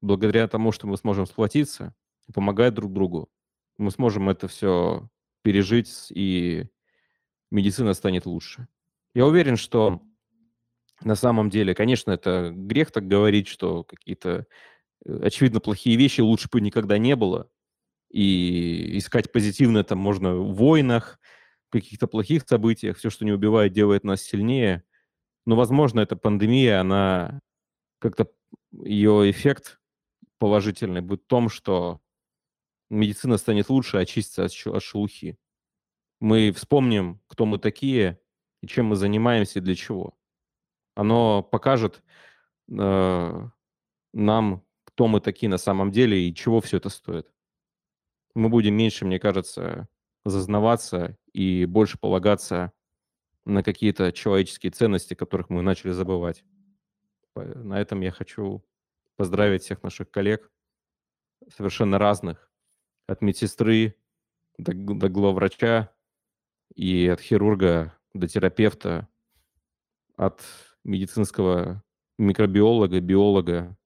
благодаря 0.01 0.47
тому, 0.47 0.71
что 0.71 0.87
мы 0.87 0.97
сможем 0.97 1.27
сплотиться 1.27 1.95
и 2.29 2.33
помогать 2.33 2.75
друг 2.75 2.93
другу, 2.93 3.29
мы 3.79 3.91
сможем 3.91 4.29
это 4.29 4.49
все 4.49 5.09
пережить, 5.43 6.07
и 6.11 6.67
медицина 7.51 7.95
станет 7.95 8.27
лучше. 8.27 8.69
Я 9.15 9.27
уверен, 9.27 9.57
что 9.57 10.03
на 11.03 11.15
самом 11.15 11.51
деле, 11.51 11.75
конечно, 11.75 12.11
это 12.11 12.53
грех 12.55 12.91
так 12.91 13.07
говорить, 13.07 13.49
что 13.49 13.85
какие-то 13.85 14.47
э, 15.05 15.21
очевидно 15.23 15.61
плохие 15.61 15.97
вещи 15.97 16.21
лучше 16.21 16.49
бы 16.51 16.61
никогда 16.61 16.99
не 16.99 17.17
было. 17.17 17.51
И 18.11 18.97
искать 18.99 19.33
позитивное 19.33 19.83
там 19.83 19.99
можно 19.99 20.37
в 20.37 20.55
войнах, 20.55 21.19
каких-то 21.71 22.07
плохих 22.07 22.45
событиях. 22.47 22.97
Все, 22.97 23.11
что 23.11 23.25
не 23.25 23.33
убивает, 23.33 23.73
делает 23.73 24.05
нас 24.05 24.23
сильнее. 24.23 24.85
Но, 25.45 25.57
возможно, 25.57 26.01
эта 26.01 26.17
пандемия, 26.17 26.81
она 26.81 27.41
как-то 27.99 28.31
ее 28.73 29.31
эффект 29.31 29.81
положительный 30.39 31.01
будет 31.01 31.23
в 31.23 31.27
том, 31.27 31.49
что 31.49 32.01
медицина 32.91 33.37
станет 33.37 33.69
лучше, 33.69 33.99
очистится 33.99 34.45
от, 34.45 34.75
от 34.75 34.83
шелухи. 34.83 35.39
Мы 36.21 36.53
вспомним, 36.53 37.21
кто 37.27 37.47
мы 37.47 37.59
такие 37.59 38.21
и 38.63 38.67
чем 38.67 38.87
мы 38.87 38.97
занимаемся 38.97 39.59
и 39.59 39.63
для 39.63 39.75
чего. 39.75 40.17
Оно 40.95 41.43
покажет 41.43 42.03
э, 42.69 43.49
нам, 44.13 44.65
кто 44.85 45.07
мы 45.07 45.21
такие 45.21 45.49
на 45.51 45.59
самом 45.59 45.91
деле 45.91 46.29
и 46.29 46.35
чего 46.35 46.61
все 46.61 46.79
это 46.79 46.89
стоит. 46.89 47.31
Мы 48.35 48.49
будем 48.49 48.75
меньше, 48.75 49.05
мне 49.05 49.19
кажется, 49.19 49.89
зазнаваться 50.25 51.19
и 51.33 51.67
больше 51.67 51.99
полагаться 51.99 52.73
на 53.45 53.63
какие-то 53.63 54.13
человеческие 54.13 54.73
ценности, 54.73 55.15
которых 55.15 55.51
мы 55.51 55.63
начали 55.63 55.91
забывать. 55.91 56.45
На 57.35 57.81
этом 57.81 58.01
я 58.01 58.11
хочу 58.11 58.65
поздравить 59.17 59.63
всех 59.63 59.83
наших 59.83 60.11
коллег, 60.11 60.51
совершенно 61.55 61.99
разных, 61.99 62.51
от 63.07 63.23
медсестры 63.23 63.97
до, 64.59 64.73
до 64.73 65.09
главврача 65.09 65.95
и 66.75 67.07
от 67.09 67.21
хирурга 67.21 67.97
до 68.15 68.29
терапевта, 68.29 69.09
от 70.17 70.43
медицинского 70.85 71.83
микробиолога, 72.19 73.01
биолога 73.01 73.77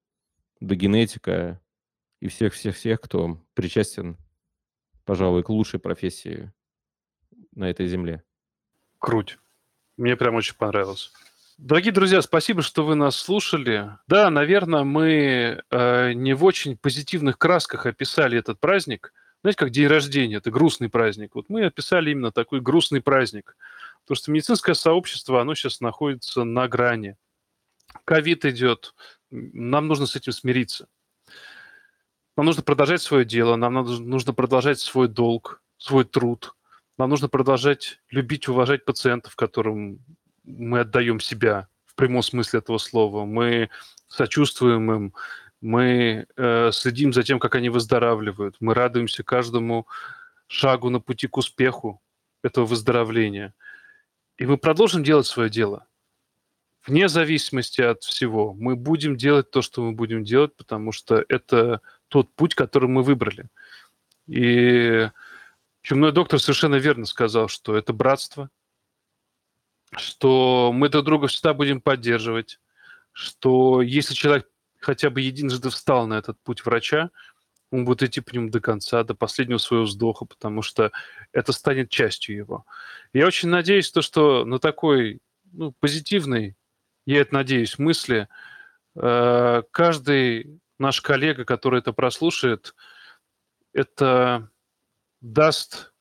до 0.60 0.74
генетика 0.74 1.62
и 2.20 2.28
всех-всех-всех, 2.28 3.00
кто 3.00 3.40
причастен, 3.54 4.18
пожалуй, 5.04 5.42
к 5.42 5.48
лучшей 5.48 5.80
профессии 5.80 6.52
на 7.52 7.70
этой 7.70 7.86
земле. 7.86 8.24
Круть. 8.98 9.38
Мне 9.96 10.16
прям 10.16 10.34
очень 10.34 10.56
понравилось. 10.56 11.12
Дорогие 11.58 11.90
друзья, 11.90 12.22
спасибо, 12.22 12.62
что 12.62 12.84
вы 12.84 12.94
нас 12.94 13.16
слушали. 13.16 13.90
Да, 14.06 14.30
наверное, 14.30 14.84
мы 14.84 15.60
э, 15.70 16.12
не 16.12 16.32
в 16.32 16.44
очень 16.44 16.76
позитивных 16.76 17.36
красках 17.36 17.84
описали 17.84 18.38
этот 18.38 18.60
праздник. 18.60 19.12
Знаете, 19.42 19.58
как 19.58 19.70
день 19.70 19.88
рождения, 19.88 20.36
это 20.36 20.52
грустный 20.52 20.88
праздник. 20.88 21.34
Вот 21.34 21.46
мы 21.48 21.64
описали 21.64 22.12
именно 22.12 22.30
такой 22.30 22.60
грустный 22.60 23.00
праздник. 23.00 23.56
Потому 24.02 24.14
что 24.14 24.30
медицинское 24.30 24.74
сообщество, 24.74 25.40
оно 25.40 25.56
сейчас 25.56 25.80
находится 25.80 26.44
на 26.44 26.68
грани. 26.68 27.16
Ковид 28.04 28.44
идет, 28.44 28.94
нам 29.32 29.88
нужно 29.88 30.06
с 30.06 30.14
этим 30.14 30.30
смириться. 30.30 30.86
Нам 32.36 32.46
нужно 32.46 32.62
продолжать 32.62 33.02
свое 33.02 33.24
дело, 33.24 33.56
нам 33.56 33.74
нужно 33.74 34.32
продолжать 34.32 34.78
свой 34.78 35.08
долг, 35.08 35.60
свой 35.76 36.04
труд. 36.04 36.54
Нам 36.98 37.10
нужно 37.10 37.28
продолжать 37.28 37.98
любить, 38.10 38.46
уважать 38.46 38.84
пациентов, 38.84 39.34
которым 39.34 39.98
мы 40.56 40.80
отдаем 40.80 41.20
себя 41.20 41.68
в 41.86 41.94
прямом 41.94 42.22
смысле 42.22 42.60
этого 42.60 42.78
слова, 42.78 43.24
мы 43.24 43.70
сочувствуем 44.06 44.90
им, 44.92 45.14
мы 45.60 46.26
э, 46.36 46.70
следим 46.72 47.12
за 47.12 47.22
тем, 47.22 47.38
как 47.38 47.54
они 47.54 47.68
выздоравливают, 47.68 48.56
мы 48.60 48.74
радуемся 48.74 49.22
каждому 49.22 49.86
шагу 50.46 50.90
на 50.90 51.00
пути 51.00 51.26
к 51.26 51.36
успеху 51.36 52.00
этого 52.42 52.64
выздоровления. 52.64 53.54
И 54.38 54.46
мы 54.46 54.56
продолжим 54.56 55.02
делать 55.02 55.26
свое 55.26 55.50
дело. 55.50 55.86
Вне 56.86 57.08
зависимости 57.08 57.80
от 57.80 58.02
всего. 58.02 58.54
Мы 58.54 58.76
будем 58.76 59.16
делать 59.16 59.50
то, 59.50 59.60
что 59.60 59.82
мы 59.82 59.92
будем 59.92 60.24
делать, 60.24 60.56
потому 60.56 60.92
что 60.92 61.24
это 61.28 61.82
тот 62.08 62.32
путь, 62.34 62.54
который 62.54 62.88
мы 62.88 63.02
выбрали. 63.02 63.48
И 64.26 65.10
чумной 65.82 66.12
доктор 66.12 66.40
совершенно 66.40 66.76
верно 66.76 67.04
сказал, 67.04 67.48
что 67.48 67.76
это 67.76 67.92
братство, 67.92 68.48
что 69.96 70.70
мы 70.74 70.88
друг 70.88 71.04
друга 71.04 71.26
всегда 71.28 71.54
будем 71.54 71.80
поддерживать, 71.80 72.60
что 73.12 73.82
если 73.82 74.14
человек 74.14 74.48
хотя 74.80 75.10
бы 75.10 75.20
единожды 75.20 75.70
встал 75.70 76.06
на 76.06 76.14
этот 76.14 76.38
путь 76.42 76.64
врача, 76.64 77.10
он 77.70 77.84
будет 77.84 78.02
идти 78.02 78.20
по 78.20 78.32
нему 78.32 78.50
до 78.50 78.60
конца, 78.60 79.02
до 79.04 79.14
последнего 79.14 79.58
своего 79.58 79.84
вздоха, 79.84 80.24
потому 80.24 80.62
что 80.62 80.90
это 81.32 81.52
станет 81.52 81.90
частью 81.90 82.36
его. 82.36 82.64
Я 83.12 83.26
очень 83.26 83.48
надеюсь, 83.48 83.90
то, 83.90 84.00
что 84.00 84.44
на 84.44 84.58
такой 84.58 85.20
ну, 85.52 85.72
позитивной, 85.72 86.56
я 87.06 87.20
это 87.20 87.34
надеюсь, 87.34 87.78
мысли, 87.78 88.28
э, 88.94 89.62
каждый 89.70 90.60
наш 90.78 91.00
коллега, 91.00 91.44
который 91.44 91.80
это 91.80 91.92
прослушает, 91.92 92.74
это 93.72 94.50
даст 95.20 95.92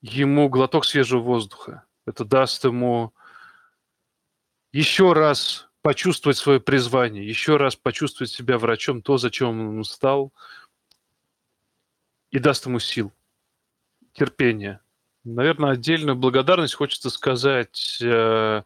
ему 0.00 0.48
глоток 0.48 0.84
свежего 0.84 1.20
воздуха. 1.20 1.84
Это 2.06 2.24
даст 2.24 2.64
ему 2.64 3.12
еще 4.72 5.12
раз 5.12 5.68
почувствовать 5.82 6.36
свое 6.36 6.60
призвание, 6.60 7.26
еще 7.26 7.56
раз 7.56 7.76
почувствовать 7.76 8.30
себя 8.30 8.58
врачом, 8.58 9.02
то, 9.02 9.18
зачем 9.18 9.78
он 9.78 9.84
стал, 9.84 10.32
и 12.30 12.38
даст 12.38 12.66
ему 12.66 12.78
сил, 12.78 13.12
терпения. 14.12 14.80
Наверное, 15.24 15.72
отдельную 15.72 16.16
благодарность 16.16 16.74
хочется 16.74 17.08
сказать, 17.10 17.98
э, 18.02 18.62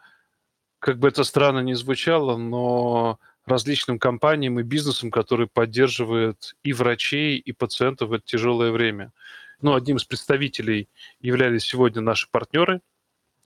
как 0.78 0.98
бы 0.98 1.08
это 1.08 1.24
странно 1.24 1.60
ни 1.60 1.74
звучало, 1.74 2.36
но 2.36 3.20
различным 3.44 3.98
компаниям 3.98 4.58
и 4.58 4.64
бизнесам, 4.64 5.10
которые 5.10 5.48
поддерживают 5.48 6.56
и 6.62 6.72
врачей, 6.72 7.38
и 7.38 7.52
пациентов 7.52 8.10
в 8.10 8.12
это 8.14 8.24
тяжелое 8.24 8.72
время. 8.72 9.12
Ну, 9.60 9.74
одним 9.74 9.96
из 9.96 10.04
представителей 10.04 10.88
являлись 11.20 11.64
сегодня 11.64 12.00
наши 12.00 12.28
партнеры– 12.30 12.80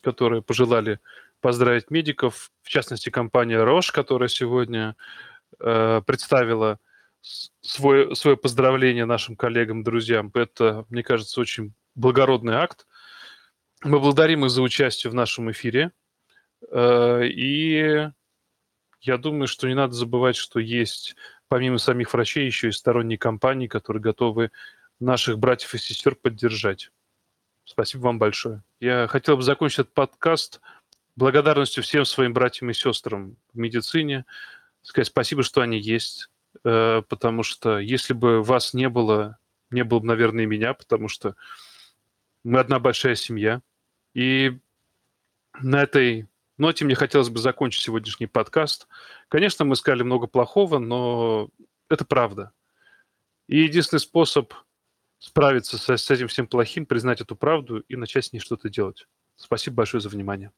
которые 0.02 0.42
пожелали 0.42 1.00
поздравить 1.40 1.90
медиков, 1.90 2.50
в 2.62 2.68
частности, 2.68 3.10
компания 3.10 3.58
Roche, 3.64 3.92
которая 3.92 4.28
сегодня 4.28 4.96
э, 5.58 6.02
представила 6.06 6.78
свой, 7.60 8.14
свое 8.14 8.36
поздравление 8.36 9.04
нашим 9.04 9.36
коллегам, 9.36 9.82
друзьям. 9.82 10.30
Это, 10.34 10.84
мне 10.90 11.02
кажется, 11.02 11.40
очень 11.40 11.72
благородный 11.94 12.54
акт. 12.54 12.86
Мы 13.82 13.98
благодарим 13.98 14.44
их 14.44 14.50
за 14.50 14.62
участие 14.62 15.10
в 15.10 15.14
нашем 15.14 15.50
эфире. 15.50 15.92
Э, 16.70 17.24
и 17.24 18.08
я 19.00 19.16
думаю, 19.18 19.48
что 19.48 19.68
не 19.68 19.74
надо 19.74 19.94
забывать, 19.94 20.36
что 20.36 20.60
есть, 20.60 21.16
помимо 21.48 21.78
самих 21.78 22.12
врачей, 22.12 22.46
еще 22.46 22.68
и 22.68 22.72
сторонние 22.72 23.18
компании, 23.18 23.66
которые 23.66 24.00
готовы 24.00 24.50
наших 25.00 25.38
братьев 25.38 25.74
и 25.74 25.78
сестер 25.78 26.14
поддержать. 26.14 26.90
Спасибо 27.64 28.02
вам 28.02 28.18
большое. 28.18 28.62
Я 28.80 29.06
хотел 29.06 29.36
бы 29.36 29.42
закончить 29.42 29.80
этот 29.80 29.94
подкаст 29.94 30.60
благодарностью 31.16 31.82
всем 31.82 32.04
своим 32.04 32.32
братьям 32.32 32.70
и 32.70 32.74
сестрам 32.74 33.36
в 33.52 33.58
медицине. 33.58 34.24
Сказать 34.82 35.08
спасибо, 35.08 35.42
что 35.42 35.60
они 35.60 35.78
есть, 35.78 36.28
э, 36.64 37.02
потому 37.08 37.42
что 37.42 37.78
если 37.78 38.14
бы 38.14 38.42
вас 38.42 38.74
не 38.74 38.88
было, 38.88 39.38
не 39.70 39.84
было 39.84 40.00
бы, 40.00 40.06
наверное, 40.06 40.44
и 40.44 40.48
меня, 40.48 40.74
потому 40.74 41.08
что 41.08 41.36
мы 42.44 42.58
одна 42.58 42.80
большая 42.80 43.14
семья. 43.14 43.62
И 44.14 44.58
на 45.60 45.82
этой 45.82 46.28
ноте 46.58 46.84
мне 46.84 46.94
хотелось 46.94 47.28
бы 47.28 47.38
закончить 47.38 47.82
сегодняшний 47.82 48.26
подкаст. 48.26 48.88
Конечно, 49.28 49.64
мы 49.64 49.76
сказали 49.76 50.02
много 50.02 50.26
плохого, 50.26 50.78
но 50.78 51.48
это 51.88 52.04
правда. 52.04 52.52
И 53.48 53.60
единственный 53.60 54.00
способ 54.00 54.52
справиться 55.22 55.78
с, 55.78 55.88
с 55.88 56.10
этим 56.10 56.28
всем 56.28 56.46
плохим, 56.48 56.84
признать 56.84 57.20
эту 57.20 57.36
правду 57.36 57.78
и 57.88 57.96
начать 57.96 58.26
с 58.26 58.32
ней 58.32 58.40
что-то 58.40 58.68
делать. 58.68 59.06
Спасибо 59.36 59.76
большое 59.76 60.00
за 60.00 60.08
внимание. 60.08 60.52